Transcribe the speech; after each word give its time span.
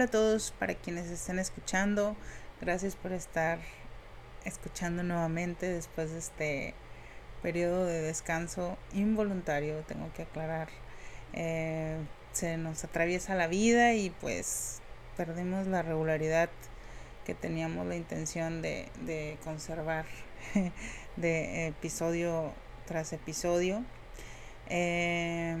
Hola 0.00 0.06
a 0.06 0.12
todos, 0.12 0.52
para 0.52 0.74
quienes 0.76 1.10
estén 1.10 1.38
escuchando, 1.38 2.16
gracias 2.58 2.96
por 2.96 3.12
estar 3.12 3.58
escuchando 4.46 5.02
nuevamente 5.02 5.68
después 5.68 6.10
de 6.12 6.18
este 6.20 6.74
periodo 7.42 7.84
de 7.84 8.00
descanso 8.00 8.78
involuntario, 8.94 9.82
tengo 9.86 10.10
que 10.14 10.22
aclarar. 10.22 10.68
Eh, 11.34 11.98
se 12.32 12.56
nos 12.56 12.82
atraviesa 12.82 13.34
la 13.34 13.46
vida 13.46 13.92
y 13.92 14.08
pues 14.08 14.80
perdimos 15.18 15.66
la 15.66 15.82
regularidad 15.82 16.48
que 17.26 17.34
teníamos 17.34 17.86
la 17.86 17.96
intención 17.96 18.62
de, 18.62 18.88
de 19.02 19.36
conservar 19.44 20.06
de 21.16 21.66
episodio 21.66 22.54
tras 22.86 23.12
episodio. 23.12 23.84
Eh, 24.70 25.58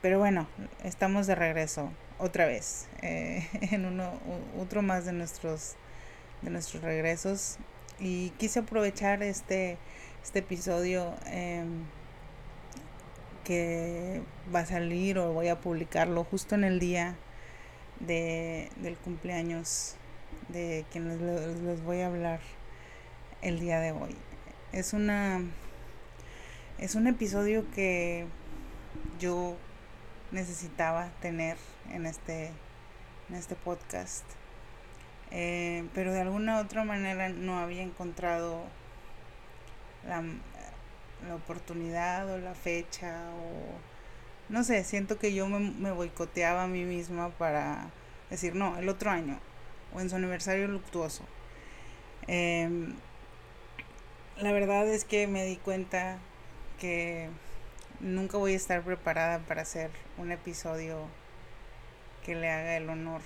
pero 0.00 0.18
bueno, 0.18 0.48
estamos 0.82 1.26
de 1.26 1.34
regreso 1.34 1.90
otra 2.20 2.46
vez 2.46 2.86
eh, 3.02 3.46
en 3.72 3.84
uno 3.86 4.12
otro 4.58 4.82
más 4.82 5.04
de 5.04 5.12
nuestros 5.12 5.74
de 6.42 6.50
nuestros 6.50 6.82
regresos. 6.82 7.58
Y 7.98 8.30
quise 8.38 8.60
aprovechar 8.60 9.22
este 9.22 9.78
este 10.22 10.40
episodio 10.40 11.14
em, 11.26 11.84
que 13.44 14.22
va 14.54 14.60
a 14.60 14.66
salir 14.66 15.18
o 15.18 15.32
voy 15.32 15.48
a 15.48 15.60
publicarlo 15.60 16.24
justo 16.24 16.54
en 16.54 16.64
el 16.64 16.78
día 16.78 17.16
de, 18.00 18.70
del 18.76 18.96
cumpleaños 18.96 19.96
de 20.48 20.84
quienes 20.90 21.20
les, 21.20 21.58
les 21.58 21.82
voy 21.82 22.00
a 22.00 22.06
hablar 22.06 22.40
el 23.42 23.60
día 23.60 23.80
de 23.80 23.92
hoy. 23.92 24.16
Es 24.72 24.92
una 24.92 25.42
es 26.78 26.94
un 26.94 27.06
episodio 27.06 27.70
que 27.72 28.26
yo 29.18 29.56
necesitaba 30.32 31.10
tener 31.20 31.56
en 31.90 32.06
este, 32.06 32.52
en 33.28 33.36
este 33.36 33.54
podcast. 33.54 34.24
Eh, 35.30 35.84
pero 35.94 36.12
de 36.12 36.20
alguna 36.20 36.60
otra 36.60 36.84
manera 36.84 37.28
no 37.28 37.58
había 37.58 37.82
encontrado 37.82 38.64
la, 40.06 40.22
la, 41.26 41.34
oportunidad 41.36 42.28
o 42.28 42.38
la 42.38 42.54
fecha 42.54 43.30
o 43.30 44.52
no 44.52 44.64
sé, 44.64 44.82
siento 44.82 45.18
que 45.18 45.32
yo 45.32 45.46
me, 45.46 45.60
me 45.60 45.92
boicoteaba 45.92 46.64
a 46.64 46.66
mí 46.66 46.82
misma 46.84 47.28
para 47.30 47.90
decir 48.28 48.56
no, 48.56 48.76
el 48.78 48.88
otro 48.88 49.10
año 49.10 49.38
o 49.94 50.00
en 50.00 50.10
su 50.10 50.16
aniversario 50.16 50.66
luctuoso. 50.66 51.22
Eh, 52.26 52.92
la 54.40 54.52
verdad 54.52 54.88
es 54.88 55.04
que 55.04 55.26
me 55.26 55.44
di 55.44 55.56
cuenta 55.56 56.18
que 56.78 57.28
nunca 58.00 58.38
voy 58.38 58.54
a 58.54 58.56
estar 58.56 58.82
preparada 58.82 59.40
para 59.40 59.62
hacer 59.62 59.90
un 60.18 60.32
episodio 60.32 61.06
que 62.24 62.34
le 62.34 62.50
haga 62.50 62.76
el 62.76 62.88
honor 62.88 63.20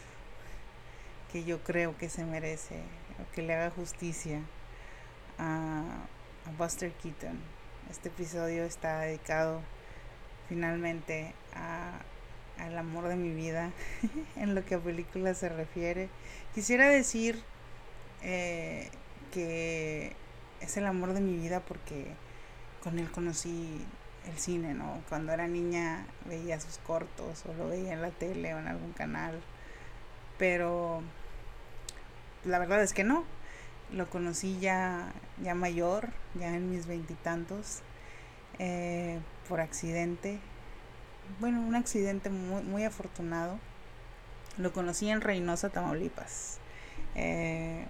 que 1.34 1.42
yo 1.42 1.64
creo 1.64 1.98
que 1.98 2.08
se 2.08 2.24
merece, 2.24 2.76
o 3.18 3.34
que 3.34 3.42
le 3.42 3.54
haga 3.54 3.70
justicia 3.70 4.40
a, 5.36 5.82
Buster 6.56 6.92
Keaton. 6.92 7.40
Este 7.90 8.08
episodio 8.08 8.64
está 8.64 9.00
dedicado 9.00 9.62
finalmente 10.48 11.34
a, 11.54 11.98
al 12.58 12.78
amor 12.78 13.08
de 13.08 13.16
mi 13.16 13.34
vida 13.34 13.72
en 14.36 14.54
lo 14.54 14.64
que 14.64 14.76
a 14.76 14.78
películas 14.78 15.38
se 15.38 15.48
refiere. 15.48 16.08
Quisiera 16.54 16.88
decir 16.88 17.42
eh, 18.22 18.90
que 19.32 20.14
es 20.60 20.76
el 20.76 20.86
amor 20.86 21.14
de 21.14 21.20
mi 21.20 21.36
vida 21.36 21.58
porque 21.60 22.06
con 22.80 23.00
él 23.00 23.10
conocí 23.10 23.84
el 24.26 24.38
cine, 24.38 24.74
¿no? 24.74 25.02
Cuando 25.08 25.32
era 25.32 25.46
niña 25.46 26.06
veía 26.26 26.60
sus 26.60 26.78
cortos 26.78 27.44
o 27.46 27.54
lo 27.54 27.68
veía 27.68 27.92
en 27.92 28.02
la 28.02 28.10
tele 28.10 28.54
o 28.54 28.58
en 28.58 28.68
algún 28.68 28.92
canal, 28.92 29.40
pero 30.38 31.02
la 32.44 32.58
verdad 32.58 32.82
es 32.82 32.92
que 32.92 33.04
no. 33.04 33.24
Lo 33.92 34.08
conocí 34.08 34.58
ya, 34.60 35.12
ya 35.42 35.54
mayor, 35.54 36.08
ya 36.34 36.54
en 36.54 36.70
mis 36.70 36.86
veintitantos, 36.86 37.82
eh, 38.58 39.20
por 39.48 39.60
accidente. 39.60 40.40
Bueno, 41.38 41.60
un 41.60 41.74
accidente 41.74 42.30
muy, 42.30 42.62
muy 42.62 42.84
afortunado. 42.84 43.58
Lo 44.56 44.72
conocí 44.72 45.08
en 45.10 45.20
Reynosa, 45.20 45.68
Tamaulipas. 45.68 46.58
Eh, 47.14 47.86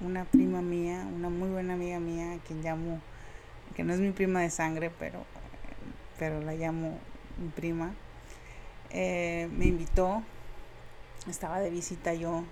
una 0.00 0.24
prima 0.24 0.60
mía, 0.60 1.06
una 1.14 1.28
muy 1.28 1.48
buena 1.48 1.74
amiga 1.74 1.98
mía, 1.98 2.34
a 2.34 2.38
quien 2.46 2.62
llamo, 2.62 3.00
que 3.74 3.84
no 3.84 3.92
es 3.92 4.00
mi 4.00 4.10
prima 4.10 4.40
de 4.40 4.50
sangre, 4.50 4.90
pero 4.98 5.24
pero 6.18 6.40
la 6.40 6.54
llamo 6.54 6.98
mi 7.38 7.48
prima, 7.48 7.94
eh, 8.90 9.48
me 9.52 9.66
invitó, 9.66 10.22
estaba 11.28 11.60
de 11.60 11.70
visita 11.70 12.14
yo 12.14 12.44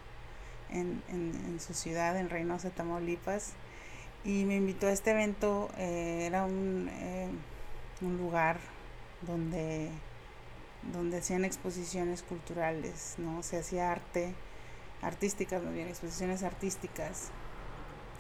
en, 0.71 1.03
en, 1.09 1.59
su 1.61 1.75
ciudad, 1.75 2.17
en 2.17 2.31
Reynosa, 2.31 2.71
Tamaulipas, 2.71 3.53
y 4.25 4.45
me 4.45 4.57
invitó 4.57 4.87
a 4.87 4.93
este 4.93 5.13
evento, 5.13 5.71
eh, 5.79 6.25
era 6.27 6.45
un, 6.45 6.89
eh, 6.93 7.29
un 8.01 8.19
lugar 8.19 8.59
donde, 9.23 9.89
donde 10.93 11.19
hacían 11.19 11.45
exposiciones 11.45 12.23
culturales, 12.23 13.15
¿no? 13.19 13.43
Se 13.43 13.59
hacía 13.59 13.93
arte, 13.93 14.35
artísticas, 15.03 15.63
muy 15.63 15.75
bien, 15.75 15.89
exposiciones 15.89 16.43
artísticas. 16.43 17.31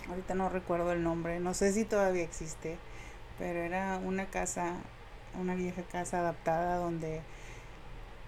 Ahorita 0.08 0.34
no 0.34 0.48
recuerdo 0.48 0.92
el 0.92 1.02
nombre, 1.02 1.40
no 1.40 1.52
sé 1.54 1.72
si 1.72 1.84
todavía 1.84 2.22
existe, 2.22 2.78
pero 3.38 3.58
era 3.60 3.98
una 3.98 4.26
casa 4.26 4.76
una 5.40 5.54
vieja 5.54 5.82
casa 5.82 6.20
adaptada 6.20 6.76
donde 6.76 7.22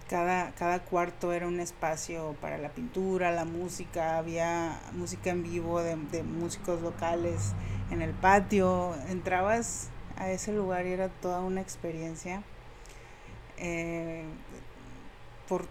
cada, 0.09 0.51
cada 0.51 0.79
cuarto 0.79 1.31
era 1.33 1.47
un 1.47 1.59
espacio 1.59 2.35
para 2.41 2.57
la 2.57 2.69
pintura, 2.69 3.31
la 3.31 3.45
música, 3.45 4.17
había 4.17 4.79
música 4.93 5.29
en 5.29 5.43
vivo 5.43 5.81
de, 5.81 5.95
músicos 6.23 6.81
locales 6.81 7.53
en 7.91 8.01
el 8.01 8.11
patio, 8.11 8.95
entrabas 9.07 9.89
a 10.17 10.29
ese 10.31 10.51
lugar 10.51 10.85
y 10.87 10.91
era 10.91 11.09
toda 11.09 11.41
una 11.41 11.61
experiencia. 11.61 12.41
Eh, 13.57 14.23
por 15.47 15.65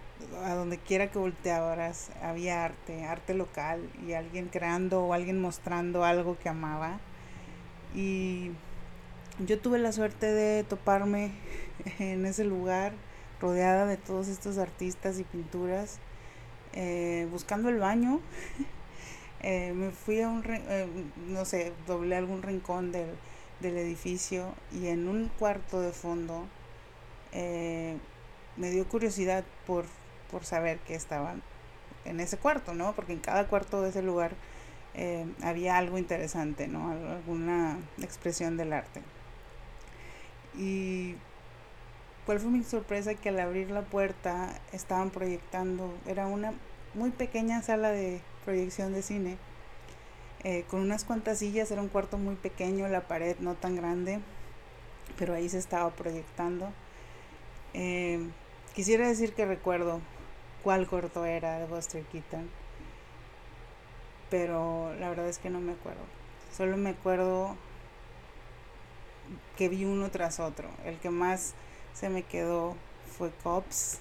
a 0.45 0.55
donde 0.55 0.79
quiera 0.79 1.11
que 1.11 1.19
voltearas 1.19 2.11
había 2.23 2.65
arte, 2.65 3.05
arte 3.05 3.35
local 3.35 3.89
y 4.07 4.13
alguien 4.13 4.49
creando 4.49 5.05
o 5.05 5.13
alguien 5.13 5.41
mostrando 5.41 6.05
algo 6.05 6.39
que 6.39 6.49
amaba. 6.49 6.99
Y 7.95 8.51
yo 9.47 9.59
tuve 9.59 9.79
la 9.79 9.93
suerte 9.93 10.27
de 10.27 10.65
toparme 10.65 11.33
en 11.99 12.27
ese 12.27 12.45
lugar 12.45 12.93
rodeada 13.41 13.87
de 13.87 13.97
todos 13.97 14.29
estos 14.29 14.59
artistas 14.59 15.19
y 15.19 15.25
pinturas, 15.25 15.99
eh, 16.73 17.29
buscando 17.31 17.69
el 17.69 17.79
baño. 17.79 18.21
eh, 19.43 19.73
me 19.75 19.91
fui 19.91 20.21
a 20.21 20.29
un, 20.29 20.43
eh, 20.47 20.87
no 21.29 21.45
sé, 21.45 21.73
doblé 21.87 22.17
algún 22.17 22.43
rincón 22.43 22.93
del, 22.93 23.09
del, 23.61 23.77
edificio 23.77 24.55
y 24.73 24.89
en 24.89 25.09
un 25.09 25.31
cuarto 25.39 25.81
de 25.81 25.93
fondo 25.93 26.47
eh, 27.33 27.97
me 28.57 28.71
dio 28.71 28.89
curiosidad 28.89 29.45
por, 29.67 29.85
por 30.31 30.45
saber 30.45 30.79
qué 30.81 30.95
estaban 30.95 31.43
en 32.05 32.21
ese 32.21 32.39
cuarto, 32.39 32.75
¿no? 32.75 32.95
Porque 32.95 33.13
en 33.13 33.21
cada 33.21 33.47
cuarto 33.47 33.83
de 33.83 33.91
ese 33.91 34.03
lugar 34.03 34.33
eh, 34.95 35.27
había 35.43 35.77
algo 35.77 35.99
interesante, 35.99 36.67
¿no? 36.67 36.91
Alguna 36.91 37.79
expresión 38.03 38.57
del 38.57 38.73
arte. 38.73 39.03
Y 40.59 41.15
cuál 42.27 42.41
fue 42.41 42.51
mi 42.51 42.65
sorpresa 42.65 43.15
que 43.15 43.31
al 43.31 43.41
abrir 43.41 43.71
la 43.71 43.83
puerta 43.83 44.61
estaban 44.73 45.11
proyectando, 45.11 45.95
era 46.07 46.27
una 46.27 46.53
muy 46.95 47.11
pequeña 47.11 47.63
sala 47.63 47.91
de 47.91 48.21
proyección 48.45 48.93
de 48.93 49.03
cine, 49.03 49.39
eh, 50.45 50.65
con 50.69 50.81
unas 50.81 51.05
cuantas 51.05 51.39
sillas, 51.39 51.71
era 51.71 51.81
un 51.81 51.89
cuarto 51.89 52.19
muy 52.19 52.35
pequeño, 52.35 52.89
la 52.89 53.09
pared 53.09 53.37
no 53.39 53.55
tan 53.55 53.77
grande, 53.77 54.21
pero 55.17 55.35
ahí 55.35 55.49
se 55.49 55.59
estaba 55.59 55.91
proyectando. 55.91 56.71
Eh, 57.75 58.21
quisiera 58.75 59.07
decir 59.07 59.35
que 59.35 59.47
recuerdo 59.47 60.01
cuál 60.63 60.87
corto 60.87 61.25
era 61.25 61.59
de 61.59 61.67
Buster 61.67 62.03
Keaton, 62.05 62.49
pero 64.31 64.95
la 64.99 65.09
verdad 65.09 65.29
es 65.29 65.39
que 65.39 65.51
no 65.51 65.61
me 65.61 65.73
acuerdo. 65.73 66.03
Solo 66.57 66.77
me 66.77 66.91
acuerdo 66.91 67.57
que 69.57 69.69
vi 69.69 69.85
uno 69.85 70.11
tras 70.11 70.41
otro. 70.41 70.69
El 70.85 70.99
que 70.99 71.11
más 71.11 71.55
se 71.95 72.09
me 72.09 72.23
quedó 72.23 72.77
fue 73.17 73.31
Cops. 73.43 73.99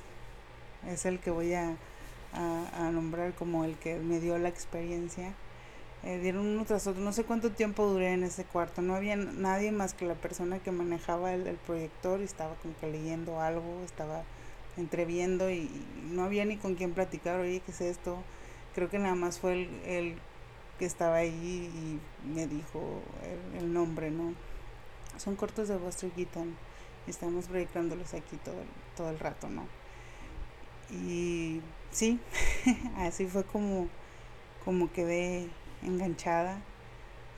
Es 0.88 1.06
el 1.06 1.19
que 1.19 1.31
voy 1.31 1.53
a, 1.53 1.75
a, 2.33 2.91
nombrar 2.91 3.33
como 3.33 3.65
el 3.65 3.77
que 3.77 3.97
me 3.97 4.19
dio 4.19 4.38
la 4.38 4.50
experiencia. 4.50 5.33
Eh, 6.03 6.19
dieron 6.19 6.45
uno 6.45 6.65
tras 6.65 6.88
otro. 6.88 7.01
No 7.01 7.12
sé 7.12 7.24
cuánto 7.24 7.51
tiempo 7.51 7.88
duré 7.88 8.13
en 8.13 8.24
ese 8.24 8.45
cuarto. 8.45 8.81
No 8.81 8.95
había 8.95 9.15
nadie 9.15 9.71
más 9.71 9.94
que 9.94 10.06
la 10.06 10.15
persona 10.15 10.59
que 10.59 10.71
manejaba 10.71 11.33
el, 11.33 11.47
el 11.47 11.57
proyector 11.57 12.21
y 12.21 12.25
estaba 12.25 12.56
como 12.56 12.75
que 12.77 12.88
leyendo 12.88 13.41
algo, 13.41 13.81
estaba 13.83 14.24
entreviendo 14.77 15.50
y, 15.50 15.56
y 15.56 16.09
no 16.12 16.24
había 16.24 16.45
ni 16.45 16.57
con 16.57 16.75
quién 16.75 16.94
platicar. 16.94 17.39
Oye, 17.39 17.62
¿qué 17.65 17.71
es 17.71 17.81
esto? 17.81 18.18
Creo 18.75 18.89
que 18.89 19.00
nada 19.00 19.15
más 19.15 19.39
fue 19.39 19.53
el, 19.53 19.69
el 19.85 20.15
que 20.77 20.85
estaba 20.85 21.15
ahí 21.18 22.00
y 22.24 22.27
me 22.27 22.47
dijo 22.47 23.01
el, 23.53 23.63
el 23.63 23.74
nombre, 23.74 24.12
¿no? 24.12 24.33
Son 25.18 25.36
cortos 25.36 25.68
de 25.68 25.78
Buster 25.78 26.12
Keaton 26.12 26.56
estamos 27.08 27.46
proyectándolos 27.46 28.14
aquí 28.14 28.38
todo, 28.38 28.56
todo 28.96 29.10
el 29.10 29.19
rato, 29.19 29.50
¿no? 29.50 29.66
Y 30.92 31.62
sí, 31.92 32.19
así 32.98 33.28
fue 33.28 33.44
como, 33.44 33.88
como 34.64 34.92
quedé 34.92 35.50
enganchada. 35.84 36.62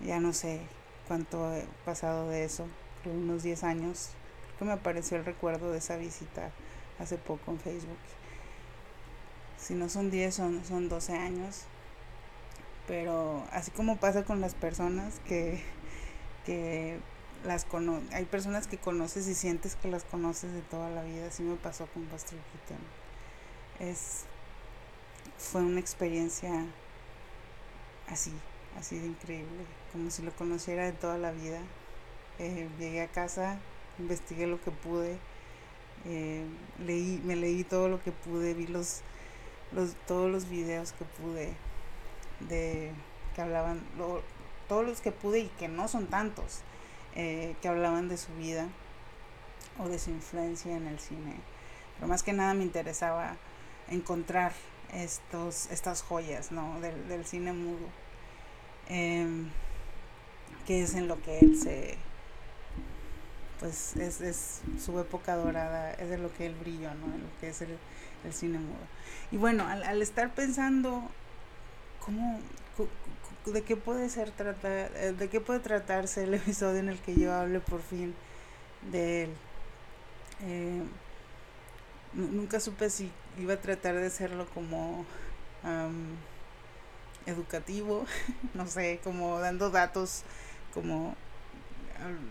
Ya 0.02 0.20
no 0.20 0.34
sé 0.34 0.62
cuánto 1.08 1.46
ha 1.46 1.60
pasado 1.86 2.30
de 2.30 2.46
eso, 2.46 2.68
creo 3.04 3.16
unos 3.16 3.44
10 3.44 3.64
años. 3.64 4.12
Creo 4.46 4.60
que 4.60 4.66
me 4.66 4.72
apareció 4.74 5.18
el 5.18 5.26
recuerdo 5.26 5.72
de 5.72 5.80
esa 5.80 5.98
visita 5.98 6.52
hace 7.00 7.18
poco 7.18 7.52
en 7.52 7.60
Facebook. 7.60 7.98
Si 9.58 9.74
no 9.74 9.90
son 9.90 10.10
10, 10.10 10.34
son, 10.34 10.66
son 10.66 10.90
12 10.90 11.14
años. 11.14 11.64
Pero 12.88 13.44
así 13.52 13.72
como 13.72 13.98
pasa 13.98 14.24
con 14.24 14.42
las 14.42 14.56
personas 14.56 15.20
que, 15.28 15.62
que 16.46 17.00
las 17.46 17.66
cono 17.66 18.02
hay 18.12 18.26
personas 18.26 18.68
que 18.68 18.78
conoces 18.78 19.28
y 19.28 19.36
sientes 19.36 19.76
que 19.76 19.90
las 19.90 20.04
conoces 20.04 20.54
de 20.54 20.62
toda 20.62 20.90
la 20.90 21.04
vida. 21.04 21.28
Así 21.28 21.44
me 21.44 21.56
pasó 21.56 21.88
con 21.88 22.10
Buster 22.10 22.38
Keaton. 22.38 22.84
Es, 23.80 24.26
fue 25.38 25.62
una 25.62 25.80
experiencia 25.80 26.66
así, 28.08 28.34
así 28.78 29.00
de 29.00 29.08
increíble, 29.08 29.66
como 29.92 30.10
si 30.10 30.22
lo 30.22 30.32
conociera 30.36 30.86
de 30.86 30.92
toda 30.92 31.18
la 31.18 31.32
vida. 31.32 31.62
Eh, 32.40 32.70
llegué 32.80 33.02
a 33.02 33.08
casa, 33.08 33.60
investigué 34.00 34.48
lo 34.48 34.62
que 34.62 34.72
pude, 34.72 35.18
eh, 36.06 36.46
leí, 36.80 37.22
me 37.26 37.36
leí 37.36 37.64
todo 37.64 37.90
lo 37.90 38.02
que 38.02 38.12
pude, 38.12 38.54
vi 38.54 38.68
los, 38.68 39.02
los 39.72 39.96
todos 40.08 40.32
los 40.32 40.50
videos 40.50 40.94
que 40.94 41.06
pude 41.06 41.54
de 42.40 42.92
que 43.36 43.42
hablaban, 43.42 43.82
todos 44.68 44.86
los 44.86 45.02
que 45.02 45.12
pude 45.12 45.40
y 45.40 45.48
que 45.60 45.68
no 45.68 45.88
son 45.88 46.08
tantos, 46.08 46.62
eh, 47.16 47.56
que 47.62 47.68
hablaban 47.68 48.10
de 48.10 48.18
su 48.18 48.34
vida 48.36 48.68
o 49.78 49.88
de 49.88 50.00
su 50.00 50.10
influencia 50.12 50.76
en 50.76 50.88
el 50.88 51.00
cine. 51.00 51.36
Pero 51.96 52.08
más 52.08 52.24
que 52.24 52.34
nada 52.34 52.54
me 52.54 52.64
interesaba 52.64 53.36
encontrar 53.90 54.54
estos, 54.94 55.70
estas 55.72 56.02
joyas 56.02 56.52
¿no? 56.52 56.80
del, 56.82 57.08
del 57.08 57.26
cine 57.26 57.54
mudo, 57.54 57.88
em, 58.88 59.50
que 60.66 60.84
es 60.84 60.96
en 60.96 61.08
lo 61.08 61.22
que 61.22 61.40
él 61.40 61.58
se, 61.58 61.98
pues 63.60 63.96
es, 63.96 64.22
es 64.22 64.62
su 64.84 65.00
época 65.00 65.36
dorada, 65.36 65.94
es 65.94 66.10
de 66.10 66.18
lo 66.18 66.34
que 66.34 66.46
él 66.46 66.56
brilló, 66.56 66.94
¿no? 66.96 67.14
en 67.14 67.24
lo 67.24 67.40
que 67.40 67.50
es 67.50 67.62
el, 67.62 67.78
el 68.24 68.34
cine 68.34 68.60
mudo. 68.60 68.88
Y 69.32 69.38
bueno, 69.38 69.68
al, 69.68 69.84
al 69.84 70.02
estar 70.02 70.34
pensando 70.34 71.04
cómo, 72.04 72.40
de 73.46 73.64
qué 73.64 73.76
puede 73.76 74.10
ser 74.10 74.32
tratar, 74.32 74.92
eh, 74.96 75.14
de 75.18 75.30
qué 75.30 75.42
puede 75.42 75.60
tratarse 75.60 76.24
el 76.24 76.34
episodio 76.36 76.80
en 76.80 76.90
el 76.90 77.00
que 77.00 77.16
yo 77.16 77.34
hable 77.34 77.60
por 77.60 77.82
fin 77.82 78.14
de 78.92 79.24
él. 79.24 79.30
Eh, 80.42 80.84
nunca 82.14 82.60
supe 82.60 82.90
si 82.90 83.12
iba 83.38 83.54
a 83.56 83.62
tratar 83.62 83.96
de 83.96 84.08
hacerlo 84.08 84.48
como 84.54 85.06
educativo, 87.26 88.06
no 88.54 88.68
sé, 88.68 89.00
como 89.04 89.40
dando 89.40 89.70
datos 89.70 90.24
como 90.74 91.16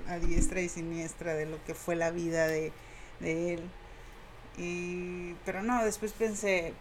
a, 0.08 0.18
diestra 0.18 0.60
y 0.60 0.68
siniestra 0.68 1.34
de 1.34 1.46
lo 1.46 1.62
que 1.64 1.74
fue 1.74 1.96
la 1.96 2.10
vida 2.10 2.46
de, 2.46 2.72
de 3.20 3.54
él. 3.54 3.70
Y, 4.56 5.34
pero 5.44 5.62
no, 5.62 5.84
después 5.84 6.12
pensé, 6.12 6.74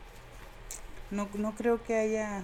no, 1.11 1.29
no 1.35 1.53
creo 1.55 1.83
que 1.83 1.95
haya 1.95 2.41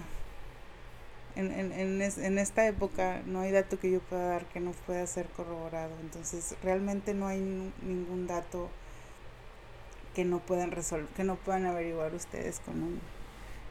en, 1.35 1.51
en, 1.51 1.71
en, 1.71 2.01
en, 2.01 2.38
esta 2.38 2.68
época 2.68 3.21
no 3.25 3.41
hay 3.41 3.51
dato 3.51 3.80
que 3.80 3.91
yo 3.91 4.00
pueda 4.00 4.27
dar 4.27 4.45
que 4.45 4.59
no 4.59 4.71
pueda 4.85 5.06
ser 5.07 5.27
corroborado. 5.27 5.91
Entonces, 6.01 6.56
realmente 6.63 7.13
no 7.13 7.27
hay 7.27 7.39
ningún 7.81 8.27
dato 8.27 8.69
que 10.13 10.25
no 10.25 10.39
puedan 10.39 10.71
resolver, 10.71 11.07
que 11.15 11.24
no 11.24 11.35
puedan 11.35 11.65
averiguar 11.65 12.13
ustedes 12.13 12.59
con 12.59 12.83
un, 12.83 13.00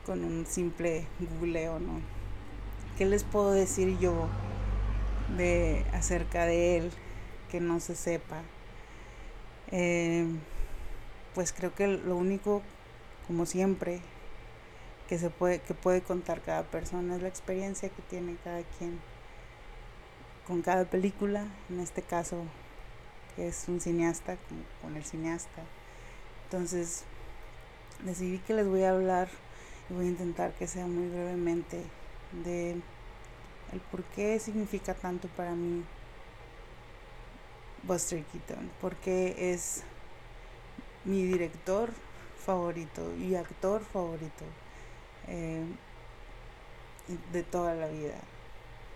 con 0.05 0.25
un 0.25 0.47
simple 0.47 1.07
googleo, 1.21 1.79
¿no? 1.79 2.01
¿Qué 2.99 3.07
les 3.07 3.25
puedo 3.25 3.53
decir 3.53 3.99
yo 3.99 4.29
de 5.37 5.85
acerca 5.93 6.47
de 6.47 6.79
él 6.79 6.91
que 7.51 7.61
no 7.61 7.81
se 7.81 7.95
sepa? 7.95 8.43
Eh, 9.71 10.27
pues 11.35 11.53
creo 11.53 11.75
que 11.75 11.87
lo 11.87 12.17
único, 12.17 12.63
como 13.27 13.47
siempre, 13.47 14.01
que 15.13 15.19
se 15.19 15.29
puede, 15.29 15.59
que 15.59 15.75
puede 15.75 16.01
contar 16.01 16.41
cada 16.41 16.63
persona, 16.63 17.17
es 17.17 17.21
la 17.21 17.29
experiencia 17.29 17.91
que 17.91 18.01
tiene 18.01 18.35
cada 18.43 18.63
quien 18.79 18.99
con 20.47 20.63
cada 20.63 20.87
película, 20.87 21.45
en 21.69 21.81
este 21.81 22.01
caso 22.01 22.39
que 23.37 23.49
es 23.49 23.69
un 23.69 23.79
cineasta 23.79 24.37
con, 24.37 24.65
con 24.81 24.97
el 24.97 25.05
cineasta. 25.05 25.65
Entonces 26.45 27.05
decidí 28.03 28.39
que 28.39 28.55
les 28.55 28.67
voy 28.67 28.85
a 28.85 28.93
hablar 28.93 29.29
y 29.91 29.93
voy 29.93 30.07
a 30.07 30.09
intentar 30.09 30.55
que 30.55 30.67
sea 30.67 30.87
muy 30.87 31.07
brevemente 31.11 31.83
de 32.43 32.71
el 33.73 33.81
por 33.91 34.05
qué 34.05 34.39
significa 34.39 34.95
tanto 34.95 35.29
para 35.29 35.53
mí 35.53 35.85
Buster 37.83 38.25
Keaton, 38.25 38.71
porque 38.81 39.53
es 39.53 39.83
mi 41.05 41.23
director 41.23 41.91
favorito 42.39 43.15
y 43.17 43.35
actor 43.35 43.83
favorito 43.85 44.47
eh, 45.29 45.65
de 47.33 47.43
toda 47.43 47.75
la 47.75 47.89
vida. 47.89 48.15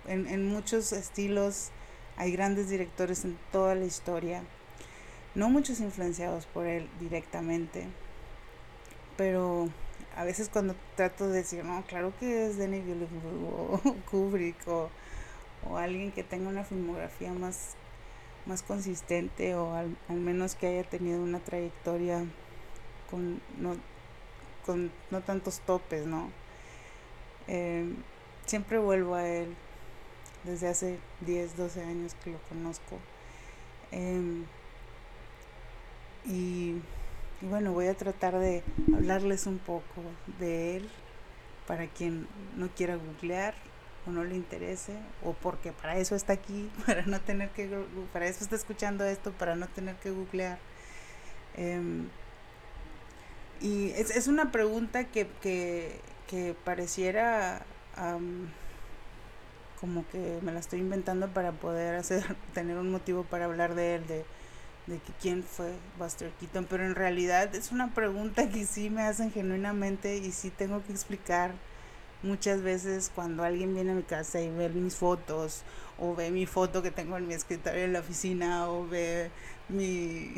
En, 0.06 0.26
en 0.28 0.48
muchos 0.48 0.92
estilos 0.92 1.70
hay 2.16 2.32
grandes 2.32 2.68
directores 2.68 3.24
en 3.24 3.38
toda 3.52 3.74
la 3.74 3.84
historia, 3.84 4.42
no 5.34 5.50
muchos 5.50 5.80
influenciados 5.80 6.46
por 6.46 6.66
él 6.66 6.88
directamente, 6.98 7.86
pero 9.16 9.68
a 10.16 10.24
veces 10.24 10.48
cuando 10.48 10.74
trato 10.96 11.28
de 11.28 11.38
decir, 11.38 11.62
no, 11.62 11.84
claro 11.86 12.12
que 12.18 12.46
es 12.46 12.56
Denis 12.56 12.84
Villeneuve 12.84 13.46
o 13.50 13.80
Kubrick 14.10 14.66
o, 14.66 14.88
o, 15.68 15.76
alguien 15.76 16.10
que 16.10 16.24
tenga 16.24 16.48
una 16.48 16.64
filmografía 16.64 17.32
más, 17.32 17.74
más 18.46 18.62
consistente 18.62 19.54
o 19.54 19.74
al, 19.74 19.94
al 20.08 20.16
menos 20.16 20.54
que 20.54 20.68
haya 20.68 20.84
tenido 20.84 21.20
una 21.20 21.40
trayectoria 21.40 22.24
con 23.10 23.42
no, 23.58 23.76
con 24.66 24.90
no 25.10 25.22
tantos 25.22 25.60
topes, 25.60 26.04
¿no? 26.04 26.30
Eh, 27.48 27.94
siempre 28.44 28.78
vuelvo 28.78 29.14
a 29.14 29.26
él 29.26 29.54
desde 30.44 30.68
hace 30.68 30.98
10, 31.20 31.56
12 31.56 31.82
años 31.82 32.14
que 32.22 32.32
lo 32.32 32.38
conozco. 32.48 32.98
Eh, 33.92 34.44
y, 36.24 36.74
bueno, 37.40 37.72
voy 37.72 37.86
a 37.86 37.94
tratar 37.94 38.38
de 38.38 38.64
hablarles 38.94 39.46
un 39.46 39.58
poco 39.58 40.02
de 40.40 40.76
él 40.76 40.90
para 41.66 41.86
quien 41.86 42.26
no 42.56 42.68
quiera 42.68 42.96
googlear 42.96 43.54
o 44.06 44.10
no 44.10 44.24
le 44.24 44.36
interese 44.36 44.92
o 45.24 45.32
porque 45.32 45.72
para 45.72 45.98
eso 45.98 46.14
está 46.14 46.32
aquí, 46.32 46.70
para 46.86 47.02
no 47.06 47.20
tener 47.20 47.50
que, 47.50 47.68
para 48.12 48.26
eso 48.26 48.42
está 48.42 48.56
escuchando 48.56 49.04
esto, 49.04 49.32
para 49.32 49.54
no 49.54 49.68
tener 49.68 49.96
que 49.96 50.10
googlear. 50.10 50.58
Eh, 51.54 52.06
y 53.60 53.90
es, 53.90 54.10
es 54.10 54.28
una 54.28 54.52
pregunta 54.52 55.04
que, 55.04 55.26
que, 55.40 56.00
que 56.26 56.54
pareciera 56.64 57.64
como 59.80 60.06
que 60.08 60.38
me 60.42 60.52
la 60.52 60.60
estoy 60.60 60.80
inventando 60.80 61.28
para 61.28 61.52
poder 61.52 61.94
hacer, 61.96 62.24
tener 62.54 62.76
un 62.76 62.90
motivo 62.90 63.24
para 63.24 63.46
hablar 63.46 63.74
de 63.74 63.96
él, 63.96 64.06
de, 64.06 64.24
de 64.86 64.98
que 64.98 65.12
quién 65.20 65.42
fue 65.42 65.72
Buster 65.98 66.30
Keaton, 66.40 66.66
pero 66.68 66.84
en 66.84 66.94
realidad 66.94 67.54
es 67.54 67.72
una 67.72 67.94
pregunta 67.94 68.48
que 68.48 68.66
sí 68.66 68.90
me 68.90 69.02
hacen 69.02 69.30
genuinamente 69.30 70.16
y 70.16 70.32
sí 70.32 70.50
tengo 70.50 70.82
que 70.84 70.92
explicar 70.92 71.52
muchas 72.22 72.62
veces 72.62 73.10
cuando 73.14 73.44
alguien 73.44 73.74
viene 73.74 73.92
a 73.92 73.94
mi 73.94 74.02
casa 74.02 74.40
y 74.40 74.50
ve 74.50 74.68
mis 74.68 74.96
fotos 74.96 75.62
o 75.98 76.14
ve 76.14 76.30
mi 76.30 76.46
foto 76.46 76.82
que 76.82 76.90
tengo 76.90 77.16
en 77.16 77.26
mi 77.26 77.34
escritorio 77.34 77.84
en 77.84 77.92
la 77.92 78.00
oficina 78.00 78.68
o 78.68 78.86
ve 78.86 79.30
mi, 79.68 80.32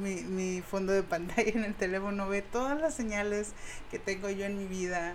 mi, 0.00 0.22
mi, 0.22 0.60
fondo 0.60 0.92
de 0.92 1.04
pantalla 1.04 1.50
en 1.50 1.64
el 1.64 1.74
teléfono, 1.74 2.28
ve 2.28 2.42
todas 2.42 2.80
las 2.80 2.94
señales 2.94 3.52
que 3.90 4.00
tengo 4.00 4.28
yo 4.28 4.44
en 4.44 4.58
mi 4.58 4.66
vida 4.66 5.14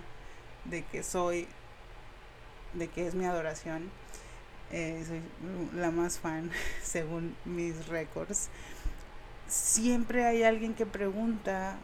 de 0.64 0.84
que 0.84 1.02
soy, 1.02 1.46
de 2.72 2.88
que 2.88 3.06
es 3.06 3.14
mi 3.14 3.26
adoración. 3.26 3.90
Eh, 4.72 5.04
soy 5.06 5.20
la 5.78 5.90
más 5.90 6.18
fan 6.18 6.50
según 6.82 7.36
mis 7.44 7.88
récords. 7.88 8.48
Siempre 9.48 10.24
hay 10.24 10.42
alguien 10.42 10.74
que 10.74 10.86
pregunta 10.86 11.76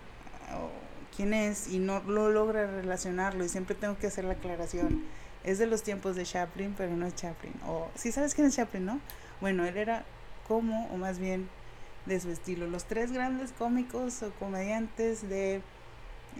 quién 1.14 1.34
es 1.34 1.68
y 1.68 1.78
no 1.78 2.00
lo 2.00 2.30
logra 2.30 2.66
relacionarlo 2.66 3.44
y 3.44 3.48
siempre 3.48 3.74
tengo 3.74 3.98
que 3.98 4.06
hacer 4.06 4.24
la 4.24 4.32
aclaración. 4.32 5.02
Es 5.44 5.58
de 5.58 5.66
los 5.66 5.82
tiempos 5.82 6.16
de 6.16 6.24
Chaplin, 6.24 6.74
pero 6.76 6.96
no 6.96 7.06
es 7.06 7.14
Chaplin. 7.14 7.54
O 7.66 7.88
si 7.94 8.12
sabes 8.12 8.34
quién 8.34 8.46
es 8.46 8.56
Chaplin, 8.56 8.84
¿no? 8.84 9.00
Bueno, 9.40 9.64
él 9.64 9.76
era 9.76 10.04
como, 10.46 10.86
o 10.86 10.96
más 10.96 11.18
bien 11.18 11.48
de 12.06 12.20
su 12.20 12.30
estilo. 12.30 12.66
Los 12.66 12.84
tres 12.84 13.12
grandes 13.12 13.52
cómicos 13.52 14.22
o 14.22 14.30
comediantes 14.32 15.28
de 15.28 15.62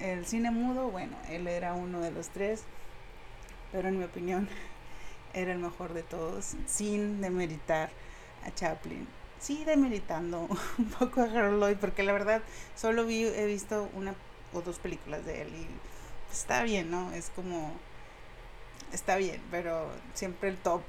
el 0.00 0.24
cine 0.24 0.50
mudo, 0.50 0.90
bueno, 0.90 1.16
él 1.28 1.46
era 1.46 1.74
uno 1.74 2.00
de 2.00 2.10
los 2.10 2.28
tres, 2.28 2.64
pero 3.72 3.88
en 3.88 3.98
mi 3.98 4.04
opinión 4.04 4.48
era 5.34 5.52
el 5.52 5.58
mejor 5.58 5.92
de 5.92 6.02
todos, 6.02 6.56
sin 6.66 7.20
demeritar 7.20 7.90
a 8.46 8.54
Chaplin. 8.54 9.06
Sí, 9.38 9.64
demeritando 9.64 10.48
un 10.78 10.86
poco 10.86 11.20
a 11.20 11.24
Harold 11.24 11.60
Lloyd, 11.60 11.76
porque 11.78 12.02
la 12.02 12.12
verdad 12.12 12.42
solo 12.76 13.04
vi, 13.04 13.24
he 13.24 13.46
visto 13.46 13.90
una 13.94 14.14
o 14.52 14.60
dos 14.60 14.78
películas 14.78 15.24
de 15.24 15.42
él 15.42 15.48
y 15.54 15.66
está 16.32 16.62
bien, 16.62 16.90
¿no? 16.90 17.12
Es 17.12 17.30
como, 17.30 17.72
está 18.92 19.16
bien, 19.16 19.40
pero 19.50 19.90
siempre 20.14 20.48
el 20.48 20.56
top 20.56 20.82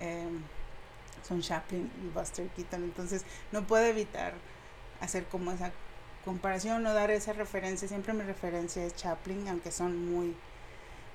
em, 0.00 0.42
son 1.26 1.42
Chaplin 1.42 1.90
y 2.04 2.08
Buster 2.08 2.48
Keaton, 2.48 2.84
entonces 2.84 3.24
no 3.52 3.66
puedo 3.66 3.84
evitar 3.84 4.34
hacer 5.00 5.26
como 5.26 5.52
esa 5.52 5.72
comparación 6.24 6.84
o 6.86 6.94
dar 6.94 7.10
esa 7.10 7.32
referencia, 7.32 7.88
siempre 7.88 8.12
mi 8.12 8.22
referencia 8.22 8.84
es 8.84 8.94
Chaplin, 8.96 9.46
aunque 9.48 9.70
son 9.70 10.10
muy, 10.10 10.34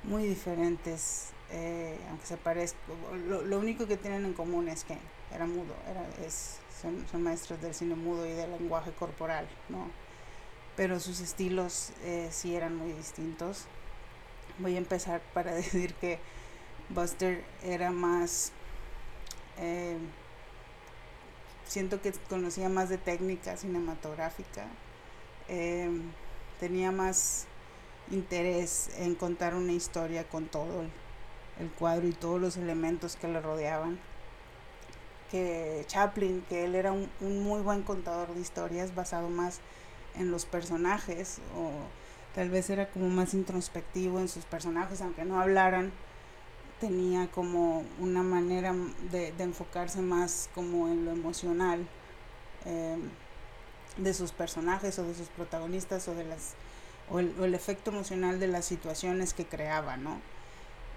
muy 0.03 0.23
diferentes, 0.23 1.31
eh, 1.51 1.99
aunque 2.09 2.25
se 2.25 2.37
parezcan, 2.37 2.81
lo, 3.27 3.41
lo, 3.41 3.59
único 3.59 3.87
que 3.87 3.97
tienen 3.97 4.25
en 4.25 4.33
común 4.33 4.67
es 4.67 4.83
que 4.83 4.97
era 5.33 5.45
mudo, 5.45 5.75
era, 5.89 6.07
es, 6.25 6.59
son, 6.81 7.05
son 7.11 7.23
maestros 7.23 7.61
del 7.61 7.73
cine 7.73 7.95
mudo 7.95 8.25
y 8.25 8.31
del 8.31 8.51
lenguaje 8.51 8.91
corporal, 8.91 9.47
¿no? 9.69 9.89
Pero 10.75 10.99
sus 10.99 11.21
estilos 11.21 11.91
eh, 12.03 12.29
sí 12.31 12.55
eran 12.55 12.75
muy 12.75 12.91
distintos. 12.91 13.65
Voy 14.59 14.75
a 14.75 14.77
empezar 14.77 15.21
para 15.33 15.53
decir 15.53 15.93
que 15.95 16.19
Buster 16.89 17.43
era 17.63 17.91
más... 17.91 18.51
Eh, 19.57 19.97
siento 21.65 22.01
que 22.01 22.11
conocía 22.29 22.69
más 22.69 22.89
de 22.89 22.97
técnica 22.97 23.57
cinematográfica, 23.57 24.67
eh, 25.47 25.89
tenía 26.59 26.91
más 26.91 27.47
interés 28.11 28.91
en 28.97 29.15
contar 29.15 29.55
una 29.55 29.71
historia 29.71 30.27
con 30.27 30.45
todo 30.45 30.81
el, 31.59 31.69
cuadro 31.79 32.07
y 32.07 32.11
todos 32.11 32.39
los 32.39 32.57
elementos 32.57 33.15
que 33.15 33.27
le 33.27 33.41
rodeaban. 33.41 33.99
Que 35.31 35.83
Chaplin, 35.87 36.45
que 36.47 36.65
él 36.65 36.75
era 36.75 36.91
un 36.91 37.09
muy 37.43 37.61
buen 37.61 37.81
contador 37.81 38.33
de 38.33 38.41
historias 38.41 38.93
basado 38.93 39.29
más 39.29 39.59
en 40.19 40.31
los 40.31 40.45
personajes 40.45 41.39
o 41.57 41.71
tal 42.33 42.49
vez 42.49 42.69
era 42.69 42.89
como 42.89 43.07
más 43.09 43.33
introspectivo 43.33 44.19
en 44.19 44.27
sus 44.27 44.45
personajes, 44.45 45.01
aunque 45.01 45.23
no 45.23 45.39
hablaran, 45.39 45.91
tenía 46.79 47.27
como 47.31 47.83
una 47.99 48.21
manera 48.23 48.75
de, 49.11 49.31
de 49.31 49.43
enfocarse 49.43 50.01
más 50.01 50.49
como 50.53 50.89
en 50.89 51.05
lo 51.05 51.11
emocional 51.11 51.87
eh, 52.65 52.97
de 53.97 54.13
sus 54.13 54.31
personajes 54.33 54.99
o 54.99 55.03
de 55.03 55.15
sus 55.15 55.29
protagonistas 55.29 56.07
o 56.09 56.15
de 56.15 56.25
las 56.25 56.55
o 57.09 57.19
el, 57.19 57.33
o 57.39 57.45
el 57.45 57.53
efecto 57.53 57.91
emocional 57.91 58.39
de 58.39 58.47
las 58.47 58.65
situaciones 58.65 59.33
que 59.33 59.45
creaba, 59.45 59.95
¿no? 59.95 60.19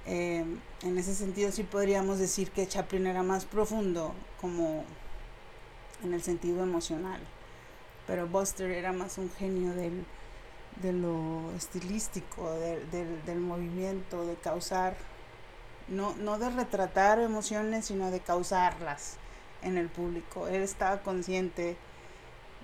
Eh, 0.07 0.45
en 0.83 0.99
ese 0.99 1.15
sentido 1.15 1.53
sí 1.53 1.65
podríamos 1.65 2.19
decir 2.19 2.51
que 2.51 2.67
Chaplin 2.67 3.07
era 3.07 3.23
más 3.23 3.45
profundo 3.45 4.15
como 4.41 4.85
en 6.03 6.15
el 6.15 6.23
sentido 6.23 6.63
emocional 6.63 7.21
pero 8.09 8.27
Buster 8.27 8.71
era 8.71 8.93
más 8.93 9.19
un 9.19 9.31
genio 9.31 9.75
del, 9.75 10.05
de 10.83 10.95
lo 10.95 11.53
estilístico, 11.55 12.51
del, 12.55 12.91
del, 12.91 13.25
del 13.27 13.39
movimiento, 13.39 14.25
de 14.25 14.35
causar, 14.37 14.97
no, 15.89 16.17
no 16.17 16.39
de 16.39 16.49
retratar 16.49 17.21
emociones, 17.21 17.85
sino 17.85 18.11
de 18.11 18.21
causarlas 18.21 19.19
en 19.61 19.77
el 19.77 19.89
público. 19.89 20.49
Él 20.49 20.63
estaba 20.63 21.03
consciente 21.03 21.77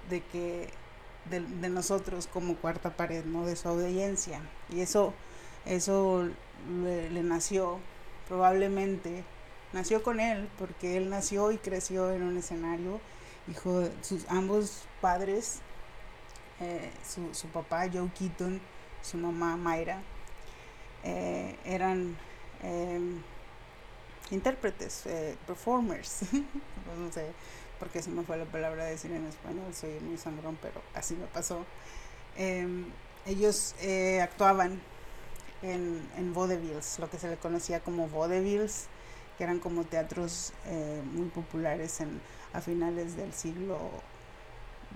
de 0.08 0.22
que 0.22 0.70
de, 1.28 1.40
de, 1.40 1.68
nosotros 1.68 2.26
como 2.26 2.56
cuarta 2.56 2.96
pared, 2.96 3.24
¿no? 3.26 3.44
de 3.44 3.56
su 3.56 3.68
audiencia. 3.68 4.40
Y 4.70 4.80
eso, 4.80 5.12
eso 5.66 6.26
le, 6.82 7.10
le, 7.10 7.22
nació, 7.22 7.80
probablemente, 8.28 9.24
nació 9.74 10.02
con 10.02 10.20
él, 10.20 10.48
porque 10.58 10.96
él 10.96 11.10
nació 11.10 11.52
y 11.52 11.58
creció 11.58 12.12
en 12.12 12.22
un 12.22 12.38
escenario 12.38 12.98
hijo, 13.48 13.88
sus 14.02 14.28
ambos 14.28 14.84
padres, 15.00 15.60
eh, 16.60 16.90
su, 17.06 17.34
su, 17.34 17.48
papá 17.48 17.86
Joe 17.92 18.10
Keaton, 18.16 18.60
su 19.02 19.16
mamá 19.18 19.56
Mayra, 19.56 20.02
eh, 21.04 21.58
eran 21.66 22.16
eh, 22.62 22.98
intérpretes, 24.30 25.04
eh, 25.04 25.36
performers, 25.46 26.22
no 26.32 27.12
sé 27.12 27.26
por 27.78 27.90
qué 27.90 28.00
se 28.00 28.08
me 28.08 28.22
fue 28.22 28.38
la 28.38 28.46
palabra 28.46 28.86
decir 28.86 29.12
en 29.12 29.26
español, 29.26 29.74
soy 29.74 30.00
muy 30.00 30.16
sangrón, 30.16 30.56
pero 30.62 30.80
así 30.94 31.14
me 31.14 31.26
pasó. 31.26 31.66
Em, 32.36 32.86
ellos 33.26 33.74
actuaban 34.22 34.80
en, 35.60 36.08
en 36.16 36.32
vaudevilles, 36.32 36.98
lo 36.98 37.10
que 37.10 37.18
se 37.18 37.28
le 37.28 37.36
conocía 37.36 37.80
como 37.80 38.08
vaudevilles, 38.08 38.86
que 39.36 39.44
eran 39.44 39.58
como 39.58 39.84
teatros 39.84 40.52
muy 41.12 41.28
populares 41.28 42.00
en, 42.00 42.20
a 42.54 42.60
finales 42.60 43.16
del 43.16 43.32
siglo 43.32 43.78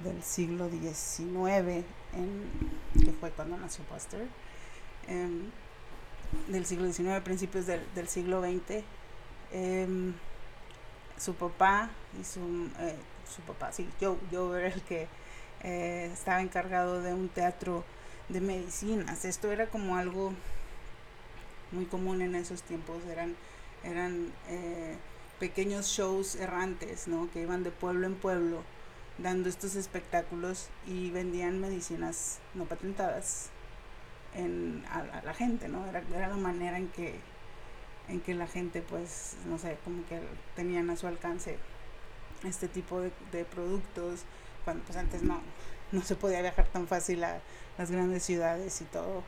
del 0.03 0.23
siglo 0.23 0.71
XIX, 0.71 1.85
en, 2.15 2.47
que 3.05 3.13
fue 3.13 3.31
cuando 3.33 3.57
nació 3.57 3.85
Buster, 3.91 4.29
eh, 5.09 5.29
del 6.47 6.67
siglo 6.67 6.91
XIX, 6.93 7.21
principios 7.23 7.67
del, 7.67 7.83
del 7.95 8.09
siglo 8.09 8.41
XX. 8.41 8.85
Eh, 9.51 10.13
su 11.19 11.35
papá 11.35 11.91
y 12.21 12.25
su, 12.25 12.71
eh, 12.79 12.95
su 13.29 13.43
papá, 13.43 13.73
sí, 13.73 13.89
Joe, 14.01 14.17
Joe 14.31 14.59
era 14.59 14.69
el 14.73 14.83
que 14.83 15.09
eh, 15.65 16.11
estaba 16.13 16.41
encargado 16.41 17.03
de 17.03 17.13
un 17.13 17.29
teatro 17.29 17.85
de 18.29 18.41
medicinas. 18.41 19.25
Esto 19.25 19.51
era 19.51 19.67
como 19.67 19.97
algo 19.97 20.33
muy 21.73 21.87
común 21.87 22.23
en 22.23 22.37
esos 22.37 22.63
tiempos, 22.63 23.05
eran 23.11 23.35
eran 23.85 24.33
eh, 24.49 24.97
pequeños 25.39 25.87
shows 25.87 26.35
errantes, 26.37 27.09
¿no? 27.09 27.31
Que 27.31 27.43
iban 27.43 27.63
de 27.63 27.71
pueblo 27.71 28.07
en 28.07 28.15
pueblo 28.15 28.63
dando 29.19 29.49
estos 29.49 29.75
espectáculos 29.75 30.69
y 30.87 31.11
vendían 31.11 31.61
medicinas 31.61 32.39
no 32.55 32.65
patentadas 32.65 33.51
en, 34.35 34.85
a, 34.91 35.23
la 35.23 35.35
gente, 35.35 35.69
¿no? 35.69 35.87
Era, 35.87 36.03
era, 36.15 36.29
la 36.29 36.37
manera 36.37 36.79
en 36.79 36.89
que, 36.89 37.19
en 38.09 38.21
que 38.21 38.35
la 38.35 38.47
gente, 38.47 38.83
pues, 38.83 39.37
no 39.47 39.59
sé, 39.59 39.79
como 39.85 40.07
que 40.07 40.21
tenían 40.55 40.91
a 40.91 40.97
su 40.97 41.07
alcance 41.07 41.59
este 42.45 42.69
tipo 42.69 43.01
de, 43.01 43.11
de 43.33 43.45
productos, 43.45 44.25
cuando 44.65 44.85
pues 44.85 44.97
antes 44.97 45.23
no, 45.23 45.41
no 45.93 46.03
se 46.03 46.15
podía 46.15 46.41
viajar 46.41 46.67
tan 46.67 46.87
fácil 46.87 47.25
a 47.25 47.41
las 47.77 47.91
grandes 47.91 48.23
ciudades 48.23 48.81
y 48.81 48.85
todo. 48.85 49.23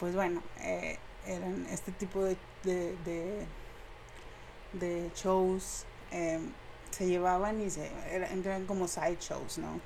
Pues 0.00 0.14
bueno, 0.14 0.42
eh, 0.60 0.98
eran 1.26 1.66
este 1.70 1.92
tipo 1.92 2.24
de, 2.24 2.36
de, 2.64 2.96
de, 3.04 3.46
de 4.72 5.10
shows 5.14 5.84
eh, 6.10 6.40
se 6.90 7.06
llevaban 7.06 7.60
y 7.60 7.70
se 7.70 7.90
eran, 8.10 8.66
como 8.66 8.88
side 8.88 9.18
shows, 9.20 9.58
¿no? 9.58 9.80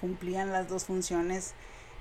Cumplían 0.00 0.52
las 0.52 0.68
dos 0.68 0.84
funciones 0.84 1.54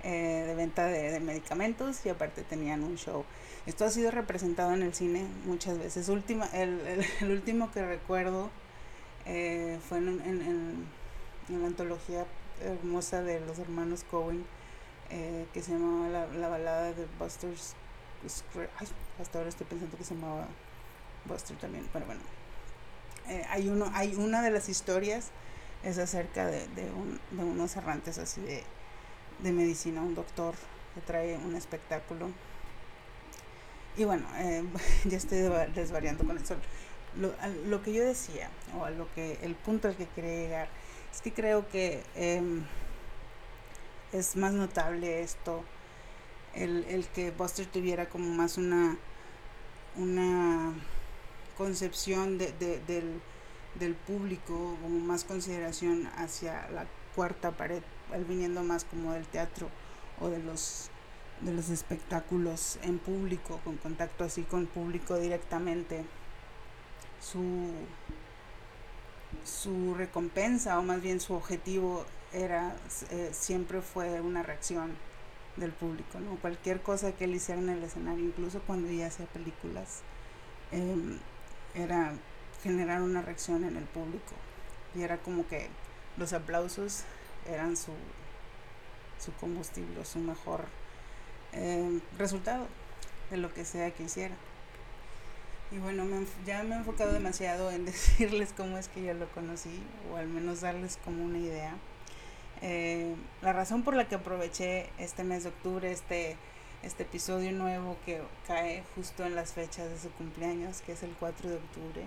eh, 0.04 0.44
de 0.48 0.56
venta 0.56 0.86
de, 0.86 1.20
medicamentos 1.20 2.06
y 2.06 2.10
aparte 2.10 2.44
tenían 2.44 2.84
un 2.84 2.98
show. 2.98 3.26
Esto 3.66 3.86
ha 3.86 3.90
sido 3.90 4.10
representado 4.12 4.74
en 4.74 4.82
el 4.82 4.94
cine 4.94 5.26
muchas 5.46 5.78
veces. 5.78 6.10
Última, 6.10 6.46
el, 6.48 7.06
el, 7.22 7.32
último 7.32 7.72
que 7.72 7.86
recuerdo 7.86 8.50
eh, 9.26 9.80
fue 9.88 10.00
en, 10.00 10.08
en, 10.08 10.42
en, 10.42 10.88
en, 11.50 11.62
la 11.62 11.68
antología 11.68 12.26
hermosa 12.62 13.22
de 13.22 13.40
los 13.42 13.60
hermanos 13.60 14.04
Cohen 14.10 14.46
eh, 15.10 15.46
que 15.54 15.62
se 15.62 15.74
llamaba 15.74 16.08
la, 16.10 16.28
la 16.28 16.48
balada 16.48 16.94
de 16.94 17.06
Buster's 17.20 17.76
Ay, 18.78 18.88
hasta 19.20 19.40
ahora 19.40 19.50
estoy 19.50 19.66
pensando 19.66 19.98
que 19.98 20.04
se 20.04 20.14
llamaba 20.14 20.48
Buster 21.26 21.58
también, 21.58 21.88
pero 21.92 22.06
bueno. 22.06 22.22
Eh, 23.28 23.46
hay, 23.50 23.70
uno, 23.70 23.90
hay 23.94 24.16
una 24.16 24.42
de 24.42 24.52
las 24.52 24.70
historias, 24.70 25.30
es 25.84 25.98
acerca 25.98 26.48
de, 26.48 26.68
de, 26.70 26.92
un, 26.92 27.20
de 27.32 27.44
unos 27.44 27.76
errantes 27.76 28.18
así 28.18 28.42
de, 28.42 28.64
de 29.40 29.52
medicina, 29.52 30.02
un 30.02 30.16
doctor 30.16 30.56
que 30.96 31.02
trae 31.02 31.38
un 31.38 31.56
espectáculo. 31.56 32.30
Y 33.98 34.06
bueno, 34.06 34.26
eh, 34.38 34.64
ya 35.06 35.18
estoy 35.18 35.40
desvariando 35.74 36.26
con 36.26 36.38
eso. 36.38 36.56
Lo, 37.18 37.34
a 37.42 37.48
lo 37.48 37.82
que 37.84 37.94
yo 37.94 38.04
decía, 38.04 38.50
o 38.78 38.86
a 38.86 38.90
lo 38.90 39.12
que 39.14 39.38
el 39.42 39.56
punto 39.56 39.88
al 39.88 39.96
que 39.96 40.08
quería 40.08 40.36
llegar, 40.36 40.70
es 41.12 41.22
que 41.22 41.34
creo 41.34 41.68
que 41.68 42.04
eh, 42.16 42.42
es 44.14 44.36
más 44.36 44.54
notable 44.54 45.22
esto 45.22 45.64
el, 46.54 46.86
el 46.90 47.08
que 47.08 47.32
Buster 47.32 47.66
tuviera 47.66 48.10
como 48.10 48.30
más 48.30 48.58
una, 48.58 48.98
una 49.96 50.74
concepción 51.58 52.38
de, 52.38 52.52
de, 52.54 52.80
del, 52.80 53.22
del 53.80 53.96
público, 53.96 54.78
como 54.82 55.00
más 55.00 55.24
consideración 55.24 56.08
hacia 56.18 56.70
la 56.70 56.86
cuarta 57.16 57.52
pared, 57.52 57.84
él 58.14 58.26
viniendo 58.26 58.64
más 58.64 58.84
como 58.86 59.14
del 59.14 59.26
teatro 59.26 59.70
o 60.20 60.30
de 60.30 60.40
los 60.40 60.90
de 61.42 61.54
los 61.54 61.70
espectáculos 61.70 62.78
en 62.84 63.00
público, 63.00 63.60
con 63.64 63.78
contacto 63.78 64.24
así 64.24 64.44
con 64.44 64.68
público 64.68 65.18
directamente. 65.18 66.06
Su, 67.20 67.72
su 69.44 69.94
recompensa 69.96 70.78
o 70.80 70.84
más 70.84 71.02
bien 71.02 71.20
su 71.20 71.34
objetivo 71.34 72.06
era 72.34 72.76
eh, 73.10 73.30
siempre 73.34 73.82
fue 73.82 74.22
una 74.22 74.44
reacción 74.44 74.92
del 75.58 75.72
público, 75.72 76.20
¿no? 76.20 76.36
Cualquier 76.38 76.82
cosa 76.82 77.12
que 77.12 77.26
él 77.26 77.36
hiciera 77.36 77.60
en 77.60 77.70
el 77.70 77.84
escenario, 77.84 78.24
incluso 78.24 78.62
cuando 78.62 78.88
ella 78.88 79.08
hacía 79.08 79.26
películas, 79.28 80.02
eh, 80.72 80.96
era 81.76 82.14
generar 82.64 83.02
una 83.02 83.22
reacción 83.22 83.64
en 83.64 83.78
el 83.78 83.86
público. 83.86 84.34
Y 84.96 85.04
era 85.04 85.18
como 85.18 85.48
que 85.48 85.68
los 86.18 86.34
aplausos 86.34 87.04
eran 87.50 87.76
su, 87.78 87.94
su 89.20 89.34
combustible 89.34 90.04
su 90.06 90.20
mejor 90.20 90.66
eh, 91.54 92.00
resultado 92.18 92.68
de 93.30 93.38
lo 93.38 93.54
que 93.54 93.66
sea 93.66 93.92
que 93.92 94.04
hiciera. 94.04 94.36
Y 95.72 95.78
bueno, 95.78 96.04
ya 96.46 96.64
me 96.64 96.76
he 96.76 96.78
enfocado 96.80 97.14
demasiado 97.14 97.72
en 97.72 97.86
decirles 97.86 98.54
cómo 98.56 98.78
es 98.78 98.90
que 98.90 99.04
yo 99.04 99.14
lo 99.14 99.30
conocí, 99.30 99.82
o 100.12 100.18
al 100.18 100.28
menos 100.28 100.62
darles 100.62 100.98
como 101.04 101.24
una 101.24 101.38
idea. 101.38 101.76
Eh, 102.62 103.16
la 103.42 103.54
razón 103.54 103.84
por 103.84 103.96
la 103.96 104.08
que 104.08 104.16
aproveché 104.16 104.90
este 105.00 105.24
mes 105.24 105.44
de 105.44 105.50
octubre, 105.50 105.92
este, 105.92 106.38
este 106.84 107.04
episodio 107.04 107.52
nuevo 107.52 107.96
que 108.06 108.22
cae 108.48 108.84
justo 108.96 109.24
en 109.24 109.36
las 109.36 109.54
fechas 109.54 109.88
de 109.90 110.00
su 110.00 110.10
cumpleaños, 110.12 110.82
que 110.82 110.94
es 110.94 111.04
el 111.04 111.12
4 111.20 111.50
de 111.50 111.58
octubre. 111.58 112.06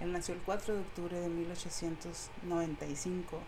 Él 0.00 0.12
nació 0.12 0.34
el 0.34 0.40
4 0.40 0.74
de 0.74 0.80
octubre 0.80 1.20
de 1.20 1.28
1895. 1.28 3.38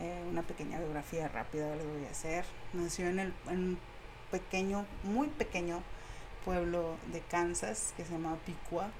Eh, 0.00 0.24
una 0.28 0.42
pequeña 0.42 0.80
biografía 0.80 1.28
rápida 1.28 1.76
les 1.76 1.86
voy 1.86 2.04
a 2.06 2.10
hacer. 2.10 2.44
Nació 2.72 3.06
en, 3.08 3.20
el, 3.20 3.32
en 3.48 3.58
un 3.58 3.78
pequeño, 4.32 4.84
muy 5.04 5.28
pequeño 5.28 5.84
pueblo 6.44 6.96
de 7.12 7.20
Kansas 7.20 7.94
que 7.96 8.04
se 8.04 8.10
llama 8.12 8.36
Piqua, 8.44 8.90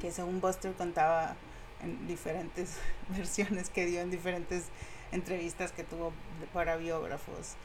que 0.00 0.12
según 0.12 0.40
Buster 0.40 0.72
contaba 0.74 1.34
en 1.82 2.06
diferentes 2.06 2.78
versiones 3.08 3.70
que 3.70 3.86
dio 3.86 4.02
en 4.02 4.12
diferentes 4.12 4.66
entrevistas 5.10 5.72
que 5.72 5.82
tuvo 5.82 6.12
para 6.52 6.76
biógrafos 6.76 7.56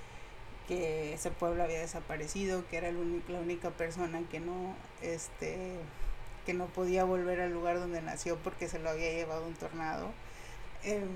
que 0.72 1.14
ese 1.14 1.32
pueblo 1.32 1.64
había 1.64 1.82
desaparecido, 1.82 2.66
que 2.70 2.78
era 2.78 2.90
la 2.94 3.40
única 3.42 3.72
persona 3.72 4.22
que 4.32 4.40
no 4.40 4.74
este 5.02 5.76
que 6.46 6.54
no 6.54 6.68
podía 6.68 7.04
volver 7.04 7.42
al 7.42 7.52
lugar 7.52 7.78
donde 7.78 8.02
nació 8.02 8.38
porque 8.38 8.70
se 8.70 8.80
lo 8.80 8.90
había 8.90 9.12
llevado 9.12 9.46
un 9.46 9.54
tornado. 9.54 10.14
Em, 10.84 11.10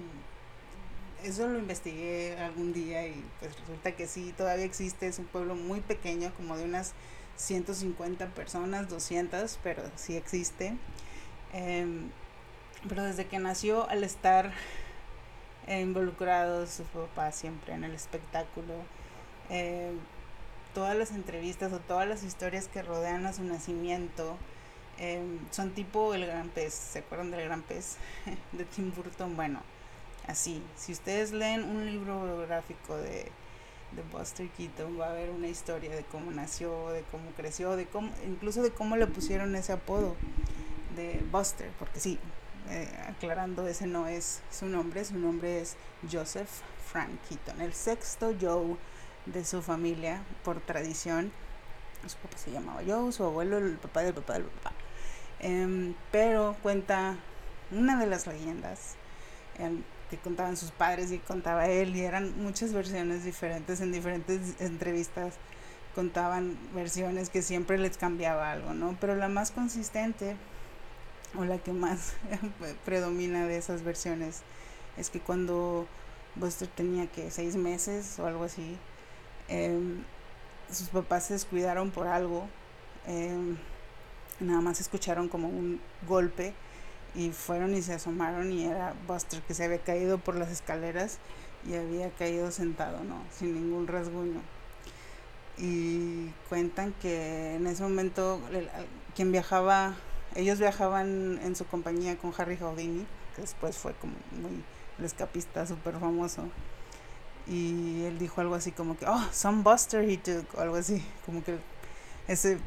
eso 1.23 1.47
lo 1.47 1.57
investigué 1.57 2.37
algún 2.37 2.73
día 2.73 3.07
y 3.07 3.23
pues 3.39 3.57
resulta 3.61 3.93
que 3.93 4.07
sí, 4.07 4.33
todavía 4.37 4.65
existe, 4.65 5.07
es 5.07 5.19
un 5.19 5.25
pueblo 5.25 5.55
muy 5.55 5.79
pequeño, 5.79 6.33
como 6.35 6.57
de 6.57 6.65
unas 6.65 6.93
150 7.37 8.27
personas, 8.31 8.89
200, 8.89 9.57
pero 9.63 9.83
sí 9.95 10.17
existe. 10.17 10.75
Em, 11.53 12.09
pero 12.89 13.03
desde 13.03 13.25
que 13.27 13.39
nació, 13.39 13.89
al 13.89 14.03
estar 14.03 14.51
involucrado 15.67 16.67
su 16.67 16.83
papá 16.83 17.31
siempre 17.31 17.73
en 17.73 17.85
el 17.85 17.93
espectáculo, 17.95 18.73
em, 19.49 19.97
todas 20.73 20.95
las 20.95 21.11
entrevistas 21.11 21.71
o 21.73 21.79
todas 21.79 22.07
las 22.07 22.23
historias 22.23 22.67
que 22.67 22.81
rodean 22.81 23.25
a 23.25 23.33
su 23.33 23.43
nacimiento 23.43 24.37
em, 24.97 25.39
son 25.51 25.71
tipo 25.71 26.13
El 26.13 26.25
Gran 26.25 26.49
Pez. 26.49 26.73
¿Se 26.73 26.99
acuerdan 26.99 27.31
del 27.31 27.45
Gran 27.45 27.61
Pez 27.61 27.97
de 28.51 28.65
Tim 28.65 28.93
Burton? 28.95 29.35
Bueno, 29.35 29.61
así. 30.27 30.61
Si 30.75 30.91
ustedes 30.91 31.31
leen 31.31 31.63
un 31.63 31.85
libro 31.85 32.23
biográfico 32.23 32.97
de 32.97 33.31
de 33.95 34.03
Buster 34.11 34.49
Keaton 34.49 34.99
va 34.99 35.07
a 35.07 35.09
haber 35.11 35.29
una 35.29 35.47
historia 35.47 35.95
de 35.95 36.03
cómo 36.03 36.31
nació, 36.31 36.89
de 36.89 37.03
cómo 37.03 37.31
creció, 37.31 37.75
de 37.75 37.85
cómo, 37.85 38.11
incluso 38.25 38.61
de 38.61 38.71
cómo 38.71 38.97
le 38.97 39.07
pusieron 39.07 39.55
ese 39.55 39.73
apodo 39.73 40.15
de 40.95 41.23
Buster, 41.31 41.71
porque 41.79 41.99
sí, 41.99 42.19
eh, 42.69 42.89
aclarando, 43.07 43.67
ese 43.67 43.87
no 43.87 44.07
es 44.07 44.41
su 44.51 44.65
nombre, 44.65 45.05
su 45.05 45.17
nombre 45.17 45.61
es 45.61 45.75
Joseph 46.11 46.49
Frank 46.91 47.11
Keaton, 47.29 47.61
el 47.61 47.73
sexto 47.73 48.33
Joe 48.39 48.75
de 49.25 49.45
su 49.45 49.61
familia 49.61 50.21
por 50.43 50.59
tradición. 50.61 51.31
Su 52.07 52.17
papá 52.17 52.37
se 52.37 52.51
llamaba 52.51 52.81
Joe, 52.85 53.11
su 53.11 53.23
abuelo 53.23 53.57
el 53.57 53.77
papá 53.77 54.03
del 54.03 54.13
papá 54.13 54.33
del 54.33 54.43
papá. 54.43 54.71
Em, 55.39 55.95
pero 56.11 56.55
cuenta 56.61 57.17
una 57.71 57.99
de 57.99 58.07
las 58.07 58.27
leyendas 58.27 58.95
que 60.09 60.17
contaban 60.17 60.57
sus 60.57 60.71
padres 60.71 61.11
y 61.11 61.19
contaba 61.19 61.67
él 61.67 61.95
y 61.95 62.01
eran 62.01 62.41
muchas 62.41 62.73
versiones 62.73 63.23
diferentes 63.23 63.81
en 63.81 63.91
diferentes 63.91 64.59
entrevistas 64.59 65.35
contaban 65.95 66.57
versiones 66.75 67.29
que 67.29 67.41
siempre 67.41 67.77
les 67.77 67.97
cambiaba 67.97 68.51
algo, 68.51 68.73
¿no? 68.73 68.97
Pero 68.99 69.15
la 69.15 69.29
más 69.29 69.51
consistente 69.51 70.35
o 71.37 71.45
la 71.45 71.57
que 71.57 71.71
más 71.71 72.13
predomina 72.85 73.47
de 73.47 73.57
esas 73.57 73.81
versiones 73.81 74.41
es 74.97 75.09
que 75.09 75.21
cuando 75.21 75.87
Buster 76.35 76.67
tenía 76.67 77.07
que 77.07 77.31
seis 77.31 77.55
meses 77.55 78.19
o 78.19 78.27
algo 78.27 78.43
así, 78.43 78.77
em, 79.47 80.03
sus 80.71 80.89
papás 80.89 81.25
se 81.25 81.33
descuidaron 81.33 81.91
por 81.91 82.07
algo, 82.07 82.47
em, 83.05 83.57
nada 84.39 84.61
más 84.61 84.79
escucharon 84.79 85.29
como 85.29 85.47
un 85.47 85.79
golpe 86.07 86.53
y 87.13 87.31
fueron 87.31 87.73
y 87.75 87.81
se 87.81 87.93
asomaron 87.93 88.51
y 88.51 88.65
era 88.65 88.93
Buster 89.07 89.41
que 89.41 89.53
se 89.53 89.63
había 89.63 89.79
caído 89.79 90.17
por 90.17 90.35
las 90.35 90.49
escaleras 90.51 91.19
y 91.67 91.75
había 91.75 92.09
caído 92.11 92.51
sentado, 92.51 93.03
¿no? 93.03 93.23
Sin 93.31 93.53
ningún 93.53 93.87
rasguño. 93.87 94.41
Y 95.57 96.29
cuentan 96.49 96.93
que 97.01 97.55
en 97.55 97.65
ese 97.67 97.83
momento 97.83 98.41
quien 99.15 99.31
viajaba, 99.31 99.95
ellos 100.35 100.59
viajaban 100.59 101.39
en 101.41 101.55
su 101.55 101.65
compañía 101.65 102.17
con 102.17 102.33
Harry 102.37 102.57
Houdini, 102.57 103.05
que 103.35 103.41
después 103.41 103.77
fue 103.77 103.93
como 103.93 104.13
muy 104.31 104.63
el 104.99 105.05
escapista 105.05 105.65
súper 105.65 105.97
famoso. 105.99 106.43
Y 107.47 108.03
él 108.05 108.17
dijo 108.17 108.41
algo 108.41 108.55
así 108.55 108.71
como 108.71 108.97
que, 108.97 109.05
oh, 109.05 109.27
some 109.31 109.61
Buster 109.63 110.07
he 110.09 110.17
took, 110.17 110.45
o 110.55 110.61
algo 110.61 110.75
así, 110.75 111.05
como 111.25 111.43
que 111.43 111.57
ese 112.27 112.57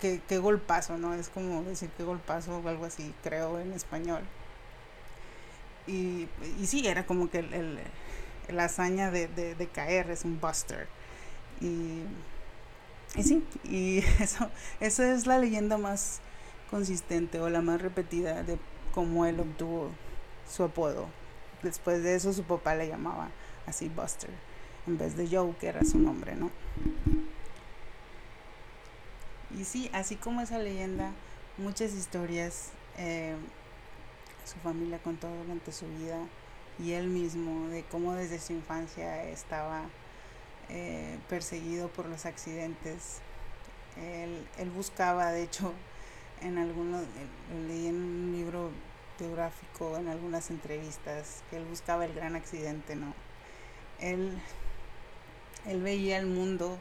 qué, 0.00 0.20
qué 0.28 0.38
golpazo, 0.38 0.98
¿no? 0.98 1.14
Es 1.14 1.28
como 1.28 1.62
decir 1.62 1.90
qué 1.96 2.02
golpazo 2.02 2.58
o 2.58 2.68
algo 2.68 2.84
así, 2.84 3.14
creo, 3.22 3.60
en 3.60 3.72
español. 3.72 4.22
Y, 5.86 6.28
y 6.60 6.66
sí, 6.66 6.86
era 6.86 7.06
como 7.06 7.30
que 7.30 7.38
el, 7.38 7.78
la 8.48 8.64
hazaña 8.64 9.10
de, 9.10 9.28
de, 9.28 9.68
caer 9.68 10.10
es 10.10 10.24
un 10.24 10.40
buster. 10.40 10.88
Y, 11.60 12.02
y 13.16 13.22
sí, 13.22 13.44
y 13.64 13.98
eso, 14.20 14.50
eso 14.80 15.02
es 15.04 15.26
la 15.26 15.38
leyenda 15.38 15.78
más 15.78 16.20
consistente 16.70 17.40
o 17.40 17.48
la 17.50 17.60
más 17.60 17.80
repetida 17.80 18.42
de 18.42 18.58
cómo 18.94 19.26
él 19.26 19.40
obtuvo 19.40 19.90
su 20.48 20.64
apodo. 20.64 21.08
Después 21.62 22.02
de 22.02 22.14
eso 22.14 22.32
su 22.32 22.44
papá 22.44 22.74
le 22.74 22.88
llamaba 22.88 23.28
así 23.70 23.88
Buster, 23.88 24.30
en 24.86 24.98
vez 24.98 25.16
de 25.16 25.28
Joe, 25.28 25.54
que 25.58 25.68
era 25.68 25.84
su 25.84 25.98
nombre, 25.98 26.36
¿no? 26.36 26.50
Y 29.58 29.64
sí, 29.64 29.90
así 29.92 30.16
como 30.16 30.40
esa 30.40 30.58
leyenda, 30.58 31.12
muchas 31.58 31.92
historias 31.92 32.70
eh, 32.96 33.34
su 34.44 34.58
familia 34.58 34.98
contó 34.98 35.28
durante 35.28 35.72
su 35.72 35.86
vida 35.86 36.18
y 36.78 36.92
él 36.92 37.08
mismo 37.08 37.68
de 37.68 37.84
cómo 37.84 38.14
desde 38.14 38.38
su 38.38 38.52
infancia 38.52 39.24
estaba 39.24 39.82
eh, 40.68 41.18
perseguido 41.28 41.88
por 41.88 42.06
los 42.06 42.26
accidentes. 42.26 43.20
Él, 43.96 44.46
él, 44.58 44.70
buscaba, 44.70 45.32
de 45.32 45.42
hecho, 45.42 45.72
en 46.40 46.58
algunos, 46.58 47.04
leí 47.68 47.86
en 47.86 47.96
un 47.96 48.32
libro 48.32 48.70
biográfico, 49.18 49.96
en 49.98 50.08
algunas 50.08 50.50
entrevistas, 50.50 51.42
que 51.50 51.56
él 51.56 51.64
buscaba 51.66 52.04
el 52.04 52.14
gran 52.14 52.34
accidente, 52.36 52.96
¿no? 52.96 53.14
Él, 54.00 54.38
él 55.66 55.82
veía 55.82 56.18
el 56.18 56.26
mundo 56.26 56.78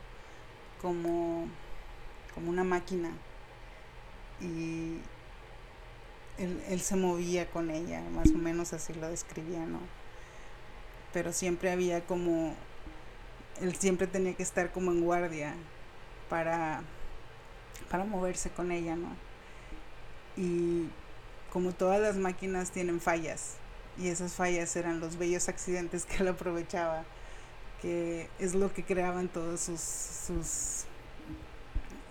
como 0.82 1.48
como 2.40 2.52
una 2.52 2.64
máquina 2.64 3.12
y 4.40 5.00
él, 6.38 6.80
se 6.80 6.96
movía 6.96 7.50
con 7.52 7.70
ella, 7.70 8.02
más 8.14 8.30
o 8.30 8.38
menos 8.38 8.72
así 8.72 8.94
lo 8.94 9.10
describía, 9.10 9.66
¿no? 9.66 9.80
Pero 11.12 11.34
siempre 11.34 11.70
había 11.70 12.06
como, 12.06 12.56
él 13.60 13.76
siempre 13.76 14.08
tenía 14.08 14.34
que 14.36 14.44
estar 14.44 14.72
como 14.72 14.92
en 14.92 15.02
guardia 15.02 15.54
para, 16.30 16.82
para 17.90 18.06
moverse 18.06 18.50
con 18.52 18.72
ella, 18.72 18.96
¿no? 18.96 19.10
Y 20.38 20.88
como 21.52 21.74
todas 21.74 22.00
las 22.00 22.16
máquinas 22.16 22.72
tienen 22.72 23.02
fallas, 23.02 23.58
y 24.00 24.08
esas 24.08 24.34
fallas 24.34 24.76
eran 24.76 25.00
los 25.00 25.18
bellos 25.18 25.50
accidentes 25.50 26.06
que 26.06 26.18
él 26.18 26.30
aprovechaba, 26.30 27.04
que 27.82 28.30
es 28.40 28.56
lo 28.56 28.74
que 28.74 28.84
creaban 28.84 29.28
todos 29.28 29.60
sus, 29.60 29.82
sus 29.82 30.86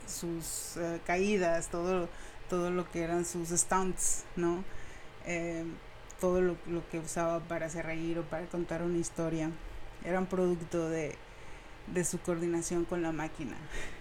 sus 0.09 0.77
eh, 0.77 1.01
caídas, 1.07 1.69
todo, 1.69 2.09
todo 2.49 2.71
lo 2.71 2.91
que 2.91 3.03
eran 3.03 3.25
sus 3.25 3.51
stunts, 3.51 4.25
¿no? 4.37 4.65
Eh, 5.27 5.65
todo 6.21 6.41
lo, 6.41 6.57
que 6.91 6.99
usaba 6.99 7.39
para 7.41 7.67
hacer 7.67 7.87
reír 7.87 8.19
o 8.19 8.23
para 8.23 8.47
contar 8.47 8.83
una 8.83 8.99
historia, 8.99 9.51
eran 10.05 10.27
producto 10.27 10.89
de, 10.89 11.17
su 12.05 12.19
coordinación 12.21 12.85
con 12.85 13.03
la 13.03 13.13
máquina, 13.13 13.57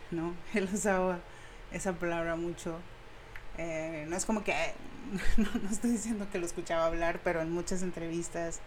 ¿no? 0.09 0.33
Él 0.53 0.67
usaba 0.73 1.19
esa 1.71 1.93
palabra 1.93 2.35
mucho. 2.35 2.79
Eh, 3.57 4.05
no 4.07 4.15
es 4.15 4.25
como 4.25 4.43
que, 4.43 4.53
no, 5.37 5.49
no, 5.61 5.69
estoy 5.69 5.91
diciendo 5.91 6.27
que 6.31 6.39
lo 6.39 6.45
escuchaba 6.45 6.85
hablar, 6.85 7.19
pero 7.23 7.41
en 7.41 7.51
muchas 7.51 7.81
entrevistas 7.81 8.59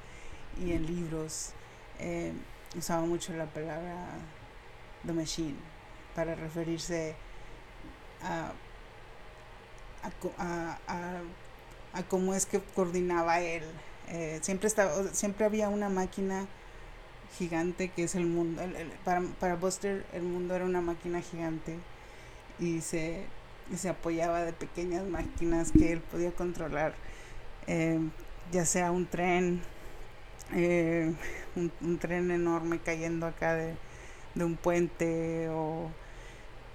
y 0.65 0.73
en 0.73 0.87
libros 0.87 1.53
usaba 2.77 3.03
mucho 3.03 3.35
la 3.35 3.45
palabra 3.45 4.07
the 5.05 5.13
machine 5.13 5.57
para 6.15 6.35
referirse 6.35 7.15
a, 8.23 8.53
a, 10.39 12.03
cómo 12.09 12.35
es 12.35 12.47
que 12.47 12.61
coordinaba 12.75 13.41
él. 13.41 13.65
Eh, 14.09 14.39
siempre, 14.43 14.67
estaba, 14.67 15.05
siempre 15.13 15.45
había 15.45 15.69
una 15.69 15.89
máquina 15.89 16.47
gigante 17.39 17.91
que 17.91 18.05
es 18.05 18.15
el 18.15 18.27
mundo. 18.27 18.63
para, 19.05 19.23
para 19.39 19.55
Buster 19.57 20.05
el 20.13 20.23
mundo 20.23 20.55
era 20.55 20.65
una 20.65 20.81
máquina 20.81 21.21
gigante 21.21 21.79
y 22.59 22.81
se, 22.81 23.25
se 23.77 23.89
apoyaba 23.89 24.45
de 24.45 24.53
pequeñas 24.53 25.05
máquinas 25.05 25.73
que 25.73 25.93
él 25.93 26.01
podía 26.01 26.33
controlar, 26.33 26.95
eh, 27.67 28.01
ya 28.53 28.65
sea 28.65 28.91
un 28.91 29.07
tren, 29.07 29.61
eh, 30.55 31.13
un, 31.57 31.99
tren 31.99 32.31
enorme 32.31 32.81
cayendo 32.81 33.27
acá 33.27 33.55
de, 33.55 33.75
de 34.35 34.45
un 34.45 34.57
puente 34.57 35.49
o 35.51 35.91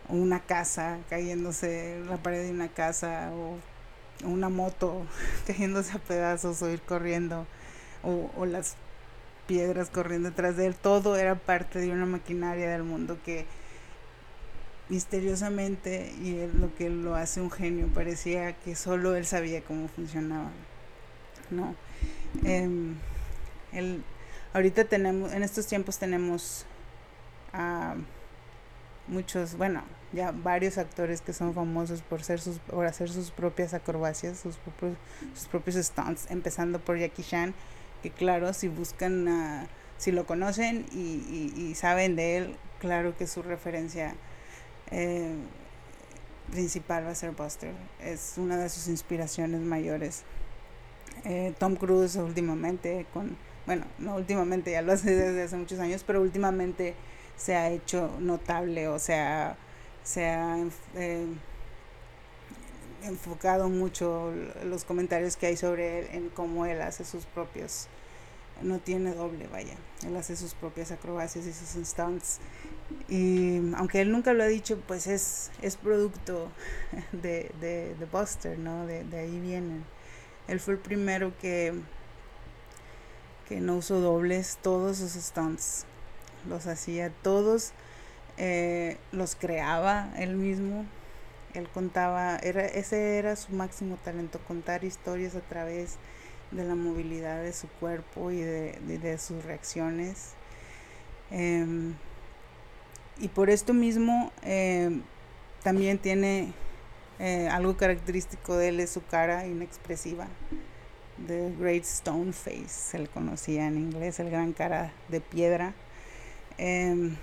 una 0.07 0.39
casa 0.39 0.99
cayéndose 1.09 2.01
la 2.07 2.17
pared 2.17 2.43
de 2.43 2.51
una 2.51 2.69
casa 2.69 3.31
o 3.33 3.57
una 4.23 4.49
moto 4.49 5.05
cayéndose 5.47 5.97
a 5.97 5.99
pedazos 5.99 6.61
o 6.61 6.69
ir 6.69 6.81
corriendo 6.81 7.45
o, 8.03 8.31
o 8.37 8.45
las 8.45 8.75
piedras 9.47 9.89
corriendo 9.89 10.29
detrás 10.29 10.57
de 10.57 10.67
él. 10.67 10.75
Todo 10.75 11.15
era 11.17 11.35
parte 11.35 11.79
de 11.79 11.91
una 11.91 12.05
maquinaria 12.05 12.69
del 12.69 12.83
mundo 12.83 13.17
que 13.23 13.45
misteriosamente 14.89 16.13
y 16.21 16.37
es 16.37 16.53
lo 16.53 16.73
que 16.75 16.89
lo 16.89 17.15
hace 17.15 17.41
un 17.41 17.49
genio 17.49 17.87
parecía 17.87 18.53
que 18.53 18.75
solo 18.75 19.15
él 19.15 19.25
sabía 19.25 19.61
cómo 19.61 19.87
funcionaba 19.87 20.51
no 21.49 21.75
eh, 22.43 22.69
ahorita 24.53 24.85
tenemos 24.85 25.33
en 25.33 25.43
estos 25.43 25.65
tiempos 25.65 25.97
tenemos 25.97 26.65
a 27.51 27.95
muchos 29.07 29.57
bueno 29.57 29.83
ya 30.13 30.31
varios 30.31 30.77
actores 30.77 31.21
que 31.21 31.33
son 31.33 31.53
famosos 31.53 32.01
por 32.03 32.23
ser 32.23 32.39
sus 32.39 32.59
por 32.59 32.85
hacer 32.85 33.09
sus 33.09 33.31
propias 33.31 33.73
acrobacias 33.73 34.39
sus 34.39 34.57
propios 34.57 34.97
sus 35.33 35.47
propios 35.47 35.75
stunts 35.77 36.29
empezando 36.29 36.79
por 36.79 36.99
Jackie 36.99 37.23
Chan 37.23 37.55
que 38.03 38.11
claro 38.11 38.53
si 38.53 38.67
buscan 38.67 39.67
si 39.97 40.11
lo 40.11 40.27
conocen 40.27 40.85
y, 40.91 41.53
y 41.57 41.73
saben 41.73 42.15
de 42.15 42.37
él 42.37 42.55
claro 42.79 43.17
que 43.17 43.25
su 43.25 43.41
referencia 43.41 44.13
eh, 44.91 45.35
principal 46.51 47.05
va 47.05 47.11
a 47.11 47.15
ser 47.15 47.31
Buster. 47.31 47.73
Es 48.01 48.35
una 48.37 48.57
de 48.57 48.69
sus 48.69 48.87
inspiraciones 48.87 49.61
mayores. 49.61 50.23
Eh, 51.23 51.53
Tom 51.57 51.75
Cruise 51.75 52.15
últimamente, 52.17 53.05
con, 53.13 53.37
bueno, 53.65 53.85
no 53.99 54.15
últimamente, 54.15 54.71
ya 54.71 54.81
lo 54.81 54.93
hace 54.93 55.15
desde 55.15 55.43
hace 55.43 55.55
muchos 55.55 55.79
años, 55.79 56.03
pero 56.05 56.21
últimamente 56.21 56.93
se 57.37 57.55
ha 57.55 57.69
hecho 57.69 58.11
notable, 58.19 58.87
o 58.87 58.99
sea, 58.99 59.57
se 60.03 60.25
ha 60.25 60.57
eh, 60.95 61.25
enfocado 63.03 63.69
mucho 63.69 64.33
los 64.63 64.85
comentarios 64.85 65.35
que 65.35 65.47
hay 65.47 65.57
sobre 65.57 65.99
él 65.99 66.07
en 66.11 66.29
cómo 66.29 66.65
él 66.65 66.81
hace 66.81 67.05
sus 67.05 67.25
propios 67.25 67.87
no 68.61 68.79
tiene 68.79 69.13
doble, 69.13 69.47
vaya. 69.47 69.75
Él 70.05 70.15
hace 70.15 70.35
sus 70.35 70.53
propias 70.53 70.91
acrobacias 70.91 71.45
y 71.45 71.53
sus 71.53 71.87
stunts. 71.87 72.39
Y 73.09 73.73
aunque 73.75 74.01
él 74.01 74.11
nunca 74.11 74.33
lo 74.33 74.43
ha 74.43 74.47
dicho, 74.47 74.79
pues 74.87 75.07
es, 75.07 75.51
es 75.61 75.75
producto 75.75 76.51
de, 77.11 77.51
de, 77.59 77.95
de 77.95 78.05
Buster, 78.05 78.57
¿no? 78.57 78.85
De, 78.85 79.03
de, 79.03 79.19
ahí 79.19 79.39
vienen. 79.39 79.83
Él 80.47 80.59
fue 80.59 80.75
el 80.75 80.79
primero 80.79 81.33
que, 81.39 81.73
que 83.47 83.59
no 83.59 83.77
usó 83.77 83.99
dobles, 83.99 84.59
todos 84.61 84.97
sus 84.97 85.13
stunts. 85.13 85.85
Los 86.47 86.67
hacía 86.67 87.11
todos, 87.23 87.73
eh, 88.37 88.97
los 89.11 89.35
creaba 89.35 90.11
él 90.17 90.35
mismo. 90.35 90.85
Él 91.53 91.67
contaba, 91.69 92.37
era, 92.37 92.65
ese 92.65 93.17
era 93.17 93.35
su 93.35 93.53
máximo 93.53 93.97
talento, 94.03 94.39
contar 94.47 94.83
historias 94.83 95.35
a 95.35 95.41
través 95.41 95.97
de 96.51 96.63
la 96.63 96.75
movilidad 96.75 97.41
de 97.41 97.53
su 97.53 97.67
cuerpo 97.67 98.29
y 98.31 98.41
de, 98.41 99.17
sus 99.17 99.43
reacciones. 99.43 100.33
Em, 101.31 101.95
y 103.17 103.27
por 103.29 103.49
esto 103.49 103.73
mismo 103.73 104.31
em, 104.41 105.01
también 105.63 105.97
tiene 105.97 106.53
eh, 107.19 107.47
algo 107.49 107.77
característico 107.77 108.57
de 108.57 108.69
él 108.69 108.79
es 108.79 108.89
su 108.91 109.05
cara 109.05 109.47
inexpresiva. 109.47 110.27
The 111.27 111.53
Great 111.57 111.83
Stone 111.83 112.33
Face, 112.33 112.67
se 112.67 112.99
le 112.99 113.07
conocía 113.07 113.67
en 113.67 113.77
inglés, 113.77 114.19
el 114.19 114.29
gran 114.29 114.51
cara 114.51 114.91
de 115.07 115.21
piedra. 115.21 115.73
Em, 116.57 117.15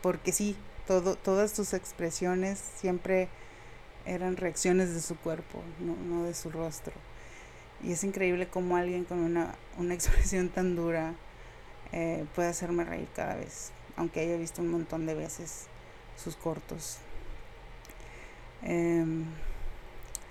porque 0.00 0.32
sí, 0.32 0.56
todo, 0.86 1.16
todas 1.16 1.50
sus 1.50 1.74
expresiones 1.74 2.58
siempre 2.76 3.28
eran 4.06 4.36
reacciones 4.36 4.94
de 4.94 5.00
su 5.00 5.16
cuerpo, 5.16 5.62
no 5.80 6.24
de 6.24 6.34
su 6.34 6.50
rostro. 6.50 6.94
Y 7.82 7.92
es 7.92 8.02
increíble 8.04 8.48
cómo 8.48 8.76
alguien 8.76 9.04
con 9.04 9.18
una, 9.18 9.54
una 9.78 9.94
expresión 9.94 10.48
tan 10.48 10.76
dura 10.76 11.14
eh, 11.92 12.24
puede 12.34 12.48
hacerme 12.48 12.84
reír 12.84 13.08
cada 13.14 13.34
vez, 13.34 13.72
aunque 13.98 14.20
haya 14.20 14.36
visto 14.36 14.62
un 14.62 14.70
montón 14.70 15.06
de 15.06 15.14
veces 15.14 15.66
sus 16.16 16.36
cortos. 16.36 16.98
Em, 18.62 19.24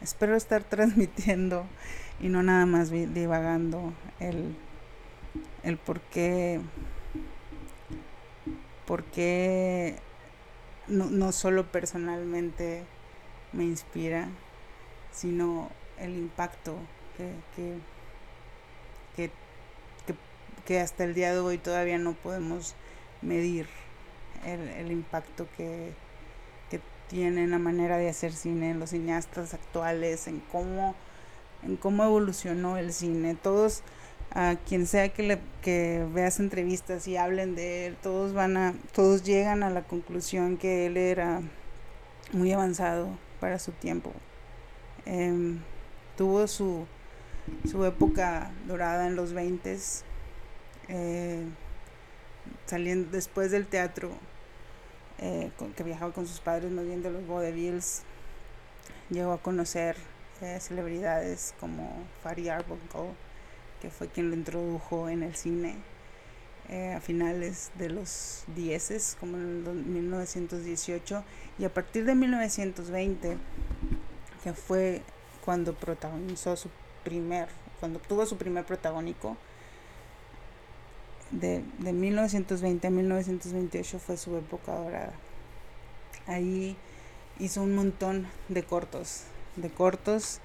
espero 0.01 0.35
estar 0.35 0.63
transmitiendo 0.69 1.65
y 2.19 2.29
no 2.29 2.41
nada 2.43 2.65
más 2.65 2.89
divagando 2.89 3.93
el, 4.19 4.55
el 5.63 5.77
por 5.77 5.99
qué, 5.99 6.61
no, 10.87 11.05
no 11.09 11.31
solo 11.33 11.69
personalmente 11.69 12.85
me 13.51 13.65
inspira, 13.65 14.29
sino 15.11 15.69
el 15.99 16.15
impacto 16.15 16.77
que, 17.17 17.33
que, 17.55 19.31
que, 20.65 20.79
hasta 20.79 21.03
el 21.05 21.13
día 21.13 21.33
de 21.33 21.39
hoy 21.39 21.57
todavía 21.57 21.97
no 21.97 22.13
podemos 22.13 22.75
medir 23.21 23.67
el, 24.45 24.61
el 24.69 24.91
impacto 24.91 25.47
que, 25.57 25.93
que 26.69 26.79
tiene 27.07 27.47
la 27.47 27.59
manera 27.59 27.97
de 27.97 28.09
hacer 28.09 28.33
cine 28.33 28.71
en 28.71 28.79
los 28.79 28.91
cineastas 28.91 29.53
actuales, 29.53 30.27
en 30.27 30.41
cómo, 30.51 30.95
en 31.63 31.77
cómo 31.77 32.03
evolucionó 32.03 32.77
el 32.77 32.93
cine. 32.93 33.35
Todos, 33.35 33.83
a 34.31 34.55
quien 34.67 34.87
sea 34.87 35.09
que, 35.09 35.23
le, 35.23 35.39
que 35.61 36.05
veas 36.13 36.39
entrevistas 36.39 37.07
y 37.07 37.17
hablen 37.17 37.55
de 37.55 37.87
él, 37.87 37.97
todos 38.01 38.33
van 38.33 38.57
a, 38.57 38.73
todos 38.93 39.23
llegan 39.23 39.63
a 39.63 39.69
la 39.69 39.83
conclusión 39.83 40.57
que 40.57 40.85
él 40.85 40.97
era 40.97 41.41
muy 42.33 42.51
avanzado 42.51 43.09
para 43.39 43.59
su 43.59 43.71
tiempo. 43.71 44.11
Em, 45.05 45.59
tuvo 46.17 46.47
su, 46.47 46.85
su 47.69 47.85
época 47.85 48.51
dorada 48.67 49.07
en 49.07 49.15
los 49.15 49.31
20 49.33 49.77
eh, 50.89 51.43
saliendo 52.67 53.09
después 53.11 53.49
del 53.51 53.65
teatro 53.65 54.11
eh, 55.17 55.49
que 55.75 55.83
viajaba 55.83 56.13
con 56.13 56.27
sus 56.27 56.39
padres 56.39 56.71
más 56.71 56.85
bien 56.85 57.01
de 57.01 57.09
los 57.09 57.27
vaudevilles 57.27 58.03
llegó 59.09 59.33
a 59.33 59.41
conocer 59.41 59.95
eh, 60.41 60.59
celebridades 60.61 61.55
como 61.59 62.05
Fari 62.21 62.49
Arbuckle 62.49 63.15
que 63.81 63.89
fue 63.89 64.07
quien 64.07 64.29
lo 64.29 64.35
introdujo 64.35 65.09
en 65.09 65.23
el 65.23 65.35
cine 65.35 65.75
a 66.93 66.99
finales 66.99 67.71
de 67.75 67.89
los 67.89 68.43
10 68.53 69.15
como 69.21 69.37
en 69.37 69.65
el 69.65 69.73
1918 69.73 71.23
y 71.57 71.63
a 71.63 71.73
partir 71.73 72.03
de 72.03 72.13
1920 72.13 73.37
que 74.43 74.53
fue 74.53 75.01
cuando 75.47 75.73
protagonizó 75.73 76.57
su 76.57 76.69
primer, 77.05 77.47
cuando 77.79 77.99
tuvo 77.99 78.25
su 78.25 78.35
primer 78.35 78.65
protagónico, 78.65 79.37
de, 81.31 81.63
de 81.79 81.93
1920 81.93 82.87
a 82.87 82.89
1928 82.89 83.99
fue 83.99 84.17
su 84.17 84.35
época 84.37 84.73
dorada. 84.75 85.13
Ahí 86.25 86.75
hizo 87.39 87.61
un 87.61 87.75
montón 87.75 88.27
de 88.49 88.63
cortos, 88.63 89.23
de 89.55 89.69
cortos 89.69 90.39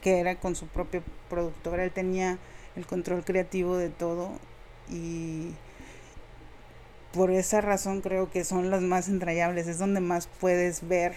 que 0.00 0.18
era 0.18 0.36
con 0.36 0.56
su 0.56 0.66
propio 0.66 1.02
productora. 1.28 1.84
Él 1.84 1.92
tenía 1.92 2.38
el 2.76 2.86
control 2.86 3.24
creativo 3.24 3.76
de 3.76 3.90
todo 3.90 4.30
y 4.88 5.52
por 7.12 7.30
esa 7.30 7.60
razón 7.60 8.00
creo 8.00 8.30
que 8.30 8.44
son 8.44 8.70
las 8.70 8.82
más 8.82 9.08
entrañables. 9.08 9.66
Es 9.66 9.78
donde 9.78 10.00
más 10.00 10.28
puedes 10.40 10.86
ver 10.88 11.14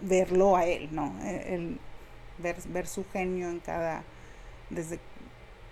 verlo 0.00 0.56
a 0.56 0.66
él, 0.66 0.88
¿no? 0.92 1.14
El, 1.24 1.78
ver, 2.38 2.56
ver 2.68 2.86
su 2.86 3.04
genio 3.12 3.48
en 3.48 3.60
cada, 3.60 4.02
desde 4.70 4.98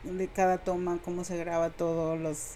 de 0.05 0.29
cada 0.29 0.59
toma, 0.59 0.99
cómo 1.05 1.25
se 1.25 1.37
graba 1.37 1.71
todo, 1.71 2.17
los, 2.17 2.55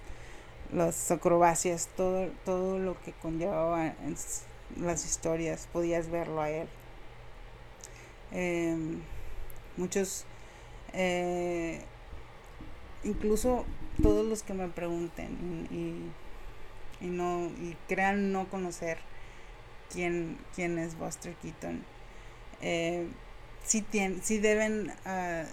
las 0.73 1.11
acrobacias, 1.11 1.89
todo, 1.97 2.29
todo 2.45 2.79
lo 2.79 3.01
que 3.03 3.13
conllevaba 3.13 3.87
en 3.87 4.17
las 4.77 5.05
historias, 5.05 5.69
podías 5.73 6.11
verlo 6.11 6.41
a 6.41 6.51
él. 6.51 6.69
Em, 8.33 9.01
muchos, 9.77 10.25
eh, 10.93 11.81
incluso 13.05 13.65
todos 14.03 14.27
los 14.27 14.43
que 14.43 14.53
me 14.53 14.69
pregunten 14.69 15.69
y, 15.71 17.05
y, 17.05 17.09
no, 17.09 17.47
y 17.47 17.77
crean 17.89 18.33
no 18.33 18.49
conocer 18.49 18.99
quién, 19.93 20.39
quién 20.55 20.79
es 20.79 20.99
Buster 20.99 21.35
Keaton, 21.37 21.85
eh, 22.61 23.07
sí, 23.65 23.83
tienen, 23.83 24.21
deben 24.29 24.91
uh, 25.05 25.47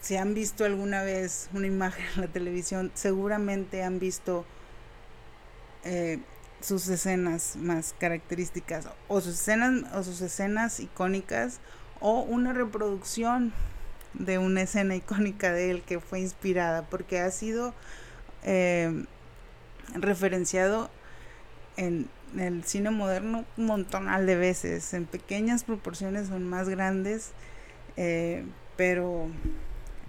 si 0.00 0.16
han 0.16 0.34
visto 0.34 0.64
alguna 0.64 1.02
vez 1.02 1.48
una 1.52 1.66
imagen 1.66 2.04
en 2.14 2.20
la 2.22 2.28
televisión, 2.28 2.90
seguramente 2.94 3.82
han 3.82 3.98
visto 3.98 4.44
eh, 5.84 6.18
sus 6.60 6.88
escenas 6.88 7.56
más 7.56 7.94
características 7.98 8.88
o 9.08 9.20
sus 9.20 9.34
escenas 9.34 9.92
o 9.94 10.02
sus 10.02 10.20
escenas 10.20 10.80
icónicas 10.80 11.60
o 12.00 12.20
una 12.20 12.52
reproducción 12.52 13.52
de 14.14 14.38
una 14.38 14.62
escena 14.62 14.96
icónica 14.96 15.52
de 15.52 15.70
él 15.70 15.82
que 15.82 16.00
fue 16.00 16.20
inspirada 16.20 16.82
porque 16.82 17.20
ha 17.20 17.30
sido 17.30 17.74
eh, 18.42 19.04
referenciado 19.94 20.90
en 21.76 22.08
el 22.36 22.64
cine 22.64 22.90
moderno 22.90 23.44
un 23.56 23.66
montonal 23.66 24.26
de 24.26 24.36
veces 24.36 24.92
en 24.94 25.06
pequeñas 25.06 25.64
proporciones 25.64 26.28
son 26.28 26.48
más 26.48 26.68
grandes 26.68 27.32
eh, 27.96 28.44
pero 28.76 29.28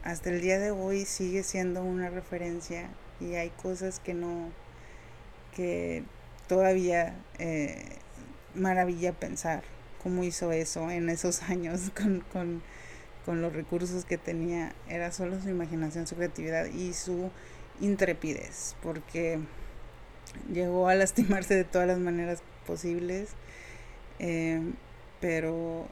hasta 0.07 0.29
el 0.29 0.39
día 0.39 0.57
de 0.57 0.71
hoy 0.71 1.03
sigue 1.03 1.43
siendo 1.43 1.83
una 1.83 2.09
referencia 2.09 2.87
y 3.19 3.33
hay 3.35 3.49
cosas 3.49 3.99
que 3.99 4.13
no 4.13 4.51
que 5.53 6.05
todavía 6.47 7.13
eh, 7.39 7.83
maravilla 8.55 9.11
pensar 9.11 9.63
cómo 10.01 10.23
hizo 10.23 10.53
eso 10.53 10.89
en 10.91 11.09
esos 11.09 11.41
años 11.49 11.91
con, 11.93 12.21
con, 12.31 12.61
con, 13.25 13.41
los 13.41 13.51
recursos 13.51 14.05
que 14.05 14.17
tenía. 14.17 14.73
Era 14.87 15.11
solo 15.11 15.41
su 15.41 15.49
imaginación, 15.49 16.07
su 16.07 16.15
creatividad 16.15 16.67
y 16.67 16.93
su 16.93 17.29
intrepidez, 17.81 18.77
porque 18.81 19.39
llegó 20.53 20.87
a 20.87 20.95
lastimarse 20.95 21.53
de 21.53 21.65
todas 21.65 21.85
las 21.85 21.99
maneras 21.99 22.41
posibles, 22.65 23.31
eh, 24.19 24.61
pero 25.19 25.85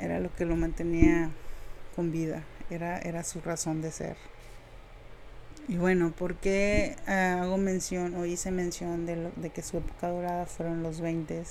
era 0.00 0.18
lo 0.18 0.34
que 0.34 0.44
lo 0.44 0.56
mantenía 0.56 1.30
con 1.94 2.10
vida, 2.10 2.42
era, 2.70 2.98
era 2.98 3.24
su 3.24 3.40
razón 3.40 3.82
de 3.82 3.90
ser. 3.90 4.16
Y 5.68 5.76
bueno, 5.76 6.12
¿por 6.12 6.36
qué 6.36 6.96
ah, 7.06 7.42
hago 7.42 7.58
mención 7.58 8.14
o 8.14 8.24
hice 8.24 8.50
mención 8.50 9.04
de, 9.04 9.30
de 9.36 9.50
que 9.50 9.62
su 9.62 9.76
época 9.76 10.08
dorada 10.08 10.46
fueron 10.46 10.82
los 10.82 11.00
20? 11.00 11.42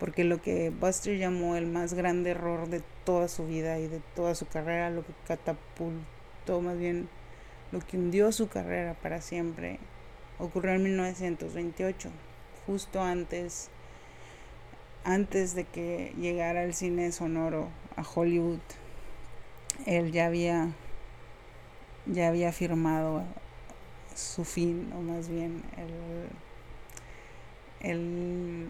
Porque 0.00 0.24
lo 0.24 0.42
que 0.42 0.70
Buster 0.70 1.16
llamó 1.16 1.54
el 1.54 1.66
más 1.66 1.94
grande 1.94 2.30
error 2.30 2.68
de 2.68 2.82
toda 3.04 3.28
su 3.28 3.46
vida 3.46 3.78
y 3.78 3.86
de 3.86 4.00
toda 4.16 4.34
su 4.34 4.46
carrera, 4.46 4.90
lo 4.90 5.06
que 5.06 5.12
catapultó 5.26 6.60
más 6.62 6.78
bien, 6.78 7.08
lo 7.70 7.78
que 7.78 7.96
hundió 7.96 8.32
su 8.32 8.48
carrera 8.48 8.94
para 8.94 9.20
siempre, 9.20 9.78
ocurrió 10.38 10.72
en 10.72 10.82
1928, 10.82 12.10
justo 12.66 13.00
antes, 13.00 13.70
antes 15.04 15.54
de 15.54 15.64
que 15.64 16.12
llegara 16.18 16.64
el 16.64 16.74
cine 16.74 17.12
sonoro 17.12 17.68
a 17.96 18.02
Hollywood. 18.02 18.58
Él 19.86 20.12
ya 20.12 20.26
había 20.26 20.72
ya 22.06 22.28
había 22.28 22.52
firmado 22.52 23.24
su 24.14 24.44
fin, 24.44 24.92
o 24.94 25.00
más 25.00 25.28
bien 25.28 25.62
el, 27.82 27.90
el 27.90 28.68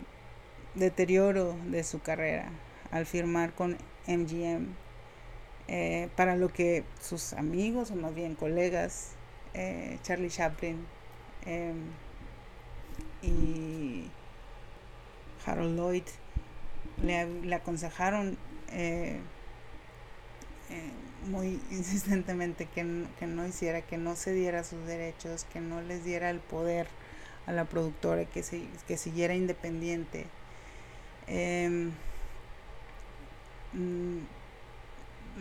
deterioro 0.74 1.56
de 1.66 1.84
su 1.84 2.00
carrera 2.00 2.50
al 2.90 3.06
firmar 3.06 3.52
con 3.54 3.76
MGM, 4.06 4.68
eh, 5.66 6.08
para 6.16 6.36
lo 6.36 6.48
que 6.48 6.84
sus 7.00 7.32
amigos, 7.32 7.90
o 7.90 7.96
más 7.96 8.14
bien 8.14 8.34
colegas, 8.34 9.12
eh, 9.54 9.98
Charlie 10.02 10.30
Chaplin 10.30 10.86
em, 11.44 11.76
y 13.22 14.10
Harold 15.44 15.76
Lloyd, 15.76 16.04
le, 17.02 17.26
le 17.42 17.54
aconsejaron 17.54 18.38
eh, 20.70 20.90
muy 21.28 21.60
insistentemente 21.70 22.66
que, 22.66 22.84
no 22.84 23.46
hiciera, 23.46 23.82
que 23.82 23.98
no 23.98 24.16
se 24.16 24.32
diera 24.32 24.64
sus 24.64 24.86
derechos, 24.86 25.44
que 25.52 25.60
no 25.60 25.80
les 25.82 26.04
diera 26.04 26.30
el 26.30 26.40
poder 26.40 26.86
a 27.46 27.52
la 27.52 27.64
productora, 27.64 28.24
que, 28.24 28.42
se, 28.42 28.62
que 28.86 28.96
siguiera 28.96 29.34
independiente. 29.34 30.26
Em, 31.26 31.92
mm, 33.72 34.18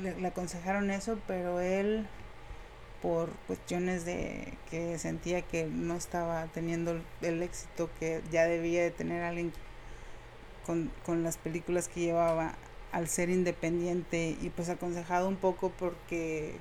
le, 0.02 0.28
aconsejaron 0.28 0.90
eso, 0.92 1.20
pero 1.28 1.60
él, 1.60 2.08
por 3.02 3.30
cuestiones 3.48 4.06
de 4.06 4.58
que 4.70 4.98
sentía 4.98 5.42
que 5.42 5.66
no 5.66 5.96
estaba 5.96 6.46
teniendo 6.48 7.02
el 7.22 7.44
éxito 7.44 7.90
que 8.00 8.22
ya 8.32 8.46
debía 8.46 8.84
de 8.84 8.92
tener 8.92 9.24
alguien 9.24 9.54
con, 10.66 10.92
con 11.06 11.24
las 11.24 11.38
películas 11.38 11.88
que 11.88 12.02
llevaba, 12.02 12.56
al 12.94 13.10
ser 13.10 13.30
independiente 13.30 14.38
y 14.40 14.50
pues 14.50 14.70
aconsejado 14.70 15.28
un 15.28 15.36
poco 15.36 15.70
porque 15.72 16.56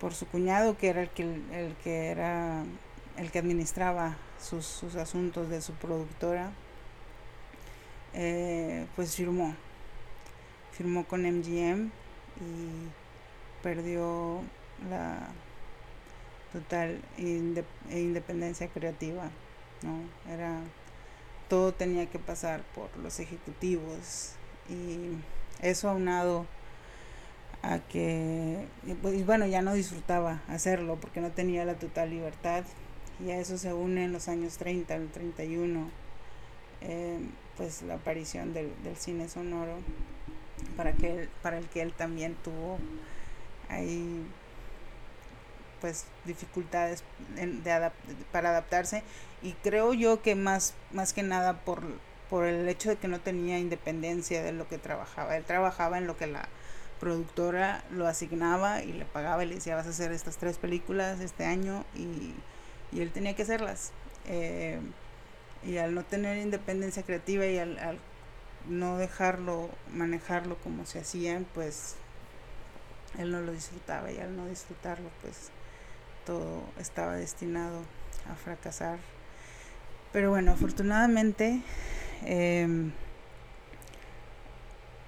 por 0.00 0.12
su 0.12 0.26
cuñado 0.26 0.76
que 0.76 0.88
era 0.88 1.02
el 1.02 1.10
que 1.10 1.22
el 1.22 1.76
que 1.82 2.08
era 2.08 2.64
el 3.16 3.30
que 3.30 3.38
administraba 3.38 4.16
sus, 4.40 4.82
asuntos 4.96 5.48
de 5.48 5.62
su 5.62 5.72
productora 5.74 6.50
eh, 8.12 8.86
pues 8.96 9.14
firmó. 9.14 9.54
Firmó 10.72 11.04
con 11.04 11.22
MGM 11.22 11.90
y 12.40 13.62
perdió 13.62 14.40
la 14.90 15.28
total 16.52 17.00
independencia 17.16 18.68
creativa 18.68 19.30
no 19.82 20.00
era 20.32 20.60
todo 21.48 21.72
tenía 21.72 22.06
que 22.06 22.18
pasar 22.18 22.62
por 22.74 22.96
los 22.96 23.20
ejecutivos 23.20 24.34
y 24.68 25.16
eso 25.60 25.90
aunado 25.90 26.46
a 27.62 27.78
que, 27.78 28.66
pues, 29.02 29.24
bueno, 29.24 29.46
ya 29.46 29.62
no 29.62 29.74
disfrutaba 29.74 30.42
hacerlo 30.48 30.98
porque 31.00 31.20
no 31.20 31.30
tenía 31.30 31.64
la 31.64 31.74
total 31.74 32.10
libertad. 32.10 32.64
Y 33.24 33.30
a 33.30 33.38
eso 33.38 33.58
se 33.58 33.72
une 33.72 34.04
en 34.04 34.12
los 34.12 34.28
años 34.28 34.58
30, 34.58 34.94
el 34.94 35.08
31, 35.08 35.88
eh, 36.82 37.18
pues 37.56 37.82
la 37.82 37.94
aparición 37.94 38.52
del, 38.52 38.72
cine 38.98 39.28
sonoro 39.28 39.78
para, 40.76 40.92
que 40.92 41.28
para 41.42 41.58
el 41.58 41.66
que 41.68 41.80
él 41.82 41.92
también 41.92 42.34
tuvo 42.42 42.78
ahí 43.68 44.26
pues 45.80 46.06
dificultades 46.24 47.04
de 47.36 47.90
para 48.32 48.50
adaptarse. 48.50 49.02
Y 49.42 49.52
creo 49.52 49.94
yo 49.94 50.22
que 50.22 50.34
más 50.34 50.74
más 50.92 51.12
que 51.12 51.22
nada 51.22 51.60
por 51.64 51.82
por 52.30 52.44
el 52.46 52.68
hecho 52.68 52.90
de 52.90 52.96
que 52.96 53.08
no 53.08 53.20
tenía 53.20 53.58
independencia 53.58 54.42
de 54.42 54.52
lo 54.52 54.68
que 54.68 54.78
trabajaba. 54.78 55.36
Él 55.36 55.44
trabajaba 55.44 55.98
en 55.98 56.06
lo 56.06 56.16
que 56.16 56.26
la 56.26 56.48
productora 57.00 57.84
lo 57.90 58.06
asignaba 58.06 58.82
y 58.82 58.92
le 58.92 59.04
pagaba 59.04 59.44
y 59.44 59.48
le 59.48 59.56
decía 59.56 59.76
vas 59.76 59.86
a 59.86 59.90
hacer 59.90 60.12
estas 60.12 60.36
tres 60.36 60.58
películas 60.58 61.20
este 61.20 61.44
año 61.44 61.84
y, 61.94 62.34
él 62.98 63.10
tenía 63.10 63.34
que 63.34 63.42
hacerlas. 63.42 63.90
Eh, 64.26 64.78
y 65.64 65.78
al 65.78 65.94
no 65.94 66.04
tener 66.04 66.38
independencia 66.38 67.02
creativa 67.02 67.44
y 67.46 67.58
al, 67.58 67.78
al, 67.78 67.98
no 68.68 68.96
dejarlo 68.98 69.68
manejarlo 69.92 70.56
como 70.58 70.86
se 70.86 71.00
hacían, 71.00 71.44
pues 71.54 71.96
él 73.18 73.32
no 73.32 73.40
lo 73.40 73.52
disfrutaba 73.52 74.12
y 74.12 74.18
al 74.18 74.36
no 74.36 74.46
disfrutarlo, 74.46 75.10
pues 75.22 75.50
todo 76.24 76.62
estaba 76.78 77.16
destinado 77.16 77.82
a 78.30 78.34
fracasar. 78.36 78.98
Pero 80.12 80.30
bueno, 80.30 80.52
afortunadamente 80.52 81.60
Em, 82.24 82.92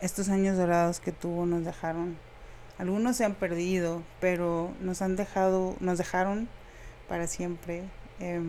estos 0.00 0.28
años 0.28 0.58
dorados 0.58 1.00
que 1.00 1.12
tuvo 1.12 1.46
nos 1.46 1.64
dejaron, 1.64 2.18
algunos 2.78 3.16
se 3.16 3.24
han 3.24 3.34
perdido, 3.34 4.02
pero 4.20 4.70
nos 4.80 5.00
han 5.00 5.16
dejado, 5.16 5.76
nos 5.80 5.96
dejaron 5.96 6.48
para 7.08 7.26
siempre 7.26 7.84
eh, 8.20 8.40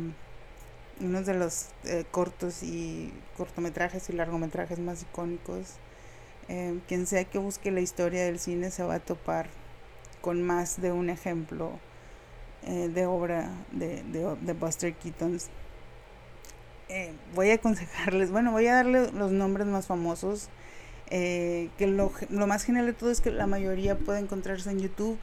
unos 1.00 1.26
de 1.26 1.34
los 1.34 1.68
eh, 1.86 2.06
cortos 2.12 2.64
y 2.64 3.14
cortometrajes 3.38 4.10
y 4.10 4.14
largometrajes 4.14 4.80
más 4.80 5.02
icónicos. 5.04 5.76
Em, 6.50 6.82
quien 6.88 7.08
sea 7.08 7.26
que 7.26 7.38
busque 7.40 7.72
la 7.72 7.82
historia 7.82 8.26
del 8.26 8.40
cine 8.40 8.72
se 8.72 8.84
va 8.84 8.96
a 8.96 9.00
topar 9.00 9.48
con 10.22 10.44
más 10.44 10.82
de 10.82 10.92
un 10.92 11.10
ejemplo 11.10 11.72
eh, 12.64 12.90
de 12.90 13.06
obra 13.06 13.50
de, 13.72 14.04
de, 14.04 14.36
de 14.42 14.54
Buster 14.54 14.94
Keaton 14.94 15.40
eh, 16.90 17.14
voy 17.36 17.50
a 17.52 17.56
aconsejarles, 17.56 18.32
bueno, 18.32 18.52
voy 18.52 18.68
a 18.68 18.76
darle 18.76 19.12
los 19.12 19.32
nombres 19.32 19.68
más 19.68 19.88
famosos, 19.88 20.48
eh, 21.10 21.70
que 21.78 21.86
lo, 21.88 22.12
más 22.30 22.64
genial 22.64 22.86
de 22.86 22.94
todo 22.94 23.12
es 23.12 23.20
que 23.20 23.32
la 23.32 23.46
mayoría 23.46 23.98
puede 23.98 24.20
encontrarse 24.20 24.72
en 24.72 24.80
YouTube 24.80 25.18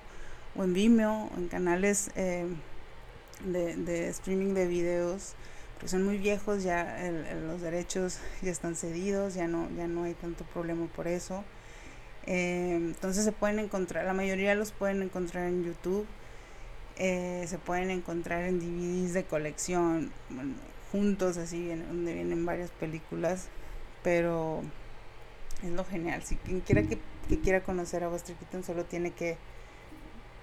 o 0.57 0.64
en 0.64 0.74
Vimeo 0.74 1.31
o 1.35 1.38
en 1.38 1.48
canales 1.48 2.11
eh, 2.16 2.46
de, 3.46 4.09
streaming 4.09 4.53
de 4.53 4.66
videos, 4.66 5.35
que 5.81 5.88
son 5.88 6.03
muy 6.05 6.18
viejos, 6.18 6.62
ya 6.62 6.98
los 7.46 7.62
derechos 7.62 8.18
ya 8.42 8.50
están 8.50 8.77
cedidos, 8.77 9.35
ya 9.35 9.48
no, 9.48 9.68
ya 9.77 9.87
no 9.87 10.05
hay 10.05 10.14
tanto 10.14 10.44
problema 10.44 10.87
por 10.94 11.09
eso. 11.09 11.44
entonces 12.27 13.24
se 13.24 13.33
pueden 13.33 13.59
encontrar, 13.59 14.05
la 14.05 14.14
mayoría 14.14 14.55
los 14.55 14.72
pueden 14.72 15.03
encontrar 15.03 15.48
en 15.48 15.64
YouTube. 15.64 16.07
se 16.96 17.59
pueden 17.64 17.90
encontrar 17.90 18.44
en 18.44 18.61
DVDs 18.61 19.14
de 19.14 19.24
colección, 19.24 20.12
juntos, 20.94 21.38
así, 21.38 21.66
donde 21.66 22.14
vienen 22.14 22.46
varias 22.46 22.70
películas, 22.70 23.48
pero 24.04 24.62
es 25.64 25.70
lo 25.72 25.85
genial. 25.85 26.22
Si 26.22 26.37
quien 26.37 26.61
quiera 26.61 26.85
que, 26.85 27.00
quiera 27.40 27.64
conocer 27.64 28.04
a 28.04 28.09
Buster 28.09 28.37
Keaton 28.37 28.62
solo 28.62 28.85
tiene 28.85 29.11
que 29.11 29.37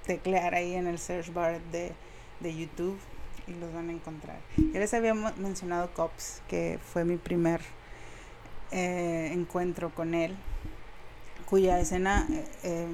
teclear 0.06 0.54
ahí 0.54 0.74
en 0.74 0.88
el 0.88 1.00
search 1.00 1.32
bar 1.32 1.62
de, 1.72 1.94
de 2.42 2.54
YouTube 2.54 3.00
y 3.48 3.54
los 3.54 3.74
van 3.74 3.88
a 3.88 3.94
encontrar. 3.94 4.40
Ya 4.74 4.82
les 4.82 4.94
había 4.94 5.14
mencionado 5.14 5.94
Cops, 5.94 6.42
que 6.50 6.80
fue 6.84 7.06
mi 7.06 7.16
primer 7.16 7.62
eh, 8.72 9.30
encuentro 9.32 9.96
con 9.96 10.14
él, 10.14 10.36
cuya 11.46 11.80
escena 11.80 12.28
eh, 12.30 12.46
eh, 12.64 12.88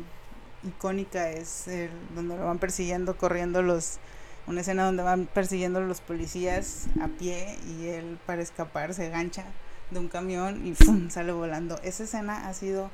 icónica 0.63 1.31
es 1.31 1.65
donde 2.13 2.37
lo 2.37 2.45
van 2.45 2.59
persiguiendo, 2.59 3.17
corriendo 3.17 3.63
los, 3.63 3.97
una 4.47 4.61
escena 4.61 4.85
donde 4.85 5.03
van 5.03 5.25
persiguiendo 5.25 5.81
los 5.81 6.01
policías 6.01 6.87
a 7.01 7.07
pie 7.07 7.57
y 7.67 7.87
él 7.87 8.17
para 8.25 8.41
escapar 8.41 8.93
se 8.93 9.09
gancha 9.09 9.45
de 9.91 9.99
un 9.99 10.07
camión 10.07 10.65
y 10.65 10.75
sale 11.09 11.31
volando. 11.31 11.79
Esa 11.83 12.03
escena 12.03 12.47
ha 12.47 12.53
sido, 12.53 12.89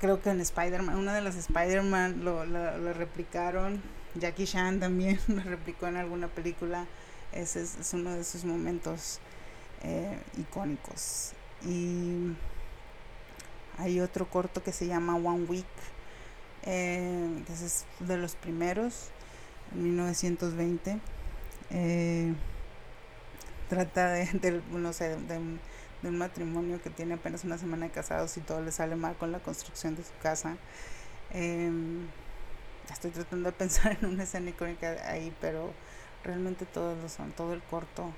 creo 0.00 0.20
que 0.22 0.30
en 0.30 0.40
Spider-Man, 0.40 0.96
una 0.96 1.14
de 1.14 1.20
las 1.20 1.36
Spider-Man 1.36 2.24
lo, 2.24 2.44
lo 2.44 2.92
replicaron 2.92 3.82
Jackie 4.14 4.46
Chan 4.46 4.78
también 4.80 5.18
lo 5.28 5.42
replicó 5.42 5.86
en 5.86 5.96
alguna 5.96 6.28
película. 6.28 6.86
Ese 7.32 7.62
es, 7.62 7.92
uno 7.92 8.12
de 8.12 8.24
sus 8.24 8.44
momentos 8.44 9.18
eh, 9.82 10.18
icónicos. 10.38 11.32
Y 11.66 12.32
hay 13.78 14.00
otro 14.00 14.28
corto 14.30 14.62
que 14.62 14.72
se 14.72 14.86
llama 14.86 15.16
One 15.16 15.44
Week, 15.44 15.66
eh, 16.64 17.42
que 17.46 17.52
es 17.52 17.84
de 18.00 18.16
los 18.16 18.34
primeros, 18.36 19.10
en 19.72 19.84
1920. 19.84 20.98
Eh, 21.70 22.34
trata 23.68 24.12
de, 24.12 24.62
no 24.70 24.92
sé, 24.92 25.16
de, 25.16 25.38
un, 25.38 25.60
matrimonio 26.02 26.82
que 26.82 26.90
tiene 26.90 27.14
apenas 27.14 27.44
una 27.44 27.56
semana 27.56 27.86
de 27.86 27.92
casados 27.92 28.36
y 28.36 28.42
todo 28.42 28.60
le 28.60 28.72
sale 28.72 28.94
mal 28.94 29.16
con 29.16 29.32
la 29.32 29.38
construcción 29.38 29.96
de 29.96 30.04
su 30.04 30.12
casa. 30.22 30.56
Em, 31.30 32.06
estoy 32.92 33.10
tratando 33.10 33.50
de 33.50 33.52
pensar 33.56 33.96
en 34.00 34.06
una 34.06 34.24
escena 34.24 34.50
icónica 34.50 34.96
ahí, 35.08 35.34
pero 35.40 35.72
realmente 36.22 36.66
todos 36.66 37.00
lo 37.02 37.08
son, 37.08 37.32
todo 37.32 37.54
el 37.54 37.62
corto, 37.62 38.12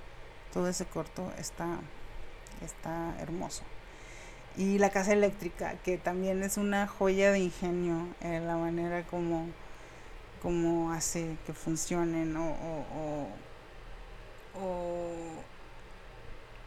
todo 0.53 0.69
ese 0.69 0.85
corto 0.85 1.33
está, 1.39 1.79
está 2.61 3.15
hermoso. 3.21 3.63
Y 4.57 4.79
la 4.79 4.89
casa 4.89 5.13
eléctrica, 5.13 5.75
que 5.85 5.99
también 5.99 6.43
es 6.43 6.57
una 6.57 6.87
joya 6.87 7.31
de 7.31 7.41
ingenio 7.41 8.09
en 8.23 8.47
la 8.47 8.57
manera 8.57 9.07
como, 9.07 9.49
como 10.43 10.93
hace 10.93 11.37
que 11.45 11.53
funcionen 11.53 12.35
o, 12.37 12.49
o, 12.49 13.29
o, 14.59 15.11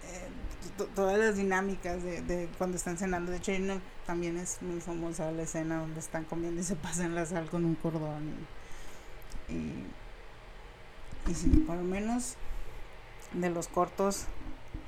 eh, 0.03 0.85
todas 0.93 1.17
las 1.17 1.35
dinámicas 1.35 2.03
de, 2.03 2.47
cuando 2.59 2.77
están 2.77 2.97
cenando. 2.97 3.31
De 3.31 3.37
hecho, 3.37 3.51
también 4.05 4.37
es 4.37 4.61
muy 4.61 4.81
famosa 4.81 5.31
la 5.31 5.41
escena 5.41 5.79
donde 5.79 5.99
están 5.99 6.25
comiendo 6.25 6.61
y 6.61 6.63
se 6.63 6.75
pasan 6.75 7.15
la 7.15 7.25
sal 7.25 7.49
con 7.49 7.65
un 7.65 7.73
cordón. 7.73 8.35
Y, 9.49 9.83
y, 11.31 11.33
sí, 11.33 11.49
por 11.65 11.77
lo 11.77 11.83
menos 11.83 12.35
de 13.33 13.49
los 13.49 13.67
cortos 13.67 14.25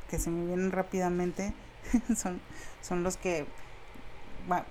que 0.07 0.19
se 0.19 0.29
me 0.29 0.45
vienen 0.45 0.71
rápidamente 0.71 1.53
son, 2.15 2.41
son 2.81 3.03
los 3.03 3.17
que 3.17 3.45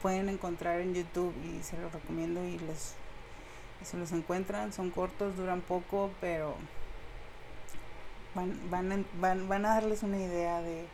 pueden 0.02 0.28
encontrar 0.28 0.80
en 0.80 0.94
YouTube 0.94 1.34
y 1.44 1.62
se 1.62 1.78
los 1.78 1.92
recomiendo 1.92 2.44
y 2.44 2.58
les 2.58 2.94
se 3.82 3.96
los 3.96 4.12
encuentran, 4.12 4.74
son 4.74 4.90
cortos, 4.90 5.36
duran 5.36 5.62
poco, 5.62 6.10
pero 6.20 6.54
van, 8.34 8.58
van, 8.70 9.06
van, 9.18 9.48
van 9.48 9.64
a 9.64 9.74
darles 9.76 10.02
una 10.02 10.18
idea 10.18 10.60
de, 10.60 10.86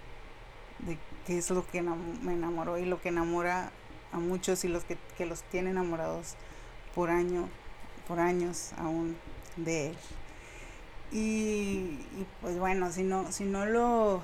de 0.80 0.98
qué 1.26 1.38
es 1.38 1.50
lo 1.50 1.66
que 1.66 1.82
me 1.82 2.34
enamoró 2.34 2.78
y 2.78 2.84
lo 2.84 3.00
que 3.00 3.08
enamora 3.08 3.70
a 4.12 4.18
muchos 4.18 4.64
y 4.64 4.68
los 4.68 4.84
que, 4.84 5.26
los 5.26 5.42
tiene 5.42 5.70
enamorados 5.70 6.34
por 6.94 7.10
año, 7.10 7.48
por 8.06 8.20
años 8.20 8.72
aún 8.78 9.16
de 9.56 9.88
él. 9.88 9.96
Y, 11.12 11.98
pues 12.40 12.58
bueno, 12.58 12.90
si 12.90 13.02
no, 13.02 13.30
si 13.30 13.44
no 13.44 13.66
lo 13.66 14.22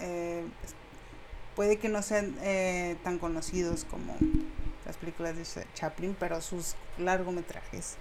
eh, 0.00 0.44
puede 1.56 1.78
que 1.78 1.88
no 1.88 2.02
sean 2.02 2.36
eh, 2.42 2.96
tan 3.02 3.18
conocidos 3.18 3.84
como 3.84 4.16
las 4.86 4.96
películas 4.96 5.36
de 5.36 5.66
Chaplin, 5.74 6.16
pero 6.18 6.40
sus 6.40 6.74
largometrajes. 6.98 7.96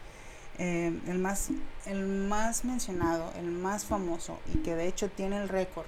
Eh, 0.60 0.99
el, 1.07 1.19
más, 1.19 1.49
el 1.86 2.05
más 2.05 2.65
mencionado, 2.65 3.31
el 3.38 3.51
más 3.51 3.86
famoso 3.86 4.39
y 4.51 4.57
que 4.60 4.73
de 4.73 4.88
hecho 4.88 5.07
tiene 5.07 5.38
el 5.38 5.49
récord 5.49 5.86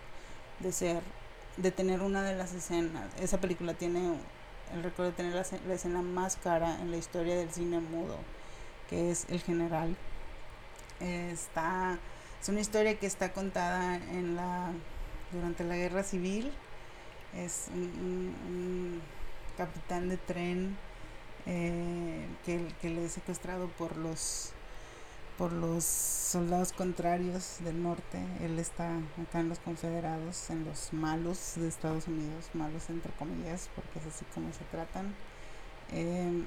de 0.60 0.72
ser 0.72 1.02
de 1.58 1.72
tener 1.72 2.02
una 2.02 2.24
de 2.24 2.36
las 2.36 2.54
escenas. 2.54 3.10
Esa 3.20 3.40
película 3.40 3.74
tiene 3.74 4.18
el 4.74 4.84
récord 4.84 5.08
de 5.08 5.12
tener 5.12 5.34
la, 5.34 5.74
escena 5.74 6.02
más 6.02 6.36
cara 6.38 6.80
en 6.82 6.92
la 6.92 6.98
historia 6.98 7.36
del 7.36 7.52
cine 7.52 7.80
mudo, 7.80 8.18
que 8.90 9.12
es 9.12 9.26
El 9.30 9.42
General. 9.42 9.96
Está, 11.00 11.98
es 12.42 12.50
una 12.50 12.60
historia 12.60 12.98
que 12.98 13.08
está 13.08 13.34
contada 13.34 13.96
en 13.96 14.36
la, 14.36 14.72
durante 15.32 15.64
la 15.64 15.76
Guerra 15.76 16.04
Civil. 16.04 16.52
Es 17.36 17.68
un, 17.74 19.02
capitán 19.58 20.08
de 20.08 20.16
tren 20.16 20.78
eh, 21.46 22.26
que, 22.46 22.66
que 22.82 22.90
le 22.90 23.04
es 23.06 23.12
secuestrado 23.12 23.68
por 23.78 23.98
los 23.98 24.54
por 25.40 25.54
los 25.54 25.86
soldados 25.86 26.74
contrarios 26.74 27.60
del 27.64 27.82
norte. 27.82 28.20
Él 28.42 28.60
está 28.60 28.98
acá 29.26 29.40
en 29.40 29.48
los 29.48 29.60
confederados, 29.60 30.50
en 30.50 30.66
los 30.66 30.92
malos 30.92 31.54
de 31.56 31.70
Estados 31.70 32.08
Unidos, 32.10 32.50
malos 32.54 32.90
entre 32.90 33.14
comillas, 33.14 33.70
porque 33.74 34.00
es 34.00 34.08
así 34.14 34.26
como 34.34 34.52
se 34.52 34.66
tratan. 34.66 35.16
Em, 35.94 36.46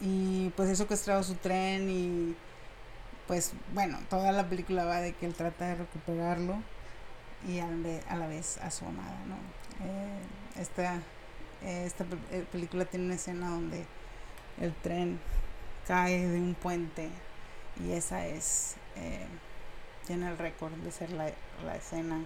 y 0.00 0.50
pues 0.50 0.68
eso 0.68 0.82
secuestrado 0.82 1.22
su 1.22 1.34
tren 1.36 1.88
y 1.88 2.36
pues 3.26 3.52
bueno, 3.72 3.98
toda 4.10 4.32
la 4.32 4.46
película 4.48 4.84
va 4.84 5.00
de 5.00 5.14
que 5.14 5.24
él 5.24 5.34
trata 5.34 5.68
de 5.68 5.76
recuperarlo 5.76 6.62
y 7.46 7.60
a 7.60 8.16
la 8.16 8.26
vez 8.26 8.58
a 8.58 8.70
su 8.70 8.84
amada, 8.84 9.18
¿no? 9.26 9.36
Eh, 9.84 10.20
esta, 10.60 11.00
esta 11.62 12.04
eh, 12.32 12.44
película 12.50 12.84
tiene 12.84 13.06
una 13.06 13.14
escena 13.14 13.50
donde 13.50 13.86
el 14.60 14.74
tren 14.74 15.20
cae 15.86 16.26
de 16.26 16.38
un 16.38 16.54
puente 16.54 17.08
y 17.84 17.92
esa 17.92 18.26
es, 18.26 18.74
eh, 18.96 19.26
tiene 20.06 20.28
el 20.28 20.38
récord 20.38 20.72
de 20.72 20.90
ser 20.90 21.10
la, 21.12 21.28
escena 21.76 22.24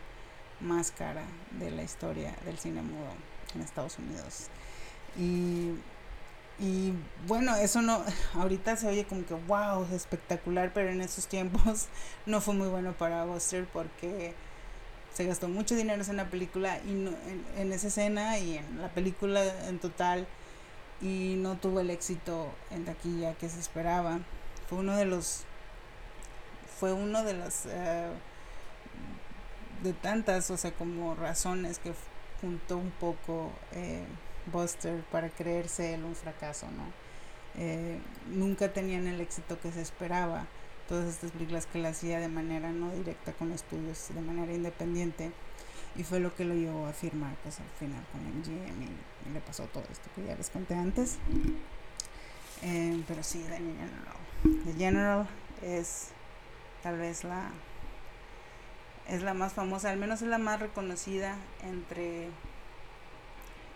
más 0.60 0.90
cara 0.92 1.24
de 1.58 1.70
la 1.70 1.82
historia 1.82 2.34
del 2.44 2.58
cine 2.58 2.82
mudo 2.82 3.12
en 3.54 3.60
Estados 3.60 3.98
Unidos. 3.98 4.48
Y, 5.16 5.72
y 6.58 6.94
bueno, 7.26 7.54
eso 7.56 7.82
no, 7.82 8.02
ahorita 8.34 8.76
se 8.76 8.88
oye 8.88 9.04
como 9.04 9.26
que 9.26 9.34
wow, 9.34 9.84
es 9.84 9.92
espectacular, 9.92 10.72
pero 10.72 10.90
en 10.90 11.02
esos 11.02 11.26
tiempos 11.26 11.88
no 12.26 12.40
fue 12.40 12.54
muy 12.54 12.68
bueno 12.68 12.92
para 12.92 13.24
Buster 13.24 13.66
porque 13.66 14.34
se 15.14 15.24
gastó 15.24 15.48
mucho 15.48 15.74
dinero 15.74 16.02
en 16.02 16.16
la 16.16 16.30
película 16.30 16.78
y 16.86 16.90
en, 16.90 17.16
en, 17.56 17.72
esa 17.72 17.88
escena 17.88 18.38
y 18.38 18.58
en 18.58 18.80
la 18.80 18.88
película 18.88 19.42
en 19.68 19.78
total 19.78 20.26
y 21.00 21.34
no 21.38 21.56
tuvo 21.56 21.80
el 21.80 21.90
éxito 21.90 22.48
en 22.70 22.84
taquilla 22.84 23.34
que 23.34 23.48
se 23.48 23.60
esperaba. 23.60 24.20
Fue 24.68 24.78
uno 24.78 24.96
de 24.96 25.04
los 25.04 25.44
fue 26.82 26.92
uno 26.92 27.22
de 27.22 27.34
las 27.34 27.66
eh, 27.66 28.08
de 29.84 29.92
tantas 29.92 30.50
o 30.50 30.56
sea 30.56 30.72
como 30.72 31.14
razones 31.14 31.78
que 31.78 31.92
juntó 32.40 32.76
un 32.76 32.90
poco 32.90 33.52
eh, 33.70 34.04
Buster 34.46 35.04
para 35.12 35.28
creerse 35.28 35.94
él 35.94 36.02
un 36.02 36.16
fracaso 36.16 36.66
no 36.72 36.82
eh, 37.54 38.00
nunca 38.26 38.72
tenían 38.72 39.06
el 39.06 39.20
éxito 39.20 39.60
que 39.60 39.70
se 39.70 39.80
esperaba 39.80 40.46
todas 40.88 41.08
estas 41.08 41.30
películas 41.30 41.66
que 41.66 41.78
él 41.78 41.86
hacía 41.86 42.20
de 42.20 42.28
manera 42.28 42.70
no 42.70 42.90
directa 42.92 43.32
con 43.32 43.52
estudios 43.52 44.08
de 44.14 44.20
manera 44.20 44.52
independiente 44.52 45.32
y 45.96 46.04
fue 46.04 46.20
lo 46.20 46.34
que 46.34 46.44
lo 46.44 46.54
llevó 46.54 46.86
a 46.86 46.92
firmar 46.92 47.34
pues 47.42 47.60
al 47.60 47.68
final 47.78 48.02
con 48.12 48.22
MGM 48.22 48.82
y, 48.82 49.28
y 49.28 49.32
le 49.32 49.40
pasó 49.40 49.64
todo 49.64 49.84
esto 49.90 50.08
que 50.14 50.24
ya 50.24 50.34
les 50.36 50.50
conté 50.50 50.74
antes. 50.74 51.18
Pero 52.62 53.22
sí 53.22 53.44
The 53.48 53.56
General. 53.56 54.64
The 54.64 54.72
General 54.74 55.28
es 55.62 56.08
tal 56.82 56.98
vez 56.98 57.24
la 57.24 57.50
es 59.08 59.22
la 59.22 59.34
más 59.34 59.52
famosa, 59.52 59.90
al 59.90 59.98
menos 59.98 60.22
es 60.22 60.28
la 60.28 60.38
más 60.38 60.60
reconocida 60.60 61.36
entre 61.62 62.28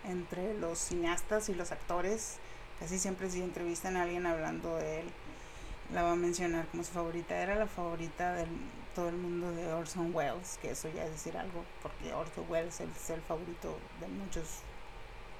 entre 0.04 0.54
los 0.58 0.78
cineastas 0.78 1.48
y 1.48 1.54
los 1.54 1.72
actores. 1.72 2.36
Casi 2.78 2.98
siempre 2.98 3.30
si 3.30 3.42
entrevistan 3.42 3.96
a 3.96 4.02
alguien 4.02 4.26
hablando 4.26 4.76
de 4.76 5.00
él, 5.00 5.06
la 5.92 6.02
va 6.02 6.12
a 6.12 6.16
mencionar 6.16 6.66
como 6.68 6.82
su 6.84 6.92
favorita. 6.92 7.36
Era 7.36 7.54
la 7.54 7.66
favorita 7.66 8.34
de 8.34 8.46
todo 8.94 9.08
el 9.08 9.16
mundo 9.16 9.52
de 9.52 9.72
Orson 9.72 10.14
Welles, 10.14 10.58
que 10.60 10.70
eso 10.70 10.88
ya 10.88 11.04
es 11.04 11.12
decir 11.12 11.36
algo, 11.36 11.64
porque 11.82 12.12
Orson 12.12 12.44
Welles 12.48 12.80
es 12.80 13.10
el 13.10 13.20
favorito 13.22 13.78
de 14.00 14.08
muchos 14.08 14.60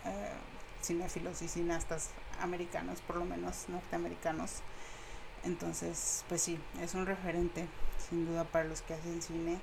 eh, 0.05 0.33
cinéfilos 0.83 1.43
y 1.43 1.49
cineastas 1.49 2.11
americanos, 2.41 3.01
por 3.01 3.17
lo 3.17 3.25
menos 3.25 3.69
norteamericanos. 3.69 4.63
Entonces, 5.45 6.25
pues 6.29 6.43
sí, 6.43 6.59
es 6.81 6.95
un 6.95 7.07
referente, 7.07 7.67
sin 8.09 8.27
duda, 8.27 8.45
para 8.45 8.65
los 8.65 8.83
que 8.83 8.95
hacen 8.95 9.23
cine. 9.23 9.59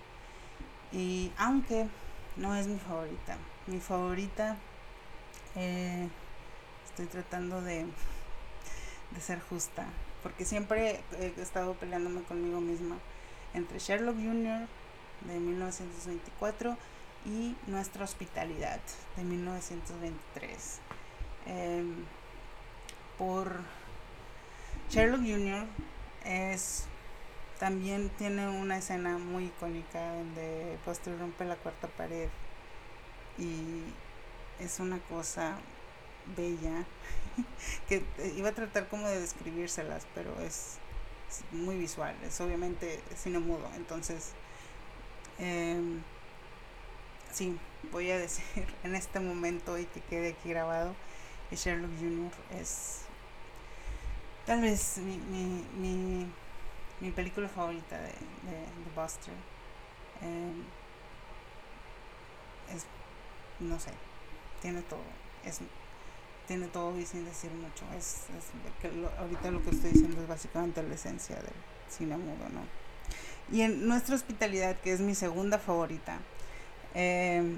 Y 0.91 1.31
aunque 1.37 1.87
no 2.37 2.55
es 2.55 2.67
mi 2.67 2.79
favorita, 2.79 3.37
mi 3.67 3.79
favorita, 3.79 4.57
eh, 5.55 6.07
estoy 6.85 7.05
tratando 7.07 7.61
de 7.61 7.85
de 9.13 9.21
ser 9.21 9.39
justa, 9.39 9.85
porque 10.23 10.45
siempre 10.45 11.01
he 11.19 11.41
estado 11.41 11.73
peleándome 11.73 12.23
conmigo 12.23 12.61
misma 12.61 12.97
entre 13.53 13.77
Sherlock 13.77 14.15
Jr. 14.15 14.67
de 15.27 15.39
1924 15.39 16.77
y 17.25 17.55
Nuestra 17.67 18.05
Hospitalidad 18.05 18.79
de 19.15 19.23
1923. 19.23 20.79
Em, 21.45 22.05
por 23.17 23.59
Sherlock 24.89 25.21
Jr. 25.21 25.65
es 26.25 26.85
también 27.59 28.09
tiene 28.17 28.49
una 28.49 28.77
escena 28.77 29.17
muy 29.17 29.45
icónica 29.45 30.15
donde 30.15 30.77
Buster 30.85 31.17
rompe 31.17 31.45
la 31.45 31.55
cuarta 31.55 31.87
pared 31.87 32.29
y 33.37 33.83
es 34.59 34.79
una 34.79 34.99
cosa 34.99 35.57
bella 36.35 36.85
que 37.87 38.03
iba 38.35 38.49
a 38.49 38.53
tratar 38.53 38.87
como 38.87 39.07
de 39.07 39.19
describírselas, 39.19 40.05
pero 40.13 40.39
es, 40.41 40.77
muy 41.51 41.77
visual, 41.77 42.15
es 42.23 42.39
obviamente 42.41 43.01
cine 43.15 43.39
mudo, 43.39 43.67
entonces 43.75 44.33
eh, 45.39 45.81
sí, 47.31 47.57
voy 47.91 48.11
a 48.11 48.17
decir 48.19 48.67
en 48.83 48.95
este 48.95 49.19
momento 49.19 49.77
y 49.77 49.85
que 49.85 50.01
quede 50.01 50.29
aquí 50.29 50.49
grabado, 50.49 50.95
Sherlock 51.51 51.91
Jr. 51.99 52.31
es 52.59 53.01
tal 54.45 54.61
vez 54.61 54.97
mi, 54.97 55.17
mi, 55.17 55.65
mi, 55.77 56.27
mi 56.99 57.11
película 57.11 57.47
favorita 57.47 57.97
de, 57.97 58.07
de, 58.07 58.91
Buster. 58.95 59.33
Em, 60.21 60.63
es, 62.75 62.85
no 63.59 63.79
sé, 63.79 63.91
tiene 64.61 64.81
todo, 64.83 65.03
es, 65.43 65.59
tiene 66.47 66.67
todo 66.67 66.97
y 66.99 67.05
sin 67.05 67.25
decir 67.25 67.51
mucho. 67.51 67.85
Es, 67.97 68.23
que 68.81 68.91
ahorita 69.17 69.51
lo 69.51 69.63
que 69.63 69.71
estoy 69.71 69.91
diciendo 69.91 70.21
es 70.21 70.27
básicamente 70.27 70.83
la 70.83 70.95
esencia 70.95 71.35
del 71.35 71.53
cine 71.89 72.17
mudo, 72.17 72.49
¿no? 72.49 72.61
Y 73.51 73.61
en 73.61 73.87
nuestra 73.87 74.15
hospitalidad, 74.15 74.77
que 74.79 74.93
es 74.93 75.01
mi 75.01 75.15
segunda 75.15 75.59
favorita, 75.59 76.19
eh, 76.95 77.55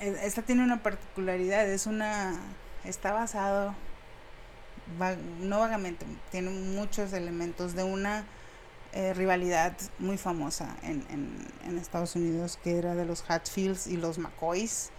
esta 0.00 0.42
tiene 0.42 0.64
una 0.64 0.82
particularidad, 0.82 1.68
es 1.68 1.86
una, 1.86 2.34
está 2.84 3.12
basado, 3.12 3.74
no 5.40 5.60
vagamente, 5.60 6.06
tiene 6.30 6.50
muchos 6.50 7.12
elementos 7.12 7.74
de 7.74 7.84
una 7.84 8.24
eh, 8.92 9.14
rivalidad 9.14 9.74
muy 9.98 10.18
famosa 10.18 10.76
en, 10.82 11.04
en, 11.64 11.78
Estados 11.78 12.14
Unidos, 12.16 12.58
que 12.62 12.78
era 12.78 12.94
de 12.94 13.06
los 13.06 13.24
Hatfields 13.28 13.86
y 13.86 13.96
los 13.96 14.18
McCoys, 14.18 14.90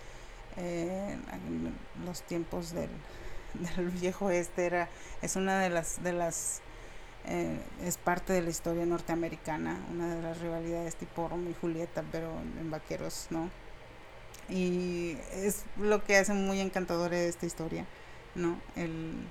eh, 0.57 1.17
los 2.05 2.21
tiempos 2.23 2.73
del, 2.73 2.89
del 3.75 3.89
viejo 3.89 4.29
este, 4.29 4.65
era, 4.65 4.89
es 5.21 5.35
una 5.35 5.59
de 5.61 5.69
las, 5.69 6.03
de 6.03 6.13
las 6.13 6.61
eh, 7.25 7.57
es 7.81 7.97
parte 7.97 8.33
de 8.33 8.41
la 8.41 8.49
historia 8.49 8.85
norteamericana, 8.85 9.79
una 9.91 10.13
de 10.13 10.21
las 10.21 10.39
rivalidades 10.39 10.95
tipo 10.95 11.29
Romeo 11.29 11.51
y 11.51 11.53
Julieta, 11.53 12.03
pero 12.11 12.29
en 12.59 12.69
vaqueros, 12.69 13.27
¿no? 13.29 13.49
Y 14.49 15.17
es 15.31 15.63
lo 15.77 16.03
que 16.03 16.17
hace 16.17 16.33
muy 16.33 16.59
encantadora 16.59 17.17
esta 17.17 17.45
historia, 17.45 17.85
¿no? 18.35 18.59
El, 18.75 19.29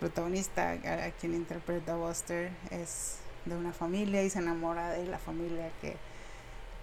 protagonista, 0.00 0.70
a, 0.70 1.10
quien 1.12 1.34
interpreta 1.34 1.94
Buster, 1.94 2.50
es 2.70 3.18
de 3.44 3.54
una 3.54 3.72
familia 3.72 4.22
y 4.22 4.30
se 4.30 4.38
enamora 4.38 4.90
de 4.90 5.06
la 5.06 5.18
familia 5.18 5.70
que, 5.80 5.96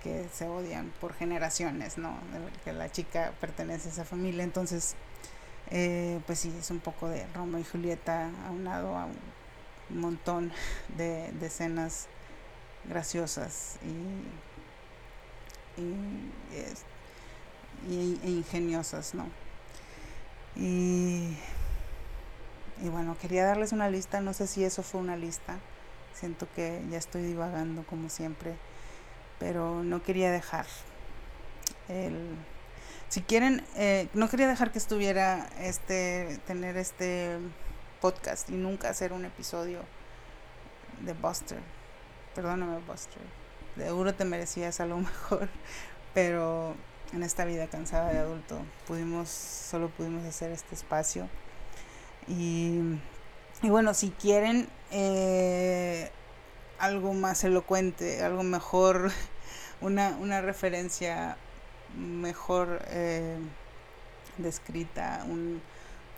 que 0.04 0.28
se 0.32 0.48
odian 0.48 0.94
por 1.02 1.14
generaciones, 1.14 1.98
¿no? 1.98 2.16
Que 2.64 2.74
la 2.74 2.92
chica 2.92 3.34
pertenece 3.40 3.90
a 3.90 3.92
esa 3.92 4.06
familia, 4.06 4.44
entonces 4.44 4.96
eh, 5.70 6.22
pues 6.26 6.40
sí, 6.40 6.54
es 6.58 6.72
un 6.72 6.80
poco 6.80 7.10
de 7.10 7.28
Roma 7.34 7.60
y 7.60 7.64
Julieta 7.64 8.32
aunado 8.48 8.96
a 8.96 9.08
un 9.90 10.00
montón 10.00 10.52
de, 10.98 11.34
escenas 11.42 12.08
graciosas 12.86 13.78
y, 15.78 15.82
y, 15.82 16.32
e 18.24 18.30
ingeniosas, 18.30 19.14
¿no? 19.14 19.28
Y, 20.56 21.36
y 22.82 22.88
bueno, 22.90 23.18
quería 23.20 23.46
darles 23.46 23.74
una 23.74 23.90
lista, 23.90 24.22
no 24.22 24.34
sé 24.34 24.48
si 24.48 24.64
eso 24.64 24.84
fue 24.84 25.02
una 25.02 25.18
lista, 25.18 25.58
siento 26.14 26.48
que 26.56 26.82
ya 26.90 26.98
estoy 26.98 27.24
divagando 27.24 27.84
como 27.84 28.10
siempre, 28.10 28.56
pero 29.40 29.84
no 29.84 30.04
quería 30.04 30.32
dejar 30.32 30.66
el 31.90 32.38
si 33.10 33.22
quieren, 33.22 33.64
eh, 33.76 34.10
no 34.14 34.30
quería 34.30 34.50
dejar 34.50 34.72
que 34.72 34.80
estuviera 34.80 35.48
este, 35.60 36.40
tener 36.46 36.76
este 36.76 37.38
podcast 38.02 38.50
y 38.50 38.54
nunca 38.54 38.90
hacer 38.90 39.14
un 39.14 39.24
episodio 39.24 39.80
de 41.00 41.14
Buster. 41.14 41.60
Perdóname, 42.36 42.80
Buster. 42.80 43.22
Seguro 43.78 44.14
te 44.14 44.26
merecías 44.26 44.82
algo 44.82 44.98
mejor, 45.00 45.48
pero 46.14 46.76
en 47.14 47.24
esta 47.24 47.46
vida 47.46 47.68
cansada 47.68 48.12
de 48.12 48.20
adulto 48.20 48.60
pudimos, 48.86 49.30
solo 49.30 49.88
pudimos 49.90 50.26
hacer 50.26 50.52
este 50.52 50.76
espacio. 50.76 51.30
Y, 52.28 52.82
y 53.62 53.70
bueno, 53.70 53.94
si 53.94 54.10
quieren 54.10 54.68
eh, 54.92 56.12
algo 56.80 57.14
más 57.14 57.44
elocuente, 57.44 58.24
algo 58.24 58.44
mejor, 58.44 59.12
una, 59.82 60.18
una 60.20 60.42
referencia 60.42 61.38
mejor 61.98 62.82
eh, 62.90 63.38
descrita, 64.38 65.26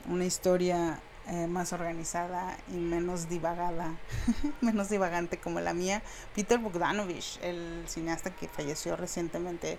una 0.08 0.26
historia 0.26 1.00
eh, 1.28 1.46
más 1.46 1.74
organizada 1.74 2.58
y 2.70 2.78
menos 2.78 3.30
divagada, 3.30 3.96
menos 4.62 4.90
divagante 4.90 5.38
como 5.38 5.60
la 5.60 5.74
mía. 5.74 6.02
Peter 6.34 6.58
Bogdanovich, 6.58 7.40
el 7.44 7.84
cineasta 7.88 8.32
que 8.32 8.48
falleció 8.48 8.96
recientemente, 8.96 9.78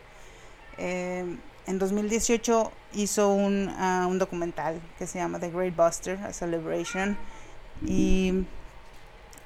eh, 0.78 1.24
en 1.66 1.78
2018 1.78 2.72
hizo 2.94 3.30
un, 3.30 3.68
ah, 3.78 4.06
un 4.08 4.18
documental 4.18 4.80
que 4.98 5.06
se 5.06 5.18
llama 5.18 5.40
The 5.40 5.50
Great 5.50 5.74
Buster, 5.74 6.18
A 6.22 6.32
Celebration, 6.32 7.16
y 7.84 8.44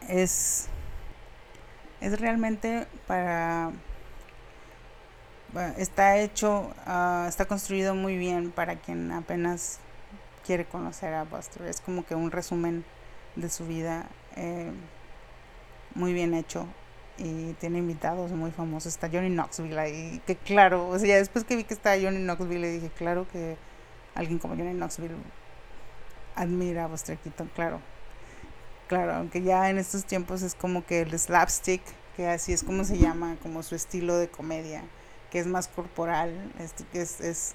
es, 0.09 0.69
es 2.05 2.21
realmente 2.21 2.87
para 3.07 3.73
está 5.79 6.19
hecho, 6.19 6.73
ah, 6.85 7.27
está 7.29 7.47
construido 7.47 7.95
muy 7.95 8.17
bien 8.17 8.51
para 8.51 8.77
quien 8.77 9.13
apenas 9.13 9.79
quiere 10.45 10.65
conocer 10.65 11.15
a 11.15 11.25
Buster. 11.25 11.67
Es 11.67 11.81
como 11.81 12.05
que 12.05 12.15
un 12.15 12.31
resumen 12.31 12.85
de 13.37 13.49
su 13.49 13.67
vida 13.67 14.07
eh, 14.37 14.73
muy 15.95 16.13
bien 16.13 16.35
hecho 16.35 16.67
y 17.17 17.53
tiene 17.55 17.79
invitados 17.79 18.33
muy 18.33 18.51
famosos. 18.51 18.93
Está 18.93 19.09
Johnny 19.09 19.31
Knoxville 19.31 19.79
ahí, 19.79 20.23
que 20.27 20.37
claro, 20.37 20.89
o 20.89 20.99
sea, 20.99 21.17
después 21.17 21.45
que 21.45 21.57
vi 21.57 21.65
que 21.65 21.75
está 21.75 21.95
Johnny 22.01 22.19
Knoxville, 22.19 22.71
dije, 22.73 22.91
claro 22.91 23.27
que 23.33 23.57
alguien 24.15 24.39
como 24.39 24.57
Johnny 24.57 24.75
Knoxville 24.75 25.15
admira 26.35 26.85
a 26.85 26.87
Buster 26.89 27.17
Keaton, 27.19 27.51
claro. 27.55 27.81
Claro, 28.89 29.15
aunque 29.15 29.43
ya 29.43 29.71
en 29.71 29.79
estos 29.79 30.05
tiempos 30.05 30.43
es 30.43 30.55
como 30.55 30.85
que 30.85 31.03
el 31.03 31.19
slapstick, 31.19 31.83
que 32.17 32.29
así 32.29 32.53
es 32.53 32.63
como 32.63 32.85
se 32.85 32.99
llama, 32.99 33.37
como 33.43 33.63
su 33.63 33.75
estilo 33.75 34.17
de 34.17 34.29
comedia 34.29 34.83
que 35.35 35.41
es 35.41 35.49
más 35.49 35.67
corporal, 35.67 36.33
este, 36.61 36.85
es, 36.93 37.21
es, 37.21 37.55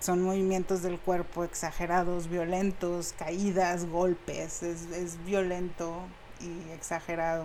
son 0.00 0.22
movimientos 0.22 0.80
del 0.80 0.98
cuerpo 0.98 1.44
exagerados, 1.44 2.30
violentos, 2.30 3.12
caídas, 3.18 3.84
golpes, 3.84 4.62
es, 4.62 4.90
es 4.90 5.22
violento 5.26 6.00
y 6.40 6.70
exagerado. 6.72 7.44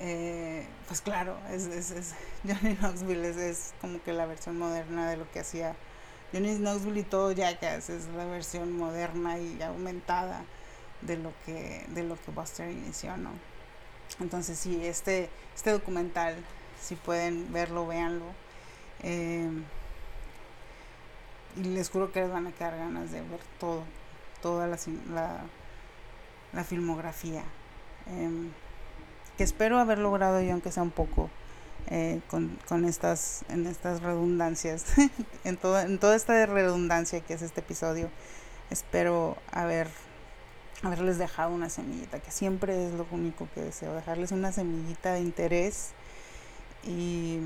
Eh, 0.00 0.66
pues 0.88 1.00
claro, 1.02 1.36
es, 1.52 1.66
es, 1.66 1.92
es 1.92 2.14
Johnny 2.44 2.74
Knoxville 2.74 3.48
es, 3.48 3.74
como 3.80 4.02
que 4.02 4.12
la 4.12 4.26
versión 4.26 4.58
moderna 4.58 5.08
de 5.08 5.16
lo 5.16 5.30
que 5.30 5.38
hacía 5.38 5.76
Johnny 6.32 6.56
Knoxville 6.56 6.98
y 6.98 7.04
todo 7.04 7.30
Jackass 7.30 7.90
es 7.90 8.08
la 8.08 8.24
versión 8.24 8.76
moderna 8.76 9.38
y 9.38 9.62
aumentada 9.62 10.42
de 11.06 11.16
lo 11.16 11.32
que 11.44 11.84
de 11.88 12.02
lo 12.02 12.16
que 12.16 12.30
Buster 12.30 12.70
inició, 12.70 13.16
¿no? 13.16 13.30
Entonces 14.20 14.58
sí, 14.58 14.84
este 14.84 15.30
este 15.54 15.70
documental 15.70 16.36
si 16.84 16.96
pueden 16.96 17.52
verlo, 17.52 17.86
véanlo. 17.86 18.26
Eh, 19.02 19.50
y 21.56 21.62
les 21.62 21.88
juro 21.88 22.12
que 22.12 22.20
les 22.20 22.30
van 22.30 22.46
a 22.46 22.52
quedar 22.52 22.76
ganas 22.76 23.10
de 23.10 23.20
ver 23.22 23.40
todo, 23.58 23.84
toda 24.42 24.66
la, 24.66 24.76
la, 26.52 26.64
filmografía. 26.64 27.42
Em, 28.06 28.50
que 29.38 29.44
espero 29.44 29.78
haber 29.78 29.98
logrado 29.98 30.40
yo, 30.42 30.52
aunque 30.52 30.72
sea 30.72 30.82
un 30.82 30.90
poco, 30.90 31.30
eh, 31.86 32.20
con, 32.28 32.58
con, 32.68 32.84
estas, 32.84 33.44
en 33.48 33.66
estas 33.66 34.02
redundancias, 34.02 34.86
en, 35.44 35.56
toda, 35.56 35.84
en 35.84 35.98
toda 35.98 36.16
esta 36.16 36.44
redundancia 36.46 37.20
que 37.20 37.34
es 37.34 37.42
este 37.42 37.60
episodio. 37.60 38.10
Espero 38.70 39.36
haber 39.52 39.88
haberles 40.82 41.18
dejado 41.18 41.54
una 41.54 41.70
semillita, 41.70 42.18
que 42.20 42.30
siempre 42.30 42.86
es 42.86 42.92
lo 42.92 43.06
único 43.10 43.48
que 43.54 43.62
deseo, 43.62 43.94
dejarles 43.94 44.32
una 44.32 44.52
semillita 44.52 45.14
de 45.14 45.20
interés 45.20 45.92
y, 46.82 47.38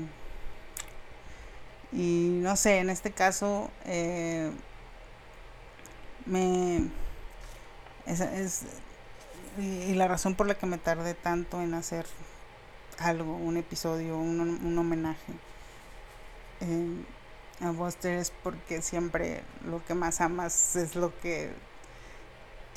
y 1.91 2.29
no 2.41 2.55
sé, 2.55 2.79
en 2.79 2.89
este 2.89 3.11
caso 3.11 3.69
eh, 3.85 4.51
me, 6.25 6.89
Esa 8.05 8.35
es, 8.35 8.63
y, 9.57 9.93
la 9.93 10.07
razón 10.07 10.35
por 10.35 10.47
la 10.47 10.55
que 10.55 10.65
me 10.65 10.77
tardé 10.77 11.13
tanto 11.13 11.61
en 11.61 11.73
hacer 11.73 12.05
algo, 12.97 13.35
un 13.35 13.57
episodio, 13.57 14.17
un, 14.17 14.39
un 14.41 14.77
homenaje 14.77 15.33
eh, 16.61 17.05
a 17.61 17.71
Buster 17.71 18.17
es 18.17 18.31
porque 18.43 18.81
siempre 18.81 19.43
lo 19.65 19.83
que 19.85 19.93
más 19.93 20.21
amas 20.21 20.75
es 20.75 20.95
lo 20.95 21.17
que 21.19 21.51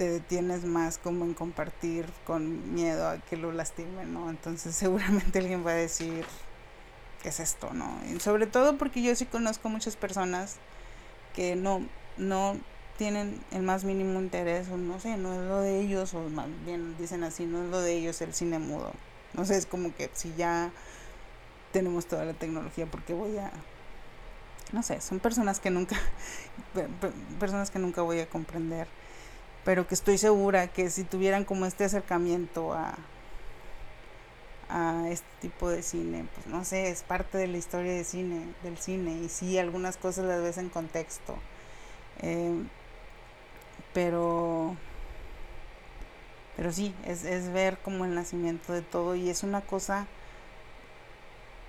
te 0.02 0.10
detienes 0.10 0.64
más 0.64 0.98
como 0.98 1.24
en 1.24 1.32
compartir 1.32 2.06
con 2.26 2.74
miedo 2.74 3.08
a 3.08 3.18
que 3.18 3.36
lo 3.36 3.52
lastimen, 3.52 4.12
¿no? 4.12 4.30
Entonces 4.30 4.74
seguramente 4.76 5.38
alguien 5.38 5.64
va 5.64 5.70
a 5.70 5.74
decir, 5.74 6.24
¿qué 7.22 7.28
es 7.28 7.38
esto, 7.38 7.72
no? 7.72 8.00
Y 8.12 8.18
sobre 8.18 8.48
todo 8.48 8.78
porque 8.78 9.00
yo 9.00 9.14
sí 9.14 9.26
conozco 9.26 9.68
muchas 9.68 9.94
personas 9.94 10.56
que 11.36 11.54
no, 11.54 11.86
no 12.16 12.56
tienen 12.98 13.40
el 13.52 13.62
más 13.62 13.84
mínimo 13.84 14.18
interés, 14.18 14.68
o 14.70 14.76
no 14.76 14.98
sé, 14.98 15.16
no 15.18 15.34
es 15.34 15.40
lo 15.42 15.60
de 15.60 15.78
ellos, 15.78 16.14
o 16.14 16.28
más 16.30 16.48
bien 16.66 16.96
dicen 16.98 17.22
así, 17.22 17.46
no 17.46 17.62
es 17.62 17.70
lo 17.70 17.80
de 17.80 17.94
ellos 17.94 18.20
el 18.22 18.34
cine 18.34 18.58
mudo. 18.58 18.90
No 19.34 19.44
sé, 19.44 19.56
es 19.56 19.66
como 19.66 19.94
que 19.94 20.10
si 20.14 20.34
ya 20.34 20.72
tenemos 21.70 22.06
toda 22.06 22.24
la 22.24 22.34
tecnología, 22.34 22.86
porque 22.86 23.14
voy 23.14 23.38
a 23.38 23.52
no 24.72 24.82
sé, 24.82 25.00
son 25.00 25.20
personas 25.20 25.60
que 25.60 25.70
nunca 25.70 25.96
personas 27.38 27.70
que 27.70 27.78
nunca 27.78 28.02
voy 28.02 28.18
a 28.18 28.28
comprender, 28.28 28.88
pero 29.64 29.86
que 29.86 29.94
estoy 29.94 30.18
segura 30.18 30.68
que 30.68 30.90
si 30.90 31.04
tuvieran 31.04 31.44
como 31.44 31.66
este 31.66 31.84
acercamiento 31.84 32.72
a 32.72 32.94
a 34.72 35.08
este 35.10 35.26
tipo 35.40 35.68
de 35.68 35.82
cine, 35.82 36.24
pues 36.34 36.46
no 36.46 36.64
sé, 36.64 36.88
es 36.88 37.02
parte 37.02 37.36
de 37.36 37.46
la 37.46 37.58
historia 37.58 37.92
de 37.92 38.04
cine, 38.04 38.54
del 38.62 38.78
cine, 38.78 39.12
y 39.22 39.28
sí, 39.28 39.58
algunas 39.58 39.98
cosas 39.98 40.24
las 40.24 40.40
ves 40.42 40.56
en 40.56 40.70
contexto. 40.70 41.36
Eh, 42.22 42.54
pero 43.92 44.76
pero 46.56 46.72
sí, 46.72 46.94
es, 47.06 47.24
es 47.24 47.52
ver 47.52 47.78
como 47.78 48.04
el 48.04 48.14
nacimiento 48.14 48.72
de 48.72 48.82
todo 48.82 49.14
y 49.14 49.30
es 49.30 49.42
una 49.42 49.60
cosa 49.62 50.06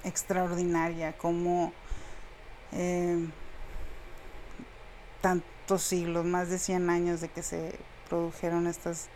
extraordinaria, 0.04 1.14
como 1.14 1.74
eh, 2.74 3.28
siglos, 5.78 6.26
más 6.26 6.50
de 6.50 6.60
100 6.60 6.90
años 6.90 7.22
de 7.22 7.30
que 7.30 7.44
se 7.44 7.78
produjeron 8.10 8.68
estas, 8.68 9.10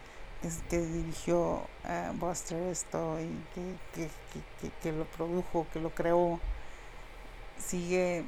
que, 0.70 0.80
dirigió 0.80 1.62
uh, 1.84 2.14
Buster 2.16 2.62
esto 2.64 3.18
y 3.20 3.30
que, 3.54 4.10
que, 4.62 4.72
que, 4.82 4.92
lo 4.92 5.06
produjo, 5.06 5.68
que 5.72 5.80
lo 5.80 5.90
creó, 5.92 6.40
sigue, 7.58 8.24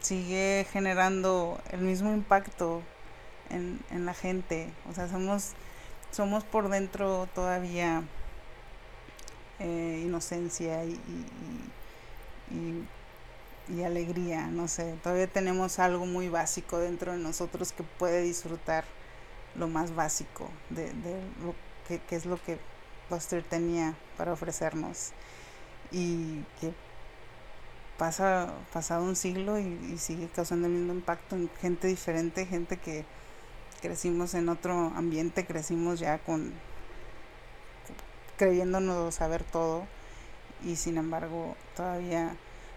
sigue 0.00 0.66
generando 0.72 1.60
el 1.70 1.80
mismo 1.80 2.12
impacto 2.12 2.82
en, 3.50 3.80
en 3.90 4.06
la 4.06 4.14
gente. 4.14 4.68
O 4.88 4.94
sea, 4.94 5.08
somos 5.08 5.54
somos 6.16 6.44
por 6.44 6.68
dentro 6.70 7.28
todavía 7.34 8.02
eh, 9.58 10.02
inocencia 10.04 10.84
y, 10.84 10.98
alegría, 13.84 14.46
no 14.46 14.68
sé, 14.68 14.94
todavía 15.02 15.26
tenemos 15.26 15.78
algo 15.78 16.06
muy 16.06 16.28
básico 16.28 16.78
dentro 16.78 17.12
de 17.12 17.18
nosotros 17.18 17.72
que 17.72 17.82
puede 17.82 18.22
disfrutar 18.22 18.84
lo 19.56 19.68
más 19.68 19.94
básico 19.94 20.48
de, 20.70 20.92
lo 21.42 21.54
que, 21.88 22.00
es 22.14 22.26
lo 22.26 22.42
que 22.42 22.58
Buster 23.10 23.42
tenía 23.42 23.94
para 24.16 24.32
ofrecernos. 24.32 25.12
Y 25.90 26.42
que 26.60 26.72
pasa 27.98 28.52
pasado 28.72 29.04
un 29.04 29.16
siglo 29.16 29.58
y, 29.58 29.78
y 29.92 29.98
sigue 29.98 30.28
causando 30.28 30.66
el 30.66 30.74
mismo 30.74 30.92
impacto 30.92 31.36
en 31.36 31.50
gente 31.60 31.88
diferente, 31.88 32.46
gente 32.46 32.76
que 32.76 33.04
crecimos 33.80 34.34
en 34.34 34.48
otro 34.48 34.92
ambiente, 34.94 35.46
crecimos 35.46 36.00
ya 36.00 36.18
con 36.18 36.52
creyéndonos 38.36 39.14
saber 39.14 39.44
todo. 39.44 39.86
Y 40.64 40.76
sin 40.76 40.96
embargo 40.96 41.56
todavía 41.76 42.36